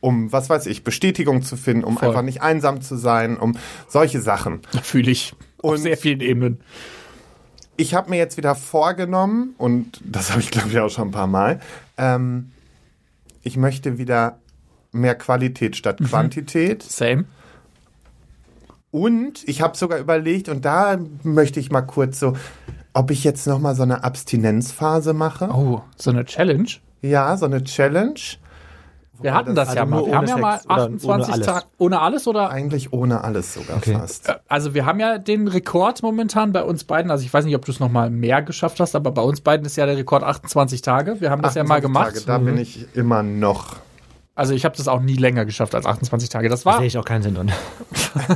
Um, 0.01 0.31
was 0.31 0.49
weiß 0.49 0.67
ich, 0.67 0.83
Bestätigung 0.83 1.41
zu 1.41 1.57
finden, 1.57 1.83
um 1.83 1.97
Voll. 1.97 2.09
einfach 2.09 2.21
nicht 2.21 2.41
einsam 2.41 2.81
zu 2.81 2.95
sein, 2.95 3.37
um 3.37 3.57
solche 3.87 4.21
Sachen. 4.21 4.61
Fühle 4.83 5.11
ich. 5.11 5.33
Auf 5.61 5.71
Und- 5.71 5.77
sehr 5.79 5.97
vielen 5.97 6.21
Ebenen. 6.21 6.59
Ich 7.79 7.93
habe 7.93 8.09
mir 8.09 8.17
jetzt 8.17 8.35
wieder 8.35 8.55
vorgenommen, 8.55 9.55
und 9.57 10.01
das 10.03 10.31
habe 10.31 10.41
ich, 10.41 10.51
glaube 10.51 10.67
ich, 10.67 10.77
auch 10.79 10.89
schon 10.89 11.07
ein 11.07 11.11
paar 11.11 11.27
Mal, 11.27 11.61
ähm, 11.97 12.51
ich 13.41 13.55
möchte 13.55 13.97
wieder 13.97 14.37
mehr 14.91 15.15
Qualität 15.15 15.77
statt 15.77 15.99
Quantität. 16.03 16.83
Same. 16.83 17.23
Und 18.91 19.47
ich 19.47 19.61
habe 19.61 19.77
sogar 19.77 19.97
überlegt, 19.97 20.49
und 20.49 20.65
da 20.65 20.99
möchte 21.23 21.61
ich 21.61 21.71
mal 21.71 21.83
kurz 21.83 22.19
so, 22.19 22.35
ob 22.91 23.11
ich 23.11 23.23
jetzt 23.23 23.47
noch 23.47 23.59
mal 23.59 23.75
so 23.75 23.83
eine 23.83 24.03
Abstinenzphase 24.03 25.13
mache. 25.13 25.47
Oh, 25.47 25.81
so 25.95 26.09
eine 26.09 26.25
Challenge. 26.25 26.67
Ja, 27.01 27.37
so 27.37 27.45
eine 27.45 27.63
Challenge. 27.63 28.19
Wir 29.21 29.33
hatten 29.33 29.55
das, 29.55 29.69
also 29.69 29.79
ja 29.79 29.85
mal. 29.85 29.97
nur 29.97 30.07
Wir 30.07 30.15
haben 30.17 30.27
ja 30.27 30.37
mal 30.37 30.53
Sex 30.57 30.65
oder 30.65 30.75
28 30.83 31.33
ohne? 31.35 31.45
Tage 31.45 31.65
ohne 31.77 32.01
alles 32.01 32.27
oder 32.27 32.49
Eigentlich 32.49 32.93
ohne 32.93 33.23
alles 33.23 33.53
sogar 33.53 33.77
Okay. 33.77 33.93
fast. 33.93 34.33
Also 34.47 34.73
wir 34.73 34.85
haben 34.85 34.99
ja 34.99 35.17
den 35.17 35.47
Rekord 35.47 36.01
momentan 36.03 36.51
bei 36.51 36.63
uns 36.63 36.83
beiden. 36.83 37.11
Also 37.11 37.23
ich 37.25 37.33
weiß 37.33 37.45
nicht, 37.45 37.55
ob 37.55 37.65
du 37.65 37.71
es 37.71 37.79
noch 37.79 37.91
mal 37.91 38.09
mehr 38.09 38.41
geschafft 38.41 38.79
hast, 38.79 38.95
aber 38.95 39.11
bei 39.11 39.21
uns 39.21 39.41
beiden 39.41 39.65
ist 39.65 39.75
ja 39.75 39.85
der 39.85 39.97
Rekord 39.97 40.23
28 40.23 40.81
Tage. 40.81 41.21
Wir 41.21 41.29
haben 41.31 41.41
das 41.41 41.55
ja 41.55 41.63
mal 41.63 41.77
28 41.77 41.81
gemacht. 41.81 42.25
Tage, 42.25 42.25
da 42.25 42.37
bin 42.37 42.57
ich 42.57 42.87
immer 42.95 43.23
noch. 43.23 43.75
Also 44.39 44.53
ich 44.53 44.63
habe 44.63 44.77
das 44.77 44.87
auch 44.87 45.01
nie 45.01 45.15
länger 45.15 45.43
geschafft 45.43 45.75
als 45.75 45.85
28 45.85 46.29
Tage. 46.29 46.47
Das 46.47 46.61
Da 46.63 46.71
war. 46.71 46.77
sehe 46.79 46.87
ich 46.87 46.97
auch 46.97 47.03
keinen 47.03 47.23
Sinn 47.23 47.35
drin. 47.35 47.51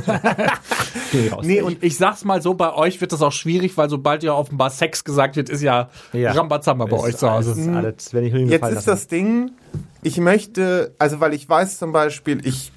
Geh 1.12 1.28
raus. 1.30 1.44
Nee, 1.46 1.62
und 1.62 1.82
Ich 1.82 1.96
sag's 1.96 2.24
mal 2.24 2.42
so, 2.42 2.52
bei 2.54 2.74
euch 2.74 3.00
wird 3.00 3.12
das 3.12 3.22
auch 3.22 3.32
schwierig, 3.32 3.76
weil 3.76 3.88
sobald 3.88 4.22
ja 4.22 4.34
offenbar 4.34 4.68
Sex 4.70 5.04
gesagt 5.04 5.36
wird, 5.36 5.48
ist 5.48 5.62
ja, 5.62 5.88
Ja. 6.12 6.32
Rambazamba 6.32 6.84
bei 6.86 6.96
Ist 6.98 7.02
euch 7.04 7.16
zu 7.16 7.30
Hause. 7.30 7.52
Alles, 7.52 7.68
alles, 7.68 8.12
wenn 8.14 8.24
ich 8.24 8.32
jetzt 8.34 8.52
ist 8.52 8.60
lassen. 8.74 8.86
das 8.90 9.06
Ding, 9.08 9.50
ich 10.02 10.18
möchte, 10.18 10.94
also 10.98 11.20
weil 11.20 11.32
ich 11.34 11.48
weiß 11.48 11.78
zum 11.78 11.92
Beispiel, 11.92 12.46
ich 12.46 12.70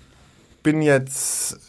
bin 0.64 0.82
jetzt 0.82 1.60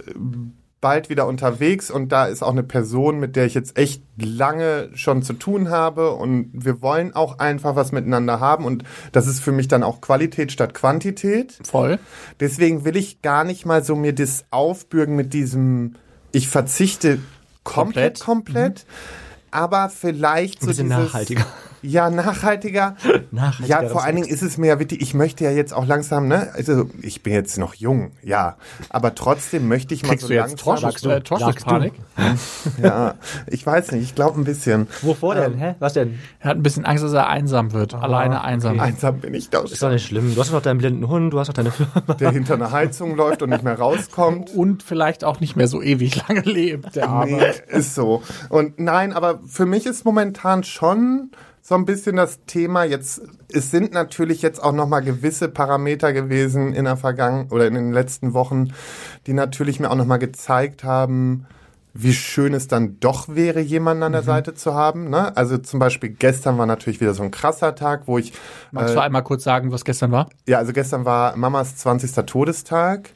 bald 0.80 1.10
wieder 1.10 1.26
unterwegs 1.26 1.90
und 1.90 2.10
da 2.12 2.26
ist 2.26 2.42
auch 2.42 2.52
eine 2.52 2.62
Person, 2.62 3.18
mit 3.18 3.34
der 3.36 3.46
ich 3.46 3.54
jetzt 3.54 3.76
echt 3.76 4.02
lange 4.16 4.90
schon 4.94 5.22
zu 5.22 5.32
tun 5.32 5.70
habe 5.70 6.12
und 6.12 6.50
wir 6.52 6.80
wollen 6.82 7.14
auch 7.14 7.38
einfach 7.38 7.74
was 7.74 7.90
miteinander 7.92 8.38
haben 8.40 8.64
und 8.64 8.84
das 9.12 9.26
ist 9.26 9.40
für 9.40 9.52
mich 9.52 9.68
dann 9.68 9.82
auch 9.82 10.00
Qualität 10.00 10.52
statt 10.52 10.74
Quantität. 10.74 11.58
Voll. 11.64 11.98
Deswegen 12.38 12.84
will 12.84 12.96
ich 12.96 13.22
gar 13.22 13.44
nicht 13.44 13.66
mal 13.66 13.82
so 13.82 13.96
mir 13.96 14.14
das 14.14 14.44
aufbürgen 14.50 15.16
mit 15.16 15.32
diesem, 15.32 15.94
ich 16.32 16.48
verzichte 16.48 17.18
komplett, 17.64 18.20
Komplett. 18.20 18.84
komplett, 18.84 18.86
aber 19.50 19.88
vielleicht 19.88 20.58
Ein 20.58 20.60
so 20.62 20.66
bisschen 20.68 20.88
dieses, 20.88 21.04
nachhaltiger. 21.04 21.46
Ja, 21.88 22.10
nachhaltiger. 22.10 22.96
Nachhaltiger 23.30 23.82
ja, 23.82 23.88
vor 23.88 24.04
allen 24.04 24.16
Dingen 24.16 24.28
ist 24.28 24.42
es 24.42 24.58
mir 24.58 24.66
ja 24.66 24.78
wichtig, 24.78 25.00
ich 25.00 25.14
möchte 25.14 25.44
ja 25.44 25.50
jetzt 25.50 25.72
auch 25.72 25.86
langsam, 25.86 26.28
ne, 26.28 26.50
also 26.52 26.90
ich 27.00 27.22
bin 27.22 27.32
jetzt 27.32 27.56
noch 27.56 27.72
jung, 27.72 28.10
ja, 28.22 28.56
aber 28.90 29.14
trotzdem 29.14 29.68
möchte 29.68 29.94
ich 29.94 30.02
mal 30.02 30.10
Kriegst 30.10 30.22
so 30.22 30.28
du 30.28 30.34
jetzt 30.34 30.62
langsam. 30.62 30.80
Torschuss, 30.80 31.04
äh, 31.04 31.20
Torschusspanik? 31.22 31.94
Ja, 32.82 33.14
ich 33.46 33.64
weiß 33.64 33.92
nicht, 33.92 34.02
ich 34.02 34.14
glaube 34.14 34.38
ein 34.40 34.44
bisschen. 34.44 34.88
Wovor 35.02 35.34
denn? 35.34 35.54
Ähm, 35.54 35.58
Hä? 35.58 35.74
Was 35.78 35.94
denn? 35.94 36.18
Er 36.40 36.50
hat 36.50 36.56
ein 36.56 36.62
bisschen 36.62 36.84
Angst, 36.84 37.02
dass 37.04 37.12
er 37.12 37.28
einsam 37.28 37.72
wird. 37.72 37.94
Alleine 37.94 38.42
einsam. 38.42 38.78
Einsam 38.88 39.20
bin 39.20 39.34
ich 39.34 39.50
doch 39.50 39.64
Ist 39.64 39.82
doch 39.82 39.90
nicht 39.90 40.06
schlimm. 40.06 40.34
Du 40.34 40.40
hast 40.40 40.52
noch 40.52 40.62
deinen 40.62 40.78
blinden 40.78 41.08
Hund, 41.08 41.32
du 41.32 41.38
hast 41.38 41.48
noch 41.48 41.54
deine 41.54 41.70
Firma. 41.70 42.14
der 42.20 42.30
hinter 42.32 42.54
einer 42.54 42.72
Heizung 42.72 43.16
läuft 43.16 43.42
und 43.42 43.50
nicht 43.50 43.62
mehr 43.62 43.78
rauskommt. 43.78 44.50
Und 44.54 44.82
vielleicht 44.82 45.24
auch 45.24 45.40
nicht 45.40 45.56
mehr 45.56 45.68
so 45.68 45.80
ewig 45.80 46.28
lange 46.28 46.40
lebt, 46.40 46.96
der 46.96 47.08
Arme. 47.08 47.36
Nee, 47.36 47.78
ist 47.78 47.94
so. 47.94 48.22
Und 48.48 48.78
nein, 48.78 49.12
aber 49.12 49.40
für 49.46 49.66
mich 49.66 49.86
ist 49.86 50.04
momentan 50.04 50.64
schon 50.64 51.30
so 51.68 51.74
ein 51.74 51.84
bisschen 51.84 52.16
das 52.16 52.46
Thema 52.46 52.84
jetzt, 52.84 53.20
es 53.52 53.70
sind 53.70 53.92
natürlich 53.92 54.40
jetzt 54.40 54.62
auch 54.62 54.72
nochmal 54.72 55.02
gewisse 55.02 55.50
Parameter 55.50 56.14
gewesen 56.14 56.72
in 56.72 56.86
der 56.86 56.96
Vergangenheit 56.96 57.52
oder 57.52 57.66
in 57.66 57.74
den 57.74 57.92
letzten 57.92 58.32
Wochen, 58.32 58.72
die 59.26 59.34
natürlich 59.34 59.78
mir 59.78 59.90
auch 59.90 59.94
nochmal 59.94 60.18
gezeigt 60.18 60.82
haben, 60.82 61.44
wie 61.92 62.14
schön 62.14 62.54
es 62.54 62.68
dann 62.68 62.98
doch 63.00 63.28
wäre, 63.28 63.60
jemanden 63.60 64.02
an 64.02 64.12
der 64.12 64.22
Seite 64.22 64.54
zu 64.54 64.72
haben. 64.72 65.10
Ne? 65.10 65.36
Also 65.36 65.58
zum 65.58 65.78
Beispiel 65.78 66.08
gestern 66.08 66.56
war 66.56 66.64
natürlich 66.64 67.02
wieder 67.02 67.12
so 67.12 67.22
ein 67.22 67.30
krasser 67.30 67.74
Tag, 67.74 68.04
wo 68.06 68.16
ich 68.16 68.32
Magst 68.72 68.94
du 68.94 69.02
einmal 69.02 69.22
kurz 69.22 69.44
sagen, 69.44 69.70
was 69.70 69.84
gestern 69.84 70.10
war? 70.10 70.30
ja, 70.46 70.56
also 70.56 70.72
gestern 70.72 71.04
war 71.04 71.36
Mamas 71.36 71.76
20. 71.76 72.12
Todestag 72.24 73.10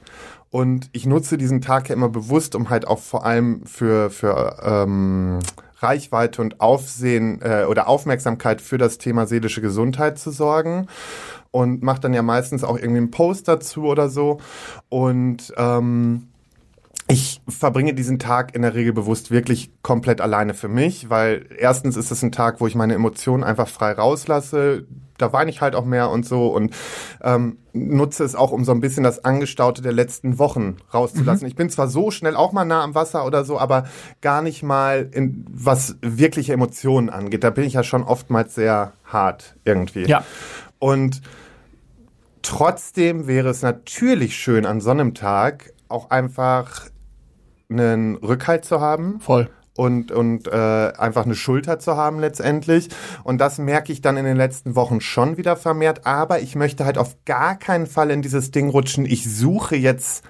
und 0.51 0.91
ich 0.93 1.07
nutze 1.07 1.39
diesen 1.39 1.63
Tag 1.63 1.89
ja 1.89 1.95
immer 1.95 2.11
bewusst, 2.11 2.55
um 2.55 2.69
halt 2.69 2.87
auch 2.87 2.99
vor 2.99 3.25
allem 3.25 3.65
für, 3.65 4.11
für 4.11 4.59
ähm, 4.63 5.39
Reichweite 5.83 6.43
und 6.43 6.61
Aufsehen 6.61 7.41
äh, 7.43 7.65
oder 7.65 7.89
Aufmerksamkeit 7.89 8.61
für 8.61 8.79
das 8.79 8.99
Thema 8.99 9.27
seelische 9.27 9.61
Gesundheit 9.61 10.19
zu 10.19 10.31
sorgen 10.31 10.87
und 11.51 11.83
mache 11.83 12.01
dann 12.01 12.15
ja 12.15 12.23
meistens 12.23 12.65
auch 12.65 12.77
irgendwie 12.77 12.99
einen 12.99 13.11
Post 13.11 13.49
dazu 13.49 13.85
oder 13.85 14.09
so 14.09 14.41
und 14.89 15.53
ähm, 15.57 16.29
ich 17.09 17.43
verbringe 17.49 17.95
diesen 17.95 18.19
Tag 18.19 18.55
in 18.55 18.63
der 18.63 18.75
Regel 18.75 18.93
bewusst 18.93 19.31
wirklich 19.31 19.71
komplett 19.83 20.21
alleine 20.21 20.55
für 20.55 20.69
mich, 20.69 21.11
weil 21.11 21.47
erstens 21.59 21.97
ist 21.97 22.11
es 22.11 22.23
ein 22.23 22.33
Tag, 22.33 22.61
wo 22.61 22.67
ich 22.67 22.75
meine 22.75 22.95
Emotionen 22.95 23.45
einfach 23.45 23.69
frei 23.69 23.93
rauslasse. 23.93 24.87
Da 25.23 25.33
weine 25.33 25.51
ich 25.51 25.61
halt 25.61 25.75
auch 25.75 25.85
mehr 25.85 26.11
und 26.11 26.27
so 26.27 26.49
und 26.49 26.75
ähm, 27.23 27.59
nutze 27.73 28.25
es 28.25 28.35
auch, 28.35 28.53
um 28.53 28.65
so 28.65 28.73
ein 28.73 28.81
bisschen 28.81 29.05
das 29.05 29.25
Angestaute 29.25 29.81
der 29.81 29.93
letzten 29.93 30.39
Wochen 30.39 30.77
rauszulassen. 30.93 31.47
Ich 31.47 31.57
bin 31.57 31.71
zwar 31.71 31.89
so 31.89 32.11
schnell 32.11 32.37
auch 32.37 32.53
mal 32.53 32.65
nah 32.65 32.83
am 32.83 32.95
Wasser 32.95 33.25
oder 33.25 33.45
so, 33.45 33.59
aber 33.59 33.85
gar 34.21 34.43
nicht 34.43 34.63
mal 34.63 35.09
in 35.13 35.47
was 35.51 35.97
wirkliche 36.03 36.53
Emotionen 36.53 37.09
angeht. 37.09 37.45
Da 37.45 37.51
bin 37.51 37.65
ich 37.65 37.75
ja 37.75 37.83
schon 37.83 38.03
oftmals 38.03 38.55
sehr 38.55 38.93
hart 39.05 39.57
irgendwie. 39.65 40.05
Ja. 40.05 40.25
Und 40.79 41.23
trotzdem 42.43 43.27
wäre 43.27 43.49
es 43.49 43.63
natürlich 43.63 44.37
schön, 44.37 44.67
an 44.67 44.81
so 44.81 44.91
einem 44.91 45.15
Tag 45.15 45.73
auch 45.89 46.11
einfach 46.11 46.89
einen 47.71 48.17
Rückhalt 48.17 48.65
zu 48.65 48.81
haben 48.81 49.21
Voll. 49.21 49.49
Und, 49.77 50.13
und 50.13 50.49
äh, 50.49 50.93
einfach 50.97 51.25
eine 51.25 51.35
Schulter 51.35 51.79
zu 51.79 51.97
haben 51.97 52.21
letztendlich. 52.21 52.89
Und 53.25 53.39
das 53.39 53.59
merke 53.59 53.93
ich 53.93 54.01
dann 54.01 54.17
in 54.17 54.25
den 54.25 54.37
letzten 54.37 54.75
Wochen 54.75 55.01
schon 55.01 55.37
wieder 55.37 55.57
vermehrt. 55.57 56.07
Aber 56.07 56.41
ich 56.41 56.55
möchte 56.55 56.85
halt 56.85 56.99
auf 56.99 57.17
gar 57.25 57.57
keinen 57.57 57.87
Fall 57.87 58.11
in 58.11 58.23
dieses 58.23 58.51
Ding 58.51 58.69
rutschen. 58.69 59.07
Ich 59.07 59.33
suche 59.33 59.77
jetzt 59.77 60.25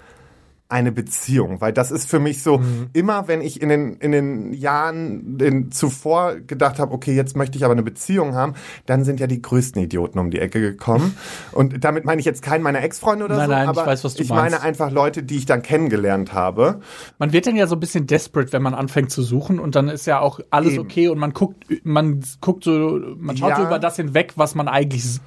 eine 0.73 0.91
Beziehung, 0.91 1.61
weil 1.61 1.73
das 1.73 1.91
ist 1.91 2.09
für 2.11 2.19
mich 2.19 2.43
so, 2.43 2.61
immer 2.95 3.29
wenn 3.29 3.43
ich 3.43 3.61
in 3.61 3.69
den, 3.69 3.97
in 3.99 4.11
den 4.11 4.53
Jahren 4.55 5.39
den 5.39 5.71
zuvor 5.71 6.37
gedacht 6.37 6.79
habe, 6.79 6.93
okay, 6.93 7.15
jetzt 7.15 7.37
möchte 7.37 7.59
ich 7.59 7.65
aber 7.65 7.73
eine 7.73 7.83
Beziehung 7.83 8.35
haben, 8.35 8.55
dann 8.87 9.05
sind 9.05 9.21
ja 9.21 9.27
die 9.27 9.41
größten 9.43 9.83
Idioten 9.83 10.19
um 10.19 10.31
die 10.31 10.39
Ecke 10.39 10.61
gekommen. 10.61 11.17
Und 11.53 11.85
damit 11.85 12.05
meine 12.05 12.21
ich 12.21 12.25
jetzt 12.27 12.43
keinen 12.43 12.63
meiner 12.63 12.83
Ex-Freunde 12.83 13.27
oder 13.27 13.37
Nein, 13.37 13.47
so, 13.47 13.53
nein, 13.53 13.63
ich 13.65 13.69
aber 13.69 13.87
weiß, 13.87 14.03
was 14.05 14.15
du 14.15 14.23
ich 14.23 14.31
meinst. 14.31 14.43
meine 14.53 14.63
einfach 14.63 14.91
Leute, 14.91 15.23
die 15.23 15.37
ich 15.37 15.47
dann 15.47 15.63
kennengelernt 15.63 16.33
habe. 16.33 16.81
Man 17.19 17.33
wird 17.33 17.47
dann 17.47 17.57
ja 17.57 17.67
so 17.67 17.77
ein 17.77 17.81
bisschen 17.81 18.07
desperate, 18.07 18.53
wenn 18.53 18.63
man 18.63 18.75
anfängt 18.75 19.11
zu 19.11 19.23
suchen 19.23 19.59
und 19.59 19.75
dann 19.77 19.89
ist 19.89 20.07
ja 20.07 20.21
auch 20.21 20.41
alles 20.51 20.73
Eben. 20.73 20.83
okay 20.83 21.09
und 21.09 21.19
man 21.19 21.33
guckt, 21.33 21.65
man 21.85 22.23
guckt 22.41 22.65
so, 22.65 22.99
man 23.19 23.37
schaut 23.37 23.51
Ja. 23.51 23.57
so 23.57 23.63
über 23.65 23.79
das 23.79 23.97
hinweg, 23.97 24.33
was 24.37 24.55
man 24.55 24.69
eigentlich 24.69 25.21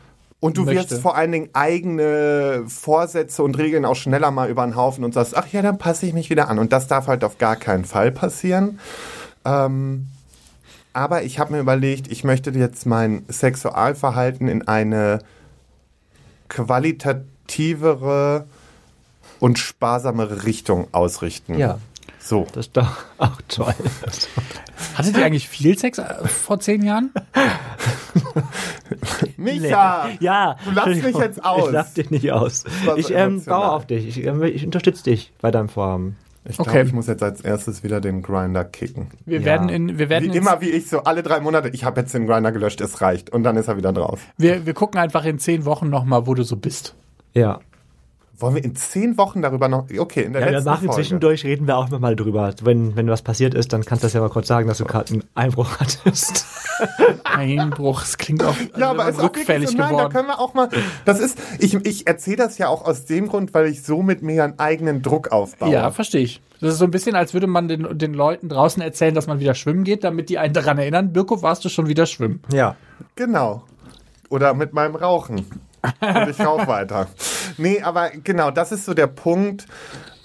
Und 0.46 0.58
du 0.58 0.64
möchte. 0.64 0.92
wirst 0.92 1.02
vor 1.02 1.16
allen 1.16 1.32
Dingen 1.32 1.50
eigene 1.54 2.64
Vorsätze 2.68 3.42
und 3.44 3.58
Regeln 3.58 3.84
auch 3.86 3.96
schneller 3.96 4.32
mal 4.32 4.50
über 4.50 4.64
den 4.66 4.76
Haufen 4.76 5.04
und 5.04 5.14
sagst, 5.14 5.36
ach 5.36 5.48
ja, 5.52 5.62
dann 5.62 5.78
passe 5.78 6.06
ich 6.06 6.14
mich 6.14 6.30
wieder 6.30 6.50
an. 6.50 6.60
Und 6.60 6.72
das 6.74 6.88
darf 6.88 7.08
halt 7.08 7.24
auf 7.24 7.38
gar 7.38 7.56
keinen 7.56 7.86
Fall 7.86 8.12
passieren. 8.12 8.80
Ähm, 9.44 10.08
aber 10.94 11.24
ich 11.24 11.40
habe 11.40 11.54
mir 11.54 11.60
überlegt, 11.60 12.12
ich 12.12 12.24
möchte 12.24 12.52
jetzt 12.52 12.86
mein 12.86 13.26
Sexualverhalten 13.28 14.48
in 14.48 14.68
eine 14.68 15.20
qualitativere 16.48 18.46
und 19.40 19.60
sparsamere 19.60 20.46
Richtung 20.46 20.88
ausrichten. 20.94 21.58
Ja, 21.58 21.80
So. 22.20 22.48
das 22.54 22.68
ist 22.68 22.78
doch 22.78 22.96
auch 23.18 23.42
toll. 23.48 23.74
Hattet 24.96 25.18
ihr 25.18 25.26
eigentlich 25.26 25.50
viel 25.50 25.78
Sex 25.78 25.98
äh, 25.98 26.28
vor 26.28 26.60
zehn 26.60 26.84
Jahren? 26.84 27.12
Micha! 29.38 30.10
Ja, 30.20 30.56
Du 30.66 30.72
lachst 30.72 31.04
mich 31.04 31.18
jetzt 31.18 31.44
aus. 31.44 31.68
Ich 31.68 31.72
lach 31.74 31.94
dich 31.94 32.12
nicht 32.12 32.32
aus. 32.32 32.64
Ich 32.98 33.12
ähm, 33.12 33.44
baue 33.44 33.72
auf 33.72 33.86
dich. 33.86 34.08
Ich, 34.08 34.26
ähm, 34.26 34.42
ich 34.44 34.66
unterstütze 34.66 35.04
dich 35.04 35.32
bei 35.42 35.52
deinem 35.52 35.70
Vorhaben. 35.70 36.18
Ich 36.48 36.58
glaube, 36.58 36.70
Okay. 36.70 36.84
ich 36.84 36.94
muss 36.94 37.08
jetzt 37.08 37.24
als 37.24 37.42
erstes 37.42 37.84
wieder 37.84 38.00
den 38.02 38.22
Grinder 38.22 38.64
kicken. 38.64 39.08
Wir 39.26 39.40
Ja. 39.40 39.46
werden 39.46 39.70
in, 39.70 39.98
wir 39.98 40.10
werden 40.10 40.32
Wie 40.32 40.38
immer 40.38 40.62
wie 40.62 40.70
ich 40.70 40.88
so 40.90 41.00
alle 41.04 41.24
drei 41.24 41.40
Monate, 41.40 41.70
ich 41.70 41.84
habe 41.84 42.02
jetzt 42.02 42.14
den 42.14 42.28
Grinder 42.28 42.52
gelöscht, 42.52 42.82
es 42.82 43.02
reicht. 43.02 43.32
Und 43.32 43.44
dann 43.44 43.58
ist 43.58 43.68
er 43.68 43.78
wieder 43.78 43.92
drauf. 43.94 44.22
wir, 44.38 44.66
wir 44.66 44.74
gucken 44.76 45.00
einfach 45.00 45.26
in 45.26 45.40
zehn 45.40 45.66
Wochen 45.66 45.90
nochmal, 45.90 46.28
wo 46.28 46.36
du 46.36 46.44
so 46.44 46.56
bist. 46.56 46.96
Ja. 47.34 47.60
Wollen 48.38 48.56
wir 48.56 48.64
in 48.64 48.76
zehn 48.76 49.18
Wochen 49.18 49.42
darüber 49.42 49.68
noch. 49.70 49.86
Okay, 49.98 50.24
in 50.24 50.34
der 50.34 50.42
Ja, 50.42 50.48
wir 50.48 50.52
letzten 50.54 50.70
machen 50.70 50.86
Folge. 50.88 51.02
zwischendurch, 51.02 51.44
reden 51.46 51.68
wir 51.68 51.78
auch 51.78 51.90
noch 51.90 52.00
mal 52.00 52.16
drüber. 52.16 52.54
Wenn, 52.64 52.96
wenn 52.96 53.08
was 53.08 53.22
passiert 53.22 53.54
ist, 53.54 53.72
dann 53.72 53.86
kannst 53.86 54.04
du 54.04 54.08
das 54.08 54.14
ja 54.14 54.20
mal 54.20 54.30
kurz 54.30 54.48
sagen, 54.48 54.68
dass 54.68 54.80
du 54.80 54.86
gerade 54.86 55.14
einen 55.14 55.24
Einbruch 55.36 55.70
hattest. 55.80 56.46
Einbruch, 57.24 58.04
es 58.04 58.18
klingt 58.18 58.44
auch 58.44 58.56
Ja, 58.78 58.90
aber 58.90 59.00
wäre 59.00 59.10
ist 59.12 59.18
man 59.18 59.26
auch 59.26 59.30
wirklich 59.30 59.48
rückfällig 59.48 59.70
so, 59.70 59.78
nein, 59.78 59.92
da 59.92 59.96
geworden. 59.98 60.14
können 60.14 60.28
wir 60.28 60.40
auch 60.40 60.54
mal. 60.54 60.70
Das 61.06 61.20
ist, 61.20 61.38
ich, 61.60 61.74
ich 61.86 62.08
erzähle 62.08 62.38
das 62.38 62.58
ja 62.58 62.68
auch 62.68 62.84
aus 62.86 63.06
dem 63.06 63.28
Grund, 63.28 63.54
weil 63.54 63.68
ich 63.68 63.84
so 63.84 64.02
mit 64.02 64.22
mir 64.22 64.44
einen 64.44 64.60
eigenen 64.60 65.02
Druck 65.02 65.32
aufbaue. 65.32 65.72
Ja, 65.72 65.92
verstehe 65.92 66.22
ich. 66.22 66.42
Das 66.62 66.74
ist 66.74 66.80
so 66.80 66.86
ein 66.86 66.92
bisschen, 66.92 67.16
als 67.16 67.34
würde 67.34 67.48
man 67.48 67.68
den, 67.68 67.98
den 67.98 68.14
Leuten 68.14 68.50
draußen 68.50 68.82
erzählen, 68.82 69.14
dass 69.14 69.28
man 69.28 69.40
wieder 69.40 69.56
schwimmen 69.56 69.84
geht, 69.84 70.04
damit 70.04 70.30
die 70.30 70.38
einen 70.38 70.54
daran 70.54 70.78
erinnern, 70.78 71.14
Birko, 71.14 71.42
warst 71.42 71.64
du 71.66 71.70
schon 71.70 71.88
wieder 71.88 72.06
schwimmen? 72.06 72.42
Ja. 72.52 72.76
Genau. 73.16 73.64
Oder 74.30 74.54
mit 74.54 74.74
meinem 74.74 74.96
Rauchen. 74.96 75.46
Und 76.02 76.30
ich 76.30 76.40
rauche 76.40 76.68
weiter. 76.68 77.08
Nee, 77.58 77.82
aber 77.82 78.10
genau, 78.10 78.52
das 78.52 78.72
ist 78.72 78.86
so 78.86 78.94
der 78.94 79.08
Punkt, 79.08 79.66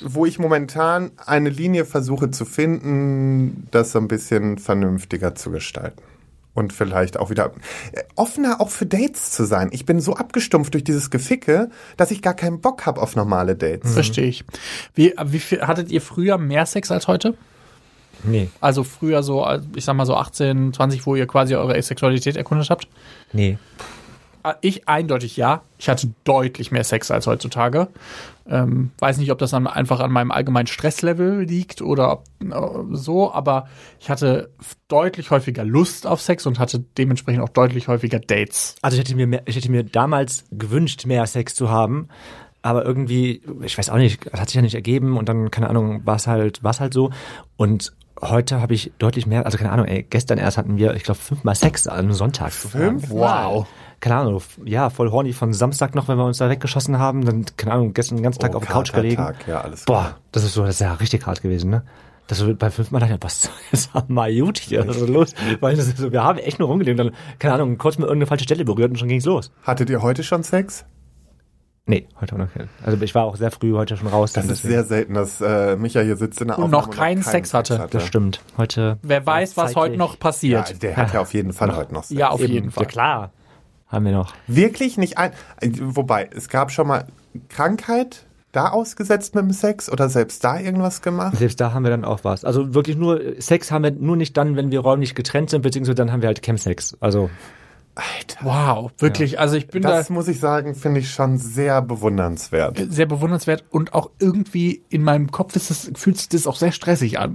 wo 0.00 0.26
ich 0.26 0.38
momentan 0.38 1.12
eine 1.24 1.50
Linie 1.50 1.84
versuche 1.84 2.30
zu 2.30 2.44
finden, 2.44 3.68
das 3.70 3.92
so 3.92 3.98
ein 3.98 4.08
bisschen 4.08 4.58
vernünftiger 4.58 5.34
zu 5.34 5.50
gestalten. 5.50 6.02
Und 6.52 6.72
vielleicht 6.72 7.16
auch 7.16 7.30
wieder 7.30 7.52
offener 8.16 8.60
auch 8.60 8.70
für 8.70 8.84
Dates 8.84 9.30
zu 9.30 9.44
sein. 9.44 9.68
Ich 9.72 9.86
bin 9.86 10.00
so 10.00 10.16
abgestumpft 10.16 10.74
durch 10.74 10.82
dieses 10.82 11.10
Geficke, 11.10 11.70
dass 11.96 12.10
ich 12.10 12.22
gar 12.22 12.34
keinen 12.34 12.60
Bock 12.60 12.86
habe 12.86 13.00
auf 13.00 13.14
normale 13.14 13.54
Dates. 13.54 13.92
Verstehe 13.92 14.26
ich. 14.26 14.44
Wie, 14.94 15.14
wie 15.24 15.38
viel, 15.38 15.62
hattet 15.62 15.90
ihr 15.90 16.00
früher 16.00 16.38
mehr 16.38 16.66
Sex 16.66 16.90
als 16.90 17.06
heute? 17.06 17.34
Nee. 18.24 18.50
Also 18.60 18.84
früher 18.84 19.22
so, 19.22 19.46
ich 19.74 19.84
sag 19.84 19.94
mal 19.94 20.06
so 20.06 20.16
18, 20.16 20.72
20, 20.72 21.06
wo 21.06 21.14
ihr 21.14 21.26
quasi 21.26 21.54
eure 21.54 21.80
Sexualität 21.80 22.36
erkundet 22.36 22.68
habt? 22.68 22.88
Nee. 23.32 23.58
Ah, 24.42 24.56
Ich 24.60 24.88
eindeutig 24.88 25.36
ja. 25.36 25.62
Ich 25.78 25.88
hatte 25.88 26.12
deutlich 26.24 26.70
mehr 26.72 26.84
Sex 26.84 27.10
als 27.10 27.26
heutzutage. 27.26 27.88
Ähm, 28.48 28.90
weiß 28.98 29.18
nicht, 29.18 29.30
ob 29.30 29.38
das 29.38 29.50
dann 29.52 29.66
einfach 29.66 30.00
an 30.00 30.10
meinem 30.10 30.30
allgemeinen 30.30 30.66
Stresslevel 30.66 31.42
liegt 31.42 31.82
oder 31.82 32.12
ob, 32.12 32.24
äh, 32.42 32.96
so, 32.96 33.32
aber 33.32 33.68
ich 34.00 34.10
hatte 34.10 34.50
deutlich 34.88 35.30
häufiger 35.30 35.64
Lust 35.64 36.06
auf 36.06 36.20
Sex 36.20 36.46
und 36.46 36.58
hatte 36.58 36.80
dementsprechend 36.98 37.42
auch 37.42 37.48
deutlich 37.48 37.86
häufiger 37.88 38.18
Dates. 38.18 38.74
Also 38.82 38.96
ich 38.96 39.00
hätte 39.00 39.14
mir 39.14 39.26
mehr, 39.26 39.42
ich 39.46 39.56
hätte 39.56 39.70
mir 39.70 39.84
damals 39.84 40.44
gewünscht, 40.50 41.06
mehr 41.06 41.26
Sex 41.26 41.54
zu 41.54 41.70
haben. 41.70 42.08
Aber 42.62 42.84
irgendwie, 42.84 43.42
ich 43.62 43.78
weiß 43.78 43.88
auch 43.88 43.96
nicht, 43.96 44.26
das 44.30 44.40
hat 44.40 44.48
sich 44.48 44.56
ja 44.56 44.62
nicht 44.62 44.74
ergeben 44.74 45.16
und 45.16 45.28
dann, 45.28 45.50
keine 45.50 45.70
Ahnung, 45.70 46.04
war 46.04 46.16
es 46.16 46.26
halt, 46.26 46.62
war 46.62 46.72
es 46.72 46.80
halt 46.80 46.92
so. 46.92 47.10
Und 47.56 47.92
heute 48.22 48.60
habe 48.60 48.74
ich 48.74 48.92
deutlich 48.98 49.26
mehr, 49.26 49.46
also 49.46 49.58
keine 49.58 49.72
Ahnung, 49.72 49.86
ey, 49.86 50.06
gestern 50.08 50.38
erst 50.38 50.58
hatten 50.58 50.76
wir, 50.76 50.94
ich 50.94 51.02
glaube, 51.02 51.20
fünfmal 51.20 51.54
Sex 51.54 51.86
einem 51.86 52.12
Sonntag. 52.12 52.52
Fünf? 52.52 53.10
Wow. 53.10 53.66
Keine 54.00 54.16
Ahnung, 54.16 54.40
ja, 54.64 54.88
voll 54.88 55.10
horny 55.10 55.32
von 55.32 55.52
Samstag 55.52 55.94
noch, 55.94 56.08
wenn 56.08 56.16
wir 56.16 56.24
uns 56.24 56.38
da 56.38 56.48
weggeschossen 56.48 56.98
haben, 56.98 57.24
dann, 57.24 57.44
keine 57.56 57.72
Ahnung, 57.74 57.92
gestern 57.92 58.16
den 58.16 58.22
ganzen 58.22 58.40
Tag 58.40 58.52
Oh, 58.54 58.58
auf 58.58 58.64
der 58.64 58.72
Couch 58.72 58.92
gelegen. 58.92 59.16
Katertag, 59.16 59.46
ja, 59.48 59.60
alles 59.60 59.84
klar. 59.84 60.02
Boah, 60.12 60.16
das 60.32 60.44
ist 60.44 60.54
so, 60.54 60.62
das 60.62 60.76
ist 60.76 60.80
ja 60.80 60.94
richtig 60.94 61.26
hart 61.26 61.42
gewesen, 61.42 61.70
ne? 61.70 61.82
Das 62.26 62.38
so 62.38 62.54
bei 62.54 62.70
fünfmal 62.70 63.00
dachte 63.00 63.14
ich, 63.14 63.22
was 63.22 63.50
ist 63.72 63.90
mal 64.08 64.32
gut 64.32 64.58
hier, 64.58 64.86
was 64.86 64.98
ist 64.98 65.08
los? 65.08 65.34
Weil 65.58 65.74
das 65.76 65.88
ist 65.88 65.98
so, 65.98 66.12
wir 66.12 66.22
haben 66.22 66.38
echt 66.38 66.60
nur 66.60 66.68
rumgelegen, 66.68 66.96
dann, 66.96 67.14
keine 67.40 67.54
Ahnung, 67.54 67.76
kurz 67.76 67.98
mal 67.98 68.04
irgendeine 68.04 68.26
falsche 68.26 68.44
Stelle 68.44 68.64
berührt 68.64 68.90
und 68.90 68.98
schon 68.98 69.08
ging's 69.08 69.24
los. 69.24 69.50
Hattet 69.64 69.90
ihr 69.90 70.00
heute 70.00 70.22
schon 70.22 70.44
Sex? 70.44 70.84
Nee, 71.86 72.06
heute 72.20 72.34
auch 72.34 72.38
noch 72.38 72.52
kein. 72.52 72.68
Also 72.84 73.00
ich 73.02 73.14
war 73.14 73.24
auch 73.24 73.36
sehr 73.36 73.50
früh 73.50 73.72
heute 73.72 73.96
schon 73.96 74.08
raus. 74.08 74.32
Das 74.32 74.44
ist 74.44 74.50
deswegen. 74.62 74.74
sehr 74.74 74.84
selten, 74.84 75.14
dass 75.14 75.40
äh, 75.40 75.76
Micha 75.76 76.00
hier 76.00 76.16
sitzt 76.16 76.40
in 76.40 76.48
der 76.48 76.58
Und 76.58 76.64
Aufnahme 76.64 76.86
noch 76.86 76.94
keinen 76.94 77.22
Sex 77.22 77.52
hatte. 77.52 77.88
Das 77.90 78.06
stimmt. 78.06 78.40
Heute. 78.56 78.98
Wer 79.02 79.26
weiß, 79.26 79.56
was 79.56 79.74
heute 79.74 79.96
noch 79.96 80.12
Ja, 80.12 80.18
passiert. 80.20 80.82
der 80.82 80.96
hat 80.96 81.12
ja 81.14 81.20
auf 81.20 81.34
jeden 81.34 81.52
Fall 81.52 81.74
heute 81.74 81.92
noch 81.92 82.04
Sex. 82.04 82.18
Ja, 82.18 82.28
auf 82.30 82.40
Eben, 82.40 82.52
jeden 82.52 82.70
Fall. 82.70 82.84
Ja, 82.84 82.88
klar. 82.88 83.32
Haben 83.88 84.04
wir 84.04 84.12
noch. 84.12 84.34
Wirklich 84.46 84.98
nicht 84.98 85.18
ein. 85.18 85.32
Wobei, 85.80 86.30
es 86.32 86.48
gab 86.48 86.70
schon 86.70 86.86
mal 86.86 87.06
Krankheit 87.48 88.24
da 88.52 88.68
ausgesetzt 88.68 89.34
mit 89.34 89.44
dem 89.44 89.52
Sex 89.52 89.90
oder 89.90 90.08
selbst 90.08 90.42
da 90.44 90.58
irgendwas 90.58 91.02
gemacht? 91.02 91.36
Selbst 91.36 91.60
da 91.60 91.72
haben 91.72 91.84
wir 91.84 91.90
dann 91.90 92.04
auch 92.04 92.24
was. 92.24 92.44
Also 92.44 92.74
wirklich 92.74 92.96
nur, 92.96 93.20
Sex 93.40 93.70
haben 93.70 93.84
wir 93.84 93.92
nur 93.92 94.16
nicht 94.16 94.36
dann, 94.36 94.56
wenn 94.56 94.70
wir 94.70 94.80
räumlich 94.80 95.14
getrennt 95.14 95.50
sind, 95.50 95.62
beziehungsweise 95.62 95.94
dann 95.94 96.12
haben 96.12 96.22
wir 96.22 96.26
halt 96.28 96.42
Chemsex. 96.42 96.96
Also, 97.00 97.30
Alter. 98.00 98.44
Wow, 98.44 98.90
wirklich. 98.98 99.38
Also 99.38 99.56
ich 99.56 99.68
bin 99.68 99.82
Das 99.82 100.08
da 100.08 100.12
muss 100.14 100.28
ich 100.28 100.40
sagen, 100.40 100.74
finde 100.74 101.00
ich 101.00 101.10
schon 101.10 101.38
sehr 101.38 101.82
bewundernswert. 101.82 102.80
sehr 102.90 103.06
bewundernswert 103.06 103.64
und 103.70 103.94
auch 103.94 104.10
irgendwie 104.18 104.82
in 104.88 105.02
meinem 105.02 105.30
Kopf 105.30 105.56
ist 105.56 105.70
es, 105.70 105.90
fühlt 105.94 106.18
sich 106.18 106.28
das 106.28 106.46
auch 106.46 106.56
sehr 106.56 106.72
stressig 106.72 107.18
an. 107.18 107.34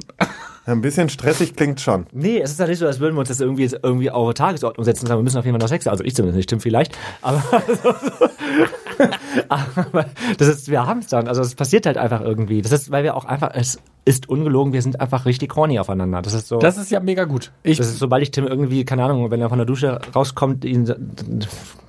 Ein 0.68 0.82
bisschen 0.82 1.10
stressig 1.10 1.56
klingt 1.56 1.80
schon. 1.80 2.08
nee, 2.12 2.40
es 2.40 2.52
ist 2.52 2.60
ja 2.60 2.66
nicht 2.66 2.80
so, 2.80 2.88
als 2.88 3.00
würden 3.00 3.16
wir 3.16 3.20
uns 3.20 3.30
das 3.30 3.40
irgendwie 3.40 3.62
jetzt 3.62 3.80
irgendwie 3.84 4.10
auf 4.10 4.34
Tagesordnung 4.34 4.84
setzen 4.84 5.04
und 5.04 5.10
sagen, 5.10 5.20
wir 5.20 5.24
müssen 5.24 5.38
auf 5.38 5.46
jeden 5.46 5.54
Fall 5.54 5.64
noch 5.64 5.70
Sex. 5.70 5.86
Also 5.86 6.04
ich 6.04 6.16
zumindest 6.16 6.38
nicht, 6.38 6.50
stimmt 6.50 6.64
vielleicht. 6.64 6.98
Aber, 7.22 7.44
aber 9.50 10.06
das 10.38 10.48
ist, 10.48 10.70
wir 10.70 10.86
haben 10.88 11.00
es 11.02 11.08
dann. 11.08 11.28
Also 11.28 11.42
es 11.42 11.54
passiert 11.54 11.86
halt 11.86 11.98
einfach 11.98 12.22
irgendwie. 12.22 12.64
Das 12.64 12.72
ist, 12.72 12.90
weil 12.90 13.04
wir 13.04 13.16
auch 13.16 13.26
einfach, 13.26 13.52
es 13.54 13.80
ist 14.06 14.28
ungelogen, 14.28 14.74
wir 14.74 14.82
sind 14.82 15.00
einfach 15.00 15.26
richtig 15.26 15.56
horny 15.56 15.78
aufeinander. 15.78 16.24
Das 16.24 16.34
ist 16.34 16.48
so. 16.48 16.58
Das 16.58 16.78
ist 16.78 16.90
ja 16.90 17.00
mega 17.00 17.26
gut. 17.26 17.52
Ich, 17.62 17.78
das 17.78 17.88
ist, 17.88 18.00
sobald 18.00 18.24
ich 18.24 18.32
Tim 18.32 18.48
irgendwie, 18.48 18.86
keine 18.86 19.04
Ahnung, 19.04 19.30
wenn 19.30 19.42
er 19.42 19.50
von 19.50 19.60
der 19.60 19.68
Dusche 19.68 20.00
rauskommt, 20.16 20.66
ihn, 20.66 20.92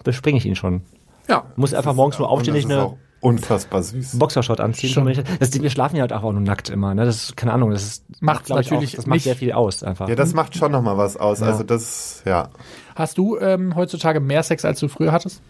bespringe 0.04 0.36
ich 0.38 0.44
ihn 0.44 0.56
schon. 0.56 0.82
ja. 1.28 1.44
Muss 1.56 1.72
einfach 1.72 1.94
morgens 1.94 2.18
nur 2.18 2.28
aufstehen, 2.28 2.54
nicht 2.54 2.70
eine 2.70 2.96
unfassbar 3.20 3.82
süß. 3.82 4.18
Boxershot 4.18 4.60
anziehen. 4.60 4.90
Schon. 4.90 5.12
Das, 5.40 5.52
wir 5.60 5.70
schlafen 5.70 5.96
ja 5.96 6.02
halt 6.02 6.12
auch 6.12 6.22
nur 6.22 6.40
nackt 6.40 6.68
immer. 6.68 6.94
Ne? 6.94 7.04
Das 7.04 7.16
ist, 7.16 7.36
keine 7.36 7.52
Ahnung, 7.52 7.70
das 7.70 7.82
ist, 7.82 8.04
ich, 8.10 8.22
natürlich 8.22 8.92
auch, 8.92 8.96
das 8.96 9.06
macht 9.06 9.14
nicht- 9.14 9.24
sehr 9.24 9.36
viel 9.36 9.52
aus 9.52 9.82
einfach. 9.82 10.08
Ja, 10.08 10.14
das 10.14 10.34
macht 10.34 10.56
schon 10.56 10.72
nochmal 10.72 10.96
was 10.96 11.16
aus. 11.16 11.40
Ja. 11.40 11.46
Also 11.46 11.62
das, 11.62 12.22
ja. 12.24 12.48
Hast 12.94 13.18
du 13.18 13.38
ähm, 13.38 13.74
heutzutage 13.74 14.20
mehr 14.20 14.42
Sex, 14.42 14.64
als 14.64 14.80
du 14.80 14.88
früher 14.88 15.12
hattest? 15.12 15.40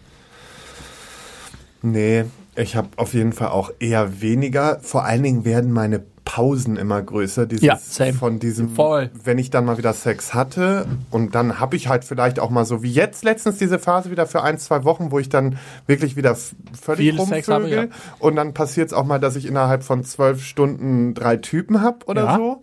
Nee, 1.83 2.25
ich 2.57 2.75
habe 2.77 2.89
auf 2.97 3.15
jeden 3.15 3.33
Fall 3.33 3.49
auch 3.49 3.71
eher 3.79 4.21
weniger. 4.21 4.81
Vor 4.81 5.05
allen 5.05 5.23
Dingen 5.23 5.45
werden 5.45 5.73
meine 5.73 6.03
Pausen 6.27 6.77
immer 6.77 7.01
größer. 7.01 7.47
Dieses, 7.47 7.65
Ja, 7.65 7.77
same. 7.79 8.13
Von 8.13 8.39
diesem, 8.41 8.69
Voll. 8.75 9.11
wenn 9.25 9.39
ich 9.39 9.49
dann 9.49 9.65
mal 9.65 9.79
wieder 9.79 9.95
Sex 9.95 10.35
hatte 10.35 10.87
und 11.11 11.35
dann 11.35 11.59
habe 11.61 11.77
ich 11.77 11.89
halt 11.89 12.05
vielleicht 12.05 12.41
auch 12.41 12.51
mal 12.51 12.67
so 12.67 12.83
wie 12.83 12.93
jetzt 12.93 13.25
letztens 13.25 13.57
diese 13.57 13.79
Phase 13.79 14.11
wieder 14.11 14.27
für 14.27 14.43
ein, 14.43 14.59
zwei 14.59 14.85
Wochen, 14.85 15.11
wo 15.13 15.19
ich 15.19 15.29
dann 15.31 15.57
wirklich 15.87 16.17
wieder 16.17 16.37
völlig 16.79 17.11
Viel 17.15 17.25
Sex 17.25 17.49
habe, 17.49 17.65
rumvögel. 17.65 17.91
Und 18.19 18.37
dann 18.37 18.53
passiert 18.53 18.89
es 18.89 18.93
auch 18.93 19.07
mal, 19.07 19.19
dass 19.21 19.37
ich 19.37 19.47
innerhalb 19.47 19.83
von 19.85 20.05
zwölf 20.05 20.45
Stunden 20.45 21.15
drei 21.15 21.37
Typen 21.39 21.81
habe 21.81 22.05
oder 22.07 22.25
Ja. 22.25 22.37
so. 22.37 22.63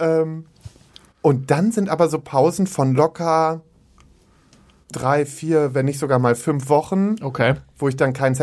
Ähm, 0.00 0.46
und 1.22 1.50
dann 1.50 1.72
sind 1.72 1.90
aber 1.90 2.08
so 2.08 2.18
Pausen 2.18 2.66
von 2.66 2.94
locker 2.94 3.60
drei, 4.92 5.26
vier, 5.26 5.74
wenn 5.74 5.86
nicht 5.86 5.98
sogar 5.98 6.18
mal 6.18 6.34
fünf 6.34 6.68
Wochen, 6.68 7.16
Okay. 7.20 7.54
wo 7.78 7.88
ich 7.88 7.96
dann 7.96 8.12
keinen 8.12 8.36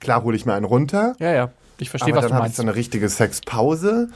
Klar 0.00 0.22
hole 0.22 0.36
ich 0.36 0.46
mir 0.46 0.54
einen 0.54 0.66
runter, 0.66 1.14
Ja, 1.18 1.32
ja. 1.32 1.50
Ich 1.78 1.90
verstehe, 1.90 2.14
was 2.14 2.22
dann 2.22 2.30
du 2.30 2.34
habe 2.36 2.46
ich 2.46 2.50
meinst. 2.50 2.56
so 2.56 2.62
eine 2.62 2.74
richtige 2.74 3.08
Sexpause. 3.08 4.08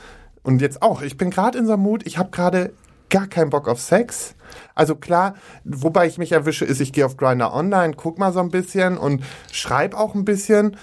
Und 0.43 0.61
jetzt 0.61 0.81
auch, 0.81 1.01
ich 1.01 1.17
bin 1.17 1.29
gerade 1.29 1.57
in 1.57 1.65
so 1.65 1.73
einem 1.73 1.83
Mut, 1.83 2.05
ich 2.05 2.17
habe 2.17 2.31
gerade 2.31 2.71
gar 3.09 3.27
keinen 3.27 3.49
Bock 3.49 3.67
auf 3.67 3.79
Sex. 3.79 4.35
Also 4.75 4.95
klar, 4.95 5.35
wobei 5.63 6.07
ich 6.07 6.17
mich 6.17 6.31
erwische, 6.31 6.65
ist, 6.65 6.79
ich 6.79 6.93
gehe 6.93 7.05
auf 7.05 7.17
Grinder 7.17 7.53
Online, 7.53 7.93
guck 7.95 8.17
mal 8.17 8.31
so 8.33 8.39
ein 8.39 8.49
bisschen 8.49 8.97
und 8.97 9.23
schreib 9.51 9.93
auch 9.93 10.15
ein 10.15 10.25
bisschen, 10.25 10.77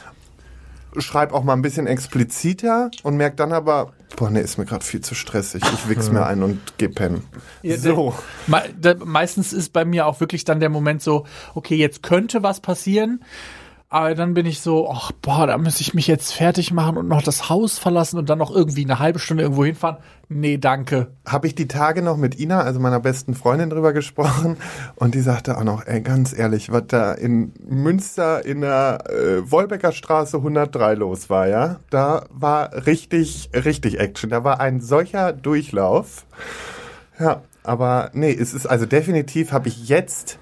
schreib 0.98 1.32
auch 1.32 1.42
mal 1.42 1.54
ein 1.54 1.62
bisschen 1.62 1.86
expliziter 1.86 2.90
und 3.02 3.16
merk 3.16 3.36
dann 3.36 3.52
aber, 3.52 3.92
boah, 4.16 4.30
nee, 4.30 4.40
ist 4.40 4.58
mir 4.58 4.66
gerade 4.66 4.84
viel 4.84 5.00
zu 5.00 5.14
stressig. 5.14 5.62
Ich 5.72 5.88
wichs 5.88 6.10
mir 6.10 6.26
ein 6.26 6.42
und 6.42 6.60
geh 6.78 6.88
pennen. 6.88 7.24
Ja, 7.62 7.76
so. 7.76 8.14
Da, 8.80 8.94
meistens 9.04 9.52
ist 9.52 9.72
bei 9.72 9.84
mir 9.84 10.06
auch 10.06 10.20
wirklich 10.20 10.44
dann 10.44 10.60
der 10.60 10.70
Moment 10.70 11.02
so, 11.02 11.26
okay, 11.54 11.76
jetzt 11.76 12.02
könnte 12.02 12.42
was 12.42 12.60
passieren. 12.60 13.22
Aber 13.88 14.16
dann 14.16 14.34
bin 14.34 14.46
ich 14.46 14.60
so, 14.60 14.90
ach, 14.90 15.12
boah, 15.22 15.46
da 15.46 15.56
muss 15.58 15.80
ich 15.80 15.94
mich 15.94 16.08
jetzt 16.08 16.32
fertig 16.32 16.72
machen 16.72 16.96
und 16.96 17.06
noch 17.06 17.22
das 17.22 17.48
Haus 17.48 17.78
verlassen 17.78 18.18
und 18.18 18.28
dann 18.28 18.38
noch 18.38 18.50
irgendwie 18.50 18.84
eine 18.84 18.98
halbe 18.98 19.20
Stunde 19.20 19.44
irgendwo 19.44 19.64
hinfahren. 19.64 19.98
Nee, 20.28 20.58
danke. 20.58 21.12
habe 21.24 21.46
ich 21.46 21.54
die 21.54 21.68
Tage 21.68 22.02
noch 22.02 22.16
mit 22.16 22.36
Ina, 22.36 22.62
also 22.62 22.80
meiner 22.80 22.98
besten 22.98 23.34
Freundin, 23.34 23.70
drüber 23.70 23.92
gesprochen 23.92 24.56
und 24.96 25.14
die 25.14 25.20
sagte 25.20 25.56
auch 25.56 25.62
noch, 25.62 25.86
ey, 25.86 26.00
ganz 26.00 26.36
ehrlich, 26.36 26.72
was 26.72 26.82
da 26.88 27.12
in 27.12 27.52
Münster 27.64 28.44
in 28.44 28.62
der 28.62 29.04
äh, 29.08 29.48
Wolbecker 29.48 29.92
Straße 29.92 30.38
103 30.38 30.94
los 30.94 31.30
war, 31.30 31.46
ja, 31.46 31.78
da 31.90 32.26
war 32.30 32.86
richtig, 32.86 33.50
richtig 33.54 34.00
Action. 34.00 34.30
Da 34.30 34.42
war 34.42 34.58
ein 34.58 34.80
solcher 34.80 35.32
Durchlauf. 35.32 36.26
Ja, 37.20 37.42
aber 37.62 38.10
nee, 38.14 38.32
es 38.32 38.52
ist 38.52 38.66
also 38.66 38.84
definitiv 38.84 39.52
habe 39.52 39.68
ich 39.68 39.88
jetzt 39.88 40.40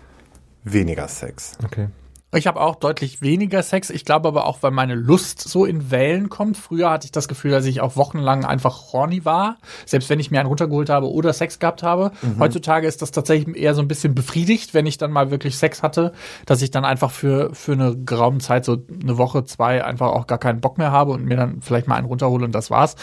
weniger 0.64 1.08
Sex. 1.08 1.58
Okay. 1.62 1.88
Ich 2.34 2.46
habe 2.46 2.60
auch 2.60 2.76
deutlich 2.76 3.22
weniger 3.22 3.62
Sex. 3.62 3.90
Ich 3.90 4.04
glaube 4.04 4.28
aber 4.28 4.46
auch, 4.46 4.62
weil 4.62 4.70
meine 4.70 4.94
Lust 4.94 5.40
so 5.40 5.64
in 5.64 5.90
Wellen 5.90 6.28
kommt. 6.28 6.56
Früher 6.56 6.90
hatte 6.90 7.06
ich 7.06 7.12
das 7.12 7.28
Gefühl, 7.28 7.50
dass 7.50 7.64
ich 7.64 7.80
auch 7.80 7.96
wochenlang 7.96 8.44
einfach 8.44 8.92
horny 8.92 9.24
war, 9.24 9.56
selbst 9.86 10.10
wenn 10.10 10.20
ich 10.20 10.30
mir 10.30 10.40
einen 10.40 10.48
runtergeholt 10.48 10.90
habe 10.90 11.10
oder 11.10 11.32
Sex 11.32 11.58
gehabt 11.58 11.82
habe. 11.82 12.12
Heutzutage 12.38 12.86
ist 12.86 13.02
das 13.02 13.10
tatsächlich 13.10 13.56
eher 13.56 13.74
so 13.74 13.82
ein 13.82 13.88
bisschen 13.88 14.14
befriedigt, 14.14 14.74
wenn 14.74 14.86
ich 14.86 14.98
dann 14.98 15.12
mal 15.12 15.30
wirklich 15.30 15.56
Sex 15.56 15.82
hatte, 15.82 16.12
dass 16.46 16.62
ich 16.62 16.70
dann 16.70 16.84
einfach 16.84 17.10
für, 17.10 17.54
für 17.54 17.72
eine 17.72 17.96
geraume 17.96 18.38
Zeit, 18.38 18.64
so 18.64 18.78
eine 19.02 19.18
Woche, 19.18 19.44
zwei, 19.44 19.84
einfach 19.84 20.08
auch 20.08 20.26
gar 20.26 20.38
keinen 20.38 20.60
Bock 20.60 20.78
mehr 20.78 20.92
habe 20.92 21.12
und 21.12 21.24
mir 21.24 21.36
dann 21.36 21.62
vielleicht 21.62 21.88
mal 21.88 21.96
einen 21.96 22.06
runterhole 22.06 22.44
und 22.44 22.52
das 22.52 22.70
war's. 22.70 22.96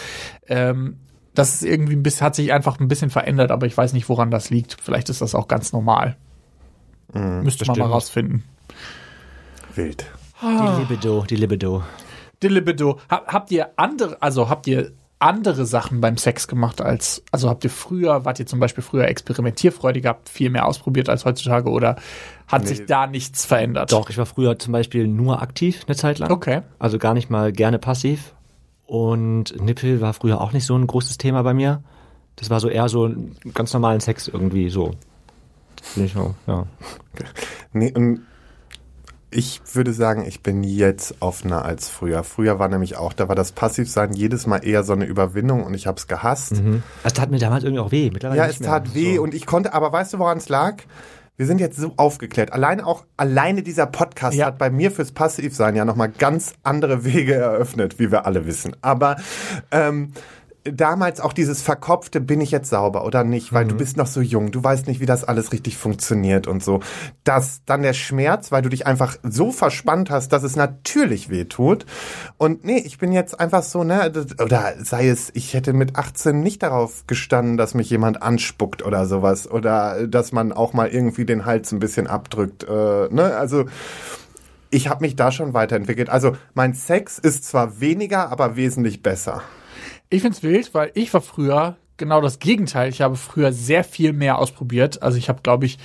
Ähm, 0.48 0.98
das 1.34 1.56
ist 1.56 1.64
irgendwie 1.64 1.96
ein 1.96 2.04
bisschen, 2.04 2.26
hat 2.26 2.36
sich 2.36 2.52
einfach 2.52 2.80
ein 2.80 2.88
bisschen 2.88 3.10
verändert, 3.10 3.52
aber 3.52 3.66
ich 3.66 3.78
weiß 3.78 3.94
nicht, 3.94 4.10
woran 4.10 4.32
das 4.32 4.50
liegt. 4.50 4.78
Vielleicht 4.82 5.10
ist 5.10 5.22
das 5.22 5.36
auch 5.36 5.48
ganz 5.48 5.72
normal. 5.72 6.18
Müsste 7.14 7.66
man 7.66 7.78
mal 7.78 7.86
rausfinden. 7.88 8.44
Wild. 9.76 10.06
Die 10.42 10.82
Libido, 10.82 11.24
die 11.30 11.36
Libido. 11.36 11.84
Die 12.42 12.48
Libido. 12.48 13.00
Ha, 13.10 13.22
habt 13.28 13.52
ihr 13.52 13.70
andere, 13.76 14.18
also 14.22 14.50
habt 14.50 14.68
ihr 14.68 14.92
andere 15.20 15.66
Sachen 15.68 16.02
beim 16.02 16.18
Sex 16.18 16.48
gemacht 16.48 16.82
als, 16.82 17.24
also 17.32 17.48
habt 17.48 17.64
ihr 17.64 17.70
früher, 17.70 18.26
wart 18.26 18.40
ihr 18.40 18.48
zum 18.48 18.60
Beispiel 18.60 18.84
früher 18.84 19.08
experimentierfreudig, 19.08 20.06
habt 20.06 20.30
viel 20.30 20.50
mehr 20.50 20.66
ausprobiert 20.66 21.10
als 21.10 21.26
heutzutage 21.26 21.70
oder 21.70 21.98
hat 22.48 22.68
sich 22.68 22.86
da 22.88 23.06
nichts 23.06 23.46
verändert? 23.46 23.92
Doch, 23.92 24.10
ich 24.10 24.18
war 24.18 24.26
früher 24.26 24.58
zum 24.58 24.74
Beispiel 24.74 25.08
nur 25.08 25.42
aktiv 25.42 25.84
eine 25.88 25.96
Zeit 25.96 26.18
lang. 26.18 26.32
Okay. 26.32 26.62
Also 26.80 26.98
gar 26.98 27.14
nicht 27.14 27.30
mal 27.30 27.52
gerne 27.52 27.78
passiv. 27.78 28.34
Und 28.88 29.62
Nippel 29.62 30.02
war 30.02 30.14
früher 30.14 30.42
auch 30.42 30.52
nicht 30.52 30.66
so 30.66 30.76
ein 30.76 30.88
großes 30.88 31.18
Thema 31.18 31.44
bei 31.44 31.54
mir. 31.54 31.84
Das 32.36 32.50
war 32.50 32.60
so 32.60 32.68
eher 32.68 32.90
so 32.90 33.06
ein 33.06 33.36
ganz 33.54 33.72
normalen 33.74 34.02
Sex 34.02 34.28
irgendwie 34.28 34.70
so. 34.70 34.96
Ich 35.96 36.18
auch, 36.18 36.34
ja. 36.48 36.66
Nee, 37.74 37.94
und 37.96 38.26
ich 39.32 39.62
würde 39.74 39.94
sagen, 39.94 40.26
ich 40.28 40.44
bin 40.44 40.64
jetzt 40.64 41.16
offener 41.22 41.64
als 41.66 41.88
früher. 41.88 42.24
Früher 42.24 42.60
war 42.60 42.68
nämlich 42.68 42.98
auch, 42.98 43.14
da 43.14 43.28
war 43.30 43.36
das 43.36 43.54
Passivsein 43.54 44.14
jedes 44.14 44.46
Mal 44.46 44.58
eher 44.66 44.84
so 44.84 44.94
eine 44.94 45.06
Überwindung 45.06 45.64
und 45.64 45.74
ich 45.74 45.88
habe 45.88 45.98
es 45.98 46.08
gehasst. 46.08 46.54
Das 47.04 47.14
tat 47.14 47.32
mir 47.32 47.40
damals 47.40 47.64
irgendwie 47.64 47.80
auch 47.82 47.92
weh. 47.92 48.10
Mittlerweile 48.12 48.40
Ja, 48.42 48.48
es 48.48 48.60
mehr. 48.60 48.70
tat 48.70 48.94
weh 48.94 49.16
So. 49.16 49.22
und 49.24 49.34
ich 49.34 49.46
konnte, 49.46 49.74
aber 49.74 49.92
weißt 49.94 50.14
du, 50.14 50.20
woran 50.20 50.38
es 50.38 50.50
lag? 50.50 50.84
Wir 51.38 51.48
sind 51.48 51.60
jetzt 51.62 51.78
so 51.78 51.94
aufgeklärt. 51.98 52.54
Alleine 52.54 52.86
auch, 52.86 53.06
alleine 53.18 53.64
dieser 53.64 53.88
Podcast 53.88 54.38
Ja. 54.38 54.48
hat 54.48 54.58
bei 54.60 54.70
mir 54.70 54.92
fürs 54.92 55.12
Passivsein 55.14 55.76
ja 55.76 55.86
nochmal 55.86 56.10
ganz 56.10 56.54
andere 56.62 57.04
Wege 57.06 57.34
eröffnet, 57.36 57.98
wie 58.00 58.12
wir 58.12 58.26
alle 58.28 58.46
wissen. 58.46 58.76
Aber 58.82 59.16
ähm, 59.72 60.12
damals 60.64 61.20
auch 61.20 61.34
dieses 61.34 61.62
verkopfte, 61.62 62.22
bin 62.22 62.40
ich 62.40 62.52
jetzt 62.52 62.70
sauber 62.70 63.04
oder 63.06 63.24
nicht, 63.24 63.52
weil 63.52 63.66
du 63.66 63.76
bist 63.76 63.98
noch 63.98 64.06
so 64.06 64.22
jung, 64.22 64.52
du 64.52 64.64
weißt 64.64 64.88
nicht, 64.88 65.00
wie 65.00 65.06
das 65.06 65.24
alles 65.24 65.52
richtig 65.52 65.78
funktioniert 65.78 66.48
und 66.48 66.64
so. 66.64 66.82
Das, 67.24 67.62
dann 67.66 67.82
der 67.82 67.94
Schmerz, 67.94 68.52
weil 68.52 68.62
du 68.62 68.70
dich 68.70 68.86
einfach 68.86 69.18
so 69.24 69.52
verspannt 69.52 70.12
hast, 70.12 70.30
dass 70.34 70.44
es 70.44 70.56
natürlich 70.56 71.30
weh 71.30 71.46
tut. 71.46 71.86
Und 72.38 72.64
nee, 72.64 72.78
ich 72.78 73.00
bin 73.00 73.12
jetzt 73.12 73.40
einfach 73.40 73.64
so, 73.64 73.84
ne, 73.84 74.12
oder 74.40 74.74
sei 74.84 75.10
es, 75.10 75.32
ich 75.34 75.54
hätte 75.54 75.74
mit 75.74 75.96
18 75.96 76.42
nicht 76.42 76.62
darauf 76.62 77.08
gestanden, 77.08 77.58
dass 77.58 77.74
mich 77.74 77.90
jemand 77.90 78.22
anspuckt 78.22 78.84
oder 78.86 79.08
sowas. 79.08 79.50
Oder 79.50 80.08
dass 80.08 80.32
man 80.32 80.52
auch 80.52 80.74
mal 80.74 80.90
irgendwie 80.90 81.26
den 81.26 81.46
Hals 81.46 81.72
ein 81.72 81.80
bisschen 81.80 82.06
abdrückt. 82.06 82.64
Äh, 82.64 83.08
ne, 83.10 83.36
also 83.36 83.66
ich 84.70 84.88
habe 84.88 85.02
mich 85.02 85.16
da 85.16 85.32
schon 85.32 85.54
weiterentwickelt. 85.54 86.10
Also 86.10 86.38
mein 86.54 86.74
Sex 86.74 87.18
ist 87.18 87.46
zwar 87.46 87.80
weniger, 87.82 88.32
aber 88.32 88.56
wesentlich 88.56 89.02
besser. 89.02 89.42
Ich 90.12 90.22
find's 90.22 90.44
wild, 90.44 90.74
weil 90.74 90.92
ich 90.94 91.14
war 91.14 91.22
früher 91.22 91.78
genau 91.96 92.20
das 92.20 92.40
Gegenteil. 92.40 92.90
Ich 92.90 93.02
habe 93.02 93.16
früher 93.16 93.54
sehr 93.54 93.86
viel 93.86 94.12
mehr 94.12 94.40
ausprobiert. 94.40 95.02
Also 95.02 95.18
ich 95.18 95.30
habe, 95.30 95.42
glaube 95.42 95.66
ich, 95.66 95.78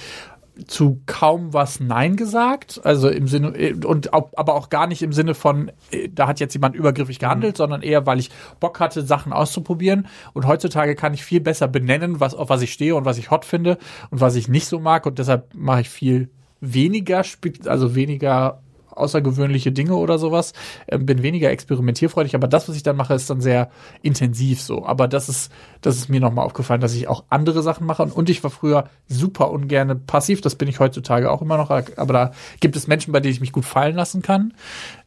zu 0.66 1.00
kaum 1.06 1.52
was 1.52 1.78
Nein 1.78 2.16
gesagt. 2.16 2.80
Also 2.82 3.08
im 3.08 3.28
Sinne, 3.28 3.76
und 3.86 4.12
auch, 4.12 4.30
aber 4.36 4.54
auch 4.54 4.68
gar 4.68 4.88
nicht 4.88 5.02
im 5.02 5.12
Sinne 5.12 5.34
von, 5.34 5.70
äh, 5.92 6.08
da 6.08 6.26
hat 6.26 6.40
jetzt 6.40 6.54
jemand 6.54 6.74
übergriffig 6.74 7.20
gehandelt, 7.20 7.56
sondern 7.56 7.82
eher, 7.82 8.04
weil 8.04 8.18
ich 8.18 8.30
Bock 8.58 8.80
hatte, 8.80 9.02
Sachen 9.02 9.32
auszuprobieren. 9.32 10.08
Und 10.32 10.44
heutzutage 10.44 10.96
kann 10.96 11.14
ich 11.14 11.22
viel 11.22 11.40
besser 11.40 11.68
benennen, 11.68 12.18
was, 12.18 12.34
auf 12.34 12.48
was 12.48 12.62
ich 12.62 12.72
stehe 12.72 12.96
und 12.96 13.04
was 13.04 13.18
ich 13.18 13.30
hot 13.30 13.44
finde 13.44 13.78
und 14.10 14.20
was 14.20 14.34
ich 14.34 14.48
nicht 14.48 14.66
so 14.66 14.80
mag. 14.80 15.06
Und 15.06 15.20
deshalb 15.20 15.54
mache 15.54 15.82
ich 15.82 15.88
viel 15.88 16.30
weniger, 16.60 17.22
also 17.66 17.94
weniger 17.94 18.60
außergewöhnliche 18.97 19.72
Dinge 19.72 19.94
oder 19.94 20.18
sowas. 20.18 20.53
Ähm, 20.88 21.07
bin 21.07 21.22
weniger 21.22 21.51
experimentierfreudig, 21.51 22.34
aber 22.34 22.49
das, 22.49 22.68
was 22.68 22.76
ich 22.76 22.82
dann 22.82 22.97
mache, 22.97 23.14
ist 23.14 23.30
dann 23.30 23.40
sehr 23.40 23.70
intensiv 24.03 24.61
so. 24.61 24.84
Aber 24.84 25.09
das 25.09 25.28
ist, 25.28 25.53
das 25.80 25.97
ist 25.97 26.09
mir 26.09 26.20
nochmal 26.20 26.44
aufgefallen, 26.44 26.80
dass 26.80 26.94
ich 26.94 27.09
auch 27.09 27.24
andere 27.28 27.62
Sachen 27.62 27.86
mache. 27.86 28.03
Und 28.03 28.30
ich 28.30 28.42
war 28.42 28.51
früher 28.51 28.88
super 29.09 29.51
ungerne 29.51 29.97
passiv. 29.97 30.40
Das 30.40 30.55
bin 30.55 30.68
ich 30.68 30.80
heutzutage 30.80 31.30
auch 31.30 31.42
immer 31.42 31.57
noch. 31.57 31.70
Aber 31.70 32.12
da 32.12 32.32
gibt 32.61 32.76
es 32.76 32.86
Menschen, 32.86 33.12
bei 33.12 33.20
denen 33.20 33.32
ich 33.32 33.40
mich 33.40 33.53
gut 33.53 33.64
fallen 33.64 33.97
lassen 33.97 34.22
kann. 34.22 34.55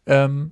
Ähm, 0.05 0.51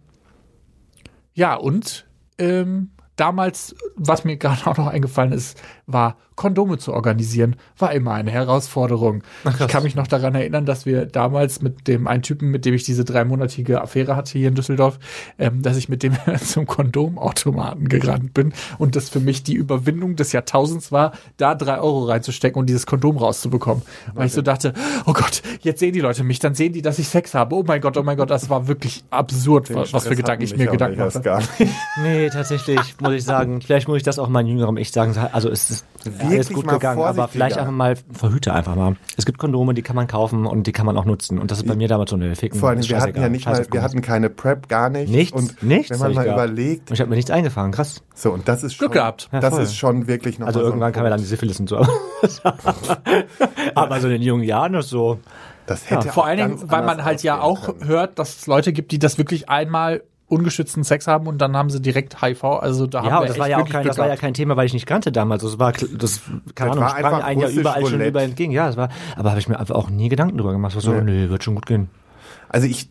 ja, 1.34 1.56
und 1.56 2.08
ähm, 2.40 2.92
damals, 3.18 3.76
was 3.95 4.24
mir 4.24 4.38
gerade 4.38 4.65
auch 4.68 4.78
noch 4.78 4.88
eingefallen 4.88 5.34
ist, 5.34 5.61
war 5.86 6.15
Kondome 6.38 6.78
zu 6.78 6.93
organisieren, 6.93 7.55
war 7.80 7.91
immer 7.93 8.13
eine 8.13 8.30
Herausforderung. 8.30 9.24
ich 9.43 9.68
kann 9.68 9.82
mich 9.82 9.95
noch 9.95 10.05
daran 10.05 10.36
erinnern, 10.36 10.68
dass 10.68 10.86
wir 10.86 11.07
damals 11.07 11.63
mit 11.63 11.88
dem 11.88 12.07
einen 12.07 12.22
Typen, 12.22 12.51
mit 12.51 12.63
dem 12.63 12.76
ich 12.76 12.84
diese 12.84 13.03
dreimonatige 13.03 13.82
Affäre 13.82 14.15
hatte 14.15 14.38
hier 14.38 14.47
in 14.47 14.55
Düsseldorf, 14.55 14.99
ähm, 15.39 15.63
dass 15.63 15.78
ich 15.78 15.89
mit 15.89 16.03
dem 16.03 16.13
zum 16.43 16.68
Kondomautomaten 16.68 17.89
gerannt 17.89 18.36
bin 18.36 18.53
und 18.78 18.95
das 18.95 19.09
für 19.09 19.20
mich 19.20 19.41
die 19.41 19.55
Überwindung 19.55 20.15
des 20.15 20.32
Jahrtausends 20.32 20.91
war, 20.91 21.13
da 21.38 21.55
drei 21.55 21.80
Euro 21.80 22.03
reinzustecken 22.03 22.59
und 22.59 22.68
dieses 22.68 22.86
Kondom 22.86 23.18
rauszubekommen. 23.18 23.82
Weil 24.13 24.28
ich 24.28 24.34
so 24.34 24.43
dachte, 24.43 24.74
oh 25.07 25.13
Gott, 25.13 25.41
jetzt 25.61 25.80
sehen 25.80 25.93
die 25.93 26.01
Leute 26.01 26.24
mich, 26.24 26.38
dann 26.38 26.53
sehen 26.53 26.72
die, 26.72 26.84
dass 26.84 26.99
ich 26.99 27.07
Sex 27.07 27.34
habe. 27.34 27.55
Oh 27.55 27.63
mein 27.65 27.82
Gott, 27.82 27.97
oh 27.97 28.03
mein 28.03 28.15
Gott, 28.15 28.30
das 28.30 28.47
war 28.47 28.68
wirklich 28.68 29.03
absurd, 29.09 29.74
was, 29.74 29.91
was 29.91 30.07
für 30.07 30.15
Gedanken 30.15 30.43
ich 30.43 30.55
mir 30.55 30.68
Gedanken 30.68 30.99
hatte. 30.99 31.15
hatte. 31.15 31.22
Gar 31.22 31.39
nicht. 31.39 31.74
Nee, 32.03 32.30
tatsächlich, 32.30 32.80
muss 33.08 33.16
ich 33.16 33.24
sagen. 33.26 33.62
Vielleicht 33.62 33.88
muss 33.88 33.97
ich 33.97 34.03
das 34.03 34.20
auch 34.20 34.30
meinem 34.30 34.47
jüngerem 34.47 34.78
Ich 34.78 34.91
sagen. 34.91 35.16
Also 35.32 35.49
es 35.49 35.70
ist 35.70 35.86
alles 36.20 36.49
gut 36.53 36.68
gegangen, 36.68 37.01
aber 37.01 37.28
vielleicht 37.28 37.58
einfach 37.58 37.72
mal 37.72 37.95
verhüte 38.12 38.53
einfach 38.53 38.76
mal. 38.76 38.95
Es 39.18 39.26
gibt 39.26 39.38
Kondome, 39.39 39.74
die 39.74 39.82
kann 39.82 39.95
man 39.95 40.08
kaufen 40.08 40.45
und 40.45 40.68
die 40.68 40.72
kann 40.72 40.86
man 40.86 40.97
auch 40.97 41.05
nutzen. 41.05 41.39
Und 41.39 41.51
das 41.51 41.58
ist 41.60 41.68
bei 41.68 41.76
mir 41.76 41.88
damals 41.88 42.10
so 42.12 42.16
eine 42.16 42.36
Ficken. 42.36 42.60
Vor 42.60 42.70
allem, 42.70 42.82
wir 42.88 42.99
hatten 43.01 43.20
ja 43.22 43.30
nicht 43.30 43.45
mal, 43.45 43.66
wir 43.72 43.82
hatten 43.82 44.01
keine 44.01 44.30
Prep, 44.30 44.70
gar 44.70 44.89
nichts. 44.89 45.12
Nichts, 45.12 45.34
Und 45.38 45.64
nichts 45.64 45.89
wenn 45.91 45.99
man 45.99 46.12
ich 46.12 46.16
mal 46.18 46.24
gehabt. 46.24 46.38
überlegt, 46.43 46.89
Und 46.89 46.93
ich 46.93 46.99
habe 47.01 47.10
mir 47.10 47.16
nichts 47.16 47.32
eingefahren, 47.32 47.72
krass. 47.72 48.03
so, 48.16 48.32
und 48.32 48.47
das 48.47 48.64
ist 48.64 48.74
schon, 48.76 48.86
Glück 48.86 48.93
gehabt. 48.93 49.30
Ja, 49.32 49.39
das 49.39 49.58
ist 49.58 49.76
schon 49.76 50.08
wirklich 50.08 50.39
noch 50.39 50.47
Also 50.47 50.60
mal 50.60 50.64
so 50.66 50.70
irgendwann 50.70 50.93
kam 50.93 51.03
ja 51.03 51.10
dann 51.10 51.20
die. 51.20 51.26
Syphilis 51.26 51.60
und 51.60 51.68
so. 51.70 51.78
aber 53.76 53.99
so 53.99 54.08
in 54.08 54.14
den 54.14 54.22
jungen 54.22 54.43
Jahren 54.43 54.74
ist 54.76 54.89
so. 54.89 55.20
Das 55.66 55.89
hätte 55.89 56.10
Vor 56.10 56.24
auch 56.24 56.28
allen 56.28 56.38
Dingen, 56.38 56.72
weil 56.72 56.84
man 56.84 57.03
halt 57.03 57.24
ja 57.24 57.39
ausgehen 57.39 57.74
auch 57.74 57.78
können. 57.80 57.88
hört, 57.89 58.20
dass 58.20 58.38
es 58.38 58.47
Leute 58.47 58.72
gibt, 58.72 58.91
die 58.91 58.99
das 58.99 59.18
wirklich 59.18 59.49
einmal 59.49 60.03
ungeschützten 60.30 60.84
Sex 60.84 61.08
haben 61.08 61.26
und 61.28 61.38
dann 61.40 61.56
haben 61.56 61.70
sie 61.70 61.82
direkt 61.82 62.22
HIV. 62.22 62.44
Also 62.44 62.86
da 62.86 63.00
haben 63.00 63.06
Ja, 63.08 63.12
wir 63.16 63.20
und 63.22 63.24
das 63.30 63.36
echt 63.36 63.40
war 63.40 63.48
ja 63.50 63.58
auch 63.60 63.70
kein, 63.70 63.86
das 63.88 63.98
war 63.98 64.08
ja 64.08 64.16
kein 64.18 64.34
Thema, 64.34 64.58
weil 64.58 64.66
ich 64.66 64.74
nicht 64.74 64.86
kannte 64.86 65.12
damals. 65.12 65.42
Das 65.44 65.58
war, 65.58 65.72
das, 65.72 66.22
keine 66.54 66.72
Das 66.72 66.78
Ahnung, 66.78 66.80
war 66.82 66.90
sprang 66.90 67.06
einfach 67.14 67.24
einen 67.24 67.40
ja 67.40 67.46
russisch 67.48 67.60
überall 67.62 67.82
schon 67.82 67.92
Roulette. 67.94 68.10
über 68.10 68.22
entgegen. 68.24 68.52
Ja, 68.52 68.68
das 68.68 68.76
war, 68.78 68.90
aber 69.16 69.30
habe 69.30 69.40
ich 69.40 69.48
mir 69.48 69.58
einfach 69.60 69.76
auch 69.76 69.90
nie 69.90 70.10
Gedanken 70.10 70.38
drüber 70.38 70.52
gemacht. 70.52 70.76
So, 70.78 70.92
Nee. 70.92 71.02
nee, 71.02 71.30
wird 71.30 71.44
schon 71.44 71.56
gut 71.56 71.66
gehen. 71.66 71.90
Also 72.50 72.68
ich, 72.68 72.90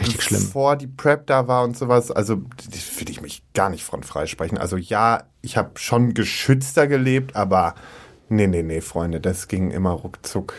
Richtig 0.00 0.22
schlimm. 0.22 0.40
bevor 0.40 0.76
die 0.76 0.86
Prep 0.88 1.26
da 1.26 1.46
war 1.48 1.62
und 1.64 1.76
sowas, 1.76 2.10
also 2.10 2.38
will 2.38 3.10
ich 3.10 3.20
mich 3.20 3.44
gar 3.54 3.68
nicht 3.70 3.84
von 3.84 4.02
freisprechen. 4.02 4.58
Also 4.58 4.76
ja, 4.78 5.24
ich 5.42 5.56
habe 5.56 5.72
schon 5.74 6.14
geschützter 6.14 6.86
gelebt, 6.88 7.36
aber 7.36 7.74
nee, 8.28 8.46
nee, 8.46 8.62
nee, 8.62 8.80
Freunde, 8.80 9.20
das 9.20 9.48
ging 9.48 9.70
immer 9.70 9.90
ruckzuck. 9.90 10.54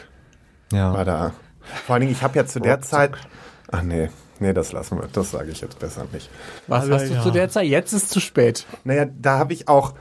Ja. 0.71 0.93
War 0.93 1.03
da. 1.03 1.33
Vor 1.85 1.95
allen 1.95 2.01
Dingen, 2.01 2.13
ich 2.13 2.21
habe 2.23 2.37
ja 2.37 2.45
zu 2.45 2.59
der 2.61 2.79
Zeit. 2.81 3.11
Ach 3.71 3.81
nee, 3.81 4.09
nee, 4.41 4.53
das 4.53 4.71
lassen 4.71 4.99
wir. 4.99 5.07
Das 5.11 5.31
sage 5.31 5.51
ich 5.51 5.61
jetzt 5.61 5.79
besser 5.79 6.05
nicht. 6.11 6.29
Was 6.67 6.89
hast 6.89 7.09
du 7.09 7.21
zu 7.21 7.31
der 7.31 7.49
Zeit? 7.49 7.67
Jetzt 7.67 7.93
ist 7.93 8.09
zu 8.09 8.19
spät. 8.19 8.65
Naja, 8.83 9.05
da 9.05 9.37
habe 9.37 9.53
ich 9.53 9.67
auch 9.67 9.93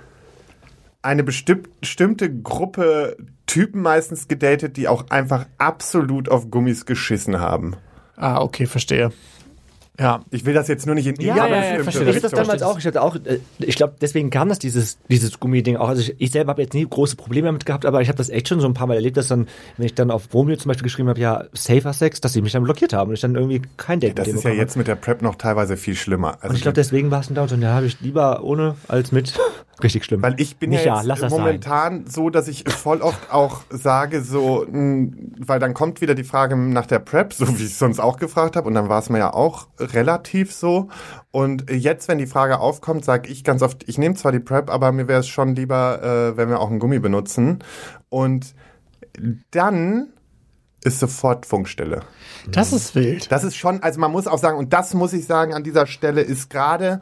eine 1.03 1.23
bestimm- 1.23 1.69
bestimmte 1.81 2.33
Gruppe 2.35 3.17
Typen 3.47 3.81
meistens 3.81 4.27
gedatet, 4.29 4.77
die 4.77 4.89
auch 4.89 5.09
einfach 5.11 5.47
absolut 5.59 6.29
auf 6.29 6.51
Gummis 6.51 6.85
geschissen 6.85 7.39
haben. 7.41 7.77
Ah, 8.17 8.41
okay, 8.41 8.67
verstehe. 8.67 9.13
Ja. 9.99 10.23
Ich 10.31 10.45
will 10.45 10.55
das 10.55 10.69
jetzt 10.69 10.87
nur 10.87 10.95
nicht 10.95 11.07
in 11.07 11.21
Ja, 11.21 11.37
ja, 11.37 11.47
ja, 11.47 11.61
bestimmte 11.61 11.83
verstehe. 11.85 12.03
Ich 12.11 12.17
hatte 12.17 12.21
das 12.21 12.33
damals 12.33 12.63
auch. 12.63 12.79
Ich 12.79 12.87
hatte 12.87 13.03
auch, 13.03 13.17
äh, 13.17 13.39
ich 13.59 13.77
glaube, 13.77 13.95
deswegen 14.01 14.31
kam 14.31 14.49
das 14.49 14.59
dieses 14.59 14.99
dieses 15.09 15.41
Gummiding 15.41 15.77
auch. 15.77 15.89
Also 15.89 16.03
ich, 16.03 16.15
ich 16.19 16.31
selber 16.31 16.51
habe 16.51 16.63
jetzt 16.63 16.75
nie 16.75 16.87
große 16.87 17.17
Probleme 17.17 17.47
damit 17.47 17.65
gehabt, 17.67 17.87
aber 17.87 18.03
ich 18.03 18.09
habe 18.09 18.19
das 18.19 18.29
echt 18.29 18.49
schon 18.49 18.61
so 18.61 18.67
ein 18.67 18.75
paar 18.75 18.87
Mal 18.87 18.95
erlebt, 18.95 19.17
dass 19.17 19.29
dann, 19.29 19.49
wenn 19.77 19.87
ich 19.87 19.95
dann 19.95 20.11
auf 20.11 20.33
Romeo 20.35 20.57
zum 20.57 20.69
Beispiel 20.69 20.85
geschrieben 20.85 21.09
habe, 21.09 21.21
ja, 21.21 21.45
safer 21.53 21.93
Sex, 21.93 22.21
dass 22.21 22.33
sie 22.33 22.43
mich 22.43 22.53
dann 22.53 22.65
blockiert 22.65 22.93
haben 22.93 23.09
und 23.09 23.15
ich 23.15 23.21
dann 23.21 23.35
irgendwie 23.35 23.63
kein 23.77 24.01
Date 24.01 24.19
Das 24.19 24.27
mit 24.27 24.35
denen 24.35 24.39
ist 24.39 24.45
ja 24.45 24.51
jetzt 24.51 24.77
mit 24.77 24.87
der 24.87 24.97
Prep 24.97 25.23
noch 25.23 25.37
teilweise 25.37 25.77
viel 25.77 25.95
schlimmer. 25.95 26.39
Also 26.41 26.49
Und 26.51 26.57
ich 26.57 26.63
glaube, 26.63 26.75
deswegen 26.75 27.11
war 27.11 27.21
es 27.21 27.29
dann 27.29 27.35
da 27.35 27.43
und 27.43 27.49
so, 27.49 27.57
ja, 27.57 27.75
habe 27.75 27.87
ich 27.87 28.01
lieber 28.01 28.43
ohne 28.45 28.77
als 28.89 29.13
mit. 29.13 29.39
Richtig 29.83 30.05
schlimm. 30.05 30.23
Weil 30.23 30.41
ich 30.41 30.57
bin 30.57 30.71
Nicht 30.71 30.85
ja 30.85 30.97
jetzt 30.97 31.07
lass 31.07 31.21
das 31.21 31.31
sein. 31.31 31.41
momentan 31.41 32.07
so, 32.07 32.31
dass 32.31 32.49
ich 32.49 32.65
voll 32.67 33.03
oft 33.03 33.31
auch 33.31 33.61
sage, 33.69 34.23
so, 34.23 34.65
mh, 34.71 35.13
weil 35.39 35.61
dann 35.61 35.75
kommt 35.75 36.01
wieder 36.01 36.15
die 36.15 36.25
Frage 36.25 36.57
nach 36.57 36.87
der 36.87 36.99
Prep, 36.99 37.35
so 37.35 37.47
wie 37.59 37.65
ich 37.65 37.77
sonst 37.77 37.99
auch 38.01 38.17
gefragt 38.17 38.57
habe, 38.57 38.67
und 38.69 38.75
dann 38.75 38.89
war 38.89 39.01
es 39.01 39.11
mir 39.11 39.19
ja 39.19 39.35
auch 39.35 39.69
relativ 39.79 40.55
so. 40.55 40.89
Und 41.31 41.71
jetzt, 41.71 42.09
wenn 42.09 42.17
die 42.19 42.27
Frage 42.27 42.59
aufkommt, 42.59 43.05
sage 43.05 43.29
ich 43.31 43.45
ganz 43.45 43.61
oft, 43.63 43.87
ich 43.87 43.99
nehme 43.99 44.15
zwar 44.15 44.33
die 44.33 44.41
Prep, 44.41 44.71
aber 44.71 44.93
mir 44.93 45.09
wäre 45.09 45.21
es 45.21 45.29
schon 45.29 45.55
lieber, 45.55 46.03
äh, 46.03 46.37
wenn 46.39 46.49
wir 46.49 46.61
auch 46.61 46.71
einen 46.71 46.79
Gummi 46.79 46.99
benutzen. 46.99 47.59
Und 48.09 48.55
dann 49.51 50.09
ist 50.83 51.01
sofort 51.01 51.47
Funkstille. 51.47 52.01
Das 52.51 52.73
ist 52.73 52.95
wild. 52.95 53.31
Das 53.33 53.45
ist 53.45 53.57
schon, 53.57 53.83
also 53.83 53.99
man 54.01 54.13
muss 54.13 54.27
auch 54.27 54.39
sagen, 54.39 54.57
und 54.57 54.73
das 54.73 54.95
muss 54.95 55.13
ich 55.13 55.27
sagen 55.27 55.53
an 55.53 55.65
dieser 55.65 55.87
Stelle, 55.87 56.21
ist 56.23 56.49
gerade, 56.49 57.01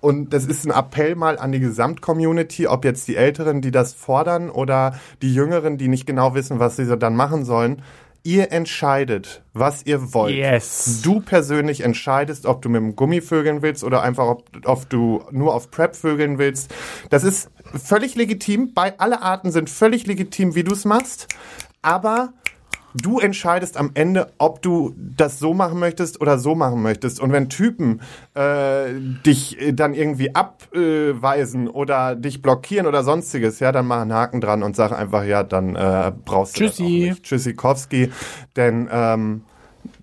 und 0.00 0.32
das 0.32 0.44
ist 0.46 0.64
ein 0.66 0.70
Appell 0.70 1.14
mal 1.14 1.38
an 1.38 1.52
die 1.52 1.60
Gesamtcommunity, 1.60 2.66
ob 2.66 2.84
jetzt 2.84 3.08
die 3.08 3.16
Älteren, 3.16 3.60
die 3.60 3.70
das 3.70 3.94
fordern, 3.94 4.50
oder 4.50 4.98
die 5.22 5.34
Jüngeren, 5.34 5.78
die 5.78 5.88
nicht 5.88 6.06
genau 6.06 6.34
wissen, 6.34 6.58
was 6.58 6.76
sie 6.76 6.84
so 6.84 6.96
dann 6.96 7.16
machen 7.16 7.44
sollen. 7.44 7.82
Ihr 8.22 8.50
entscheidet, 8.50 9.42
was 9.52 9.86
ihr 9.86 10.12
wollt. 10.12 10.34
Yes. 10.34 11.00
Du 11.02 11.20
persönlich 11.20 11.82
entscheidest, 11.82 12.44
ob 12.44 12.60
du 12.60 12.68
mit 12.68 12.80
dem 12.80 12.96
Gummi 12.96 13.20
vögeln 13.20 13.62
willst 13.62 13.84
oder 13.84 14.02
einfach, 14.02 14.26
ob, 14.26 14.44
ob 14.64 14.90
du 14.90 15.22
nur 15.30 15.54
auf 15.54 15.70
Prep 15.70 15.94
vögeln 15.94 16.38
willst. 16.38 16.74
Das 17.08 17.22
ist 17.22 17.50
völlig 17.72 18.16
legitim. 18.16 18.74
Bei 18.74 18.98
alle 18.98 19.22
Arten 19.22 19.52
sind 19.52 19.70
völlig 19.70 20.06
legitim, 20.06 20.56
wie 20.56 20.64
du 20.64 20.72
es 20.72 20.84
machst. 20.84 21.28
Aber 21.82 22.32
du 23.02 23.18
entscheidest 23.18 23.76
am 23.76 23.90
Ende, 23.94 24.32
ob 24.38 24.62
du 24.62 24.94
das 24.96 25.38
so 25.38 25.54
machen 25.54 25.78
möchtest 25.78 26.20
oder 26.20 26.38
so 26.38 26.54
machen 26.54 26.82
möchtest. 26.82 27.20
Und 27.20 27.32
wenn 27.32 27.48
Typen 27.48 28.00
äh, 28.34 28.94
dich 29.24 29.60
äh, 29.60 29.72
dann 29.72 29.94
irgendwie 29.94 30.34
abweisen 30.34 31.68
oder 31.68 32.14
dich 32.14 32.42
blockieren 32.42 32.86
oder 32.86 33.04
sonstiges, 33.04 33.60
ja, 33.60 33.72
dann 33.72 33.86
mach 33.86 34.00
einen 34.00 34.12
Haken 34.12 34.40
dran 34.40 34.62
und 34.62 34.76
sag 34.76 34.92
einfach, 34.92 35.24
ja, 35.24 35.42
dann 35.42 35.76
äh, 35.76 36.12
brauchst 36.24 36.58
du 36.58 36.64
das 36.64 36.74
auch 36.74 36.76
Tschüssi. 36.84 37.14
Tschüssikowski. 37.22 38.10
Denn 38.56 38.88
ähm, 38.90 39.42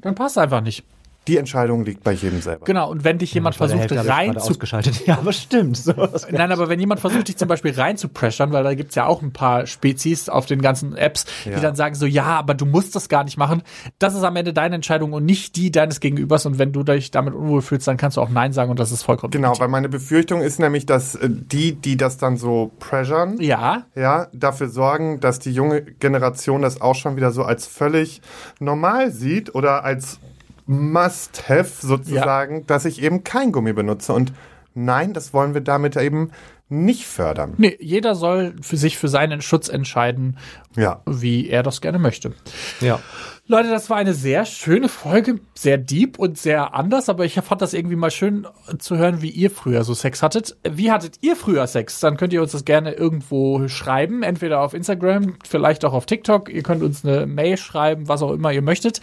Dann 0.01 0.15
passt 0.15 0.37
einfach 0.37 0.61
nicht. 0.61 0.85
Die 1.27 1.37
Entscheidung 1.37 1.85
liegt 1.85 2.03
bei 2.03 2.11
jedem 2.11 2.41
selber. 2.41 2.65
Genau, 2.65 2.89
und 2.91 3.03
wenn 3.03 3.17
dich 3.17 3.33
jemand 3.33 3.59
der 3.59 3.67
versucht 3.69 3.91
rein 4.09 4.31
gerade 4.31 4.39
zu 4.45 4.51
ausgeschaltet. 4.51 5.01
Ja, 5.05 5.17
aber 5.17 5.33
stimmt. 5.33 5.77
So, 5.77 5.93
Nein, 6.31 6.51
aber 6.51 6.69
wenn 6.69 6.79
jemand 6.79 6.99
versucht, 6.99 7.27
dich 7.27 7.37
zum 7.37 7.47
Beispiel 7.47 7.71
rein 7.73 7.97
zu 7.97 8.07
pressern, 8.09 8.51
weil 8.51 8.63
da 8.63 8.73
gibt's 8.73 8.95
ja 8.95 9.05
auch 9.05 9.21
ein 9.21 9.31
paar 9.33 9.65
Spezies 9.67 10.29
auf 10.29 10.45
den 10.45 10.61
ganzen 10.61 10.95
Apps, 10.95 11.25
Ja. 11.45 11.55
die 11.55 11.61
dann 11.61 11.75
sagen 11.75 11.95
so, 11.95 12.05
ja, 12.05 12.25
aber 12.25 12.53
du 12.53 12.65
musst 12.65 12.95
das 12.95 13.09
gar 13.09 13.23
nicht 13.23 13.37
machen. 13.37 13.63
Das 13.99 14.15
ist 14.15 14.23
am 14.23 14.35
Ende 14.35 14.53
deine 14.53 14.75
Entscheidung 14.75 15.13
und 15.13 15.25
nicht 15.25 15.55
die 15.55 15.71
deines 15.71 15.99
Gegenübers. 15.99 16.45
Und 16.45 16.59
wenn 16.59 16.71
du 16.71 16.83
dich 16.83 17.11
damit 17.11 17.33
unwohl 17.33 17.61
fühlst, 17.61 17.87
dann 17.87 17.97
kannst 17.97 18.17
du 18.17 18.21
auch 18.21 18.29
Nein 18.29 18.53
sagen 18.53 18.69
und 18.71 18.79
das 18.79 18.91
ist 18.91 19.03
vollkommen 19.03 19.31
Genau, 19.31 19.49
legitim. 19.49 19.61
weil 19.61 19.69
meine 19.69 19.89
Befürchtung 19.89 20.41
ist 20.41 20.59
nämlich, 20.59 20.85
dass 20.85 21.15
äh, 21.15 21.29
die, 21.29 21.73
die 21.73 21.97
das 21.97 22.17
dann 22.17 22.37
so 22.37 22.71
pressuren, 22.79 23.39
Ja, 23.41 23.83
ja, 23.95 24.27
dafür 24.33 24.67
sorgen, 24.69 25.19
dass 25.19 25.39
die 25.39 25.51
junge 25.51 25.81
Generation 25.81 26.61
das 26.61 26.81
auch 26.81 26.95
schon 26.95 27.15
wieder 27.15 27.31
so 27.31 27.43
als 27.43 27.65
völlig 27.67 28.21
normal 28.59 29.11
sieht 29.11 29.53
oder 29.55 29.83
als 29.83 30.19
Must-Have 30.65 31.85
sozusagen, 31.85 32.65
dass 32.67 32.85
ich 32.85 33.01
eben 33.01 33.23
kein 33.23 33.51
Gummi 33.51 33.73
benutze. 33.73 34.13
Und 34.13 34.33
nein, 34.73 35.13
das 35.13 35.33
wollen 35.33 35.53
wir 35.53 35.61
damit 35.61 35.95
eben 35.97 36.31
nicht 36.69 37.05
fördern. 37.05 37.53
nee, 37.57 37.77
jeder 37.79 38.15
soll 38.15 38.55
für 38.61 38.77
sich 38.77 38.97
für 38.97 39.07
seinen 39.07 39.41
Schutz 39.41 39.69
entscheiden, 39.69 40.37
Ja. 40.75 41.01
wie 41.05 41.47
er 41.49 41.61
das 41.61 41.81
gerne 41.81 41.99
möchte. 41.99 42.33
ja. 42.81 42.99
Leute, 43.45 43.69
das 43.69 43.89
war 43.89 43.97
eine 43.97 44.13
sehr 44.13 44.45
schöne 44.45 44.87
Folge, 44.87 45.41
sehr 45.53 45.77
deep 45.77 46.17
und 46.17 46.37
sehr 46.37 46.73
anders, 46.73 47.09
aber 47.09 47.25
ich 47.25 47.33
fand 47.33 47.61
das 47.61 47.73
irgendwie 47.73 47.97
mal 47.97 48.09
schön 48.09 48.47
zu 48.79 48.95
hören, 48.97 49.21
wie 49.21 49.29
ihr 49.29 49.51
früher 49.51 49.83
so 49.83 49.93
Sex 49.93 50.23
hattet. 50.23 50.55
Wie 50.67 50.91
hattet 50.91 51.17
ihr 51.19 51.35
früher 51.35 51.67
Sex? 51.67 51.99
Dann 51.99 52.15
könnt 52.15 52.31
ihr 52.31 52.41
uns 52.41 52.53
das 52.53 52.63
gerne 52.63 52.93
irgendwo 52.93 53.67
schreiben, 53.67 54.23
entweder 54.23 54.61
auf 54.61 54.73
Instagram, 54.73 55.35
vielleicht 55.45 55.83
auch 55.83 55.91
auf 55.91 56.05
TikTok. 56.05 56.47
Ihr 56.49 56.63
könnt 56.63 56.81
uns 56.83 57.03
eine 57.05 57.25
Mail 57.25 57.57
schreiben, 57.57 58.07
was 58.07 58.21
auch 58.21 58.31
immer 58.31 58.53
ihr 58.53 58.61
möchtet. 58.61 59.01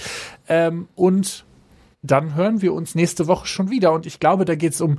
Ähm, 0.48 0.88
und 0.94 1.44
dann 2.02 2.34
hören 2.34 2.62
wir 2.62 2.72
uns 2.74 2.94
nächste 2.94 3.26
Woche 3.26 3.46
schon 3.46 3.70
wieder. 3.70 3.92
Und 3.92 4.06
ich 4.06 4.20
glaube, 4.20 4.44
da 4.44 4.54
geht's 4.54 4.80
um 4.80 4.98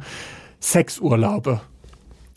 Sexurlaube. 0.60 1.62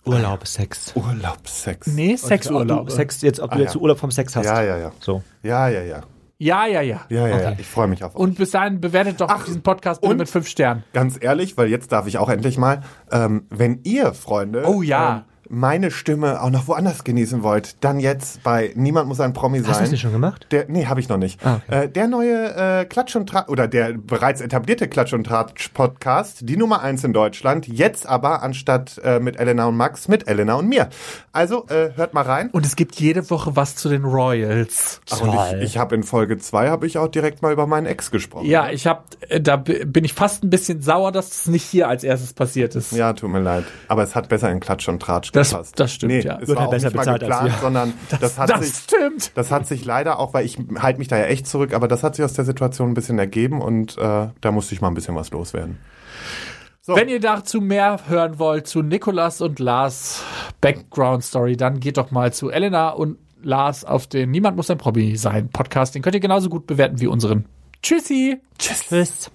Urlaub, 0.06 0.46
Sex. 0.46 0.92
Urlaubssex. 0.94 1.86
Nee, 1.86 2.14
Ob 2.14 2.20
du 2.20 2.26
Sexurlaube. 2.26 2.90
Sex 2.90 3.22
jetzt, 3.22 3.40
ob 3.40 3.50
du 3.52 3.56
Ah, 3.56 3.60
jetzt 3.60 3.74
ja. 3.74 3.80
Urlaub 3.80 3.98
vom 3.98 4.10
Sex 4.10 4.36
hast. 4.36 4.44
Ja, 4.44 4.62
ja, 4.62 4.76
ja. 4.76 4.92
So. 5.00 5.22
Ja, 5.42 5.68
ja, 5.68 5.82
ja. 5.82 6.02
Ja, 6.36 6.66
ja, 6.66 6.80
ja. 6.82 7.00
Ja, 7.08 7.26
ja, 7.28 7.40
ja. 7.40 7.48
Okay. 7.52 7.56
Ich 7.60 7.66
freue 7.66 7.86
mich 7.88 8.02
auf 8.04 8.14
euch. 8.14 8.20
Und 8.20 8.36
bis 8.36 8.50
dahin 8.50 8.80
bewertet 8.80 9.20
doch 9.20 9.44
diesen 9.44 9.62
Podcast 9.62 10.00
bitte 10.00 10.10
und- 10.10 10.18
mit 10.18 10.28
fünf 10.28 10.48
Sternen. 10.48 10.82
Ganz 10.92 11.16
ehrlich, 11.20 11.56
weil 11.56 11.68
jetzt 11.68 11.92
darf 11.92 12.06
ich 12.06 12.18
auch 12.18 12.28
endlich 12.28 12.58
mal, 12.58 12.82
ähm, 13.12 13.46
wenn 13.50 13.80
ihr, 13.84 14.12
Freunde, 14.12 14.64
Oh 14.66 14.82
ja. 14.82 15.18
ähm, 15.18 15.22
meine 15.48 15.90
Stimme 15.90 16.42
auch 16.42 16.50
noch 16.50 16.68
woanders 16.68 17.04
genießen 17.04 17.42
wollt, 17.42 17.82
dann 17.84 18.00
jetzt 18.00 18.42
bei 18.42 18.72
Niemand 18.74 19.08
muss 19.08 19.20
ein 19.20 19.32
Promi 19.32 19.60
sein. 19.60 19.70
Hast 19.70 19.80
du 19.80 19.84
das 19.84 19.90
nicht 19.90 20.00
schon 20.00 20.12
gemacht? 20.12 20.46
Der, 20.50 20.66
nee, 20.68 20.86
habe 20.86 21.00
ich 21.00 21.08
noch 21.08 21.16
nicht. 21.16 21.44
Ah, 21.44 21.60
okay. 21.66 21.84
äh, 21.84 21.88
der 21.88 22.08
neue 22.08 22.80
äh, 22.80 22.84
Klatsch 22.84 23.16
und 23.16 23.28
Tratsch, 23.28 23.48
oder 23.48 23.68
der 23.68 23.92
bereits 23.92 24.40
etablierte 24.40 24.88
Klatsch 24.88 25.12
und 25.12 25.24
Tratsch 25.24 25.68
Podcast, 25.68 26.40
die 26.42 26.56
Nummer 26.56 26.82
eins 26.82 27.04
in 27.04 27.12
Deutschland, 27.12 27.66
jetzt 27.68 28.06
aber 28.06 28.42
anstatt 28.42 29.00
äh, 29.04 29.20
mit 29.20 29.36
Elena 29.38 29.66
und 29.66 29.76
Max, 29.76 30.08
mit 30.08 30.28
Elena 30.28 30.54
und 30.54 30.68
mir. 30.68 30.88
Also 31.32 31.66
äh, 31.68 31.90
hört 31.94 32.14
mal 32.14 32.22
rein. 32.22 32.50
Und 32.50 32.64
es 32.66 32.76
gibt 32.76 32.94
jede 32.96 33.28
Woche 33.30 33.56
was 33.56 33.76
zu 33.76 33.88
den 33.88 34.04
Royals. 34.04 35.00
Ach, 35.10 35.20
und 35.20 35.34
ich, 35.34 35.62
ich 35.62 35.78
habe 35.78 35.94
in 35.94 36.02
Folge 36.02 36.38
zwei 36.38 36.70
habe 36.70 36.86
ich 36.86 36.98
auch 36.98 37.08
direkt 37.08 37.42
mal 37.42 37.52
über 37.52 37.66
meinen 37.66 37.86
Ex 37.86 38.10
gesprochen. 38.10 38.46
Ja, 38.46 38.70
ich 38.70 38.86
hab, 38.86 39.04
äh, 39.28 39.40
da 39.40 39.56
bin 39.56 40.04
ich 40.04 40.14
fast 40.14 40.44
ein 40.44 40.50
bisschen 40.50 40.80
sauer, 40.82 41.12
dass 41.12 41.30
es 41.30 41.46
nicht 41.48 41.64
hier 41.64 41.88
als 41.88 42.04
erstes 42.04 42.32
passiert 42.32 42.74
ist. 42.74 42.92
Ja, 42.92 43.12
tut 43.12 43.30
mir 43.30 43.40
leid. 43.40 43.64
Aber 43.88 44.02
es 44.02 44.14
hat 44.14 44.28
besser 44.28 44.50
in 44.50 44.60
Klatsch 44.60 44.88
und 44.88 45.00
Tratsch 45.00 45.33
Das- 45.34 45.50
gepasst. 45.50 45.78
das 45.78 45.92
stimmt, 45.92 46.12
nee, 46.12 46.20
ja. 46.20 46.38
Es 46.40 46.48
Wird 46.48 46.56
war 46.56 46.64
halt 46.64 46.68
auch 46.68 46.70
besser 46.72 46.86
nicht 46.88 46.96
mal 46.96 47.00
bezahlt 47.02 47.22
als 47.24 47.30
geplant, 47.30 47.52
wir. 47.54 47.60
sondern 47.60 47.92
das, 48.20 48.38
hat 48.38 48.50
das 48.50 48.60
sich, 48.66 48.74
stimmt. 48.76 49.32
das 49.36 49.50
hat 49.50 49.66
sich 49.66 49.84
leider 49.84 50.18
auch, 50.18 50.32
weil 50.34 50.46
ich 50.46 50.58
halte 50.78 50.98
mich 50.98 51.08
da 51.08 51.18
ja 51.18 51.24
echt 51.24 51.46
zurück, 51.46 51.74
aber 51.74 51.88
das 51.88 52.02
hat 52.02 52.16
sich 52.16 52.24
aus 52.24 52.32
der 52.32 52.44
Situation 52.44 52.90
ein 52.90 52.94
bisschen 52.94 53.18
ergeben 53.18 53.60
und 53.60 53.98
äh, 53.98 54.28
da 54.40 54.52
musste 54.52 54.74
ich 54.74 54.80
mal 54.80 54.88
ein 54.88 54.94
bisschen 54.94 55.14
was 55.14 55.30
loswerden. 55.30 55.78
So. 56.80 56.94
Wenn 56.96 57.08
ihr 57.08 57.20
dazu 57.20 57.60
mehr 57.62 57.98
hören 58.08 58.38
wollt 58.38 58.66
zu 58.66 58.82
Nikolas 58.82 59.40
und 59.40 59.58
Lars 59.58 60.22
Background 60.60 61.24
Story, 61.24 61.56
dann 61.56 61.80
geht 61.80 61.96
doch 61.96 62.10
mal 62.10 62.32
zu 62.32 62.50
Elena 62.50 62.90
und 62.90 63.16
Lars 63.42 63.84
auf 63.84 64.06
den 64.06 64.30
Niemand 64.30 64.56
muss 64.56 64.70
ein 64.70 64.78
Promi 64.78 65.16
sein 65.16 65.48
Podcast. 65.50 65.94
Den 65.94 66.02
könnt 66.02 66.14
ihr 66.14 66.20
genauso 66.20 66.48
gut 66.48 66.66
bewerten 66.66 67.00
wie 67.00 67.06
unseren. 67.06 67.46
Tschüssi. 67.82 68.40
Tschüss. 68.58 69.30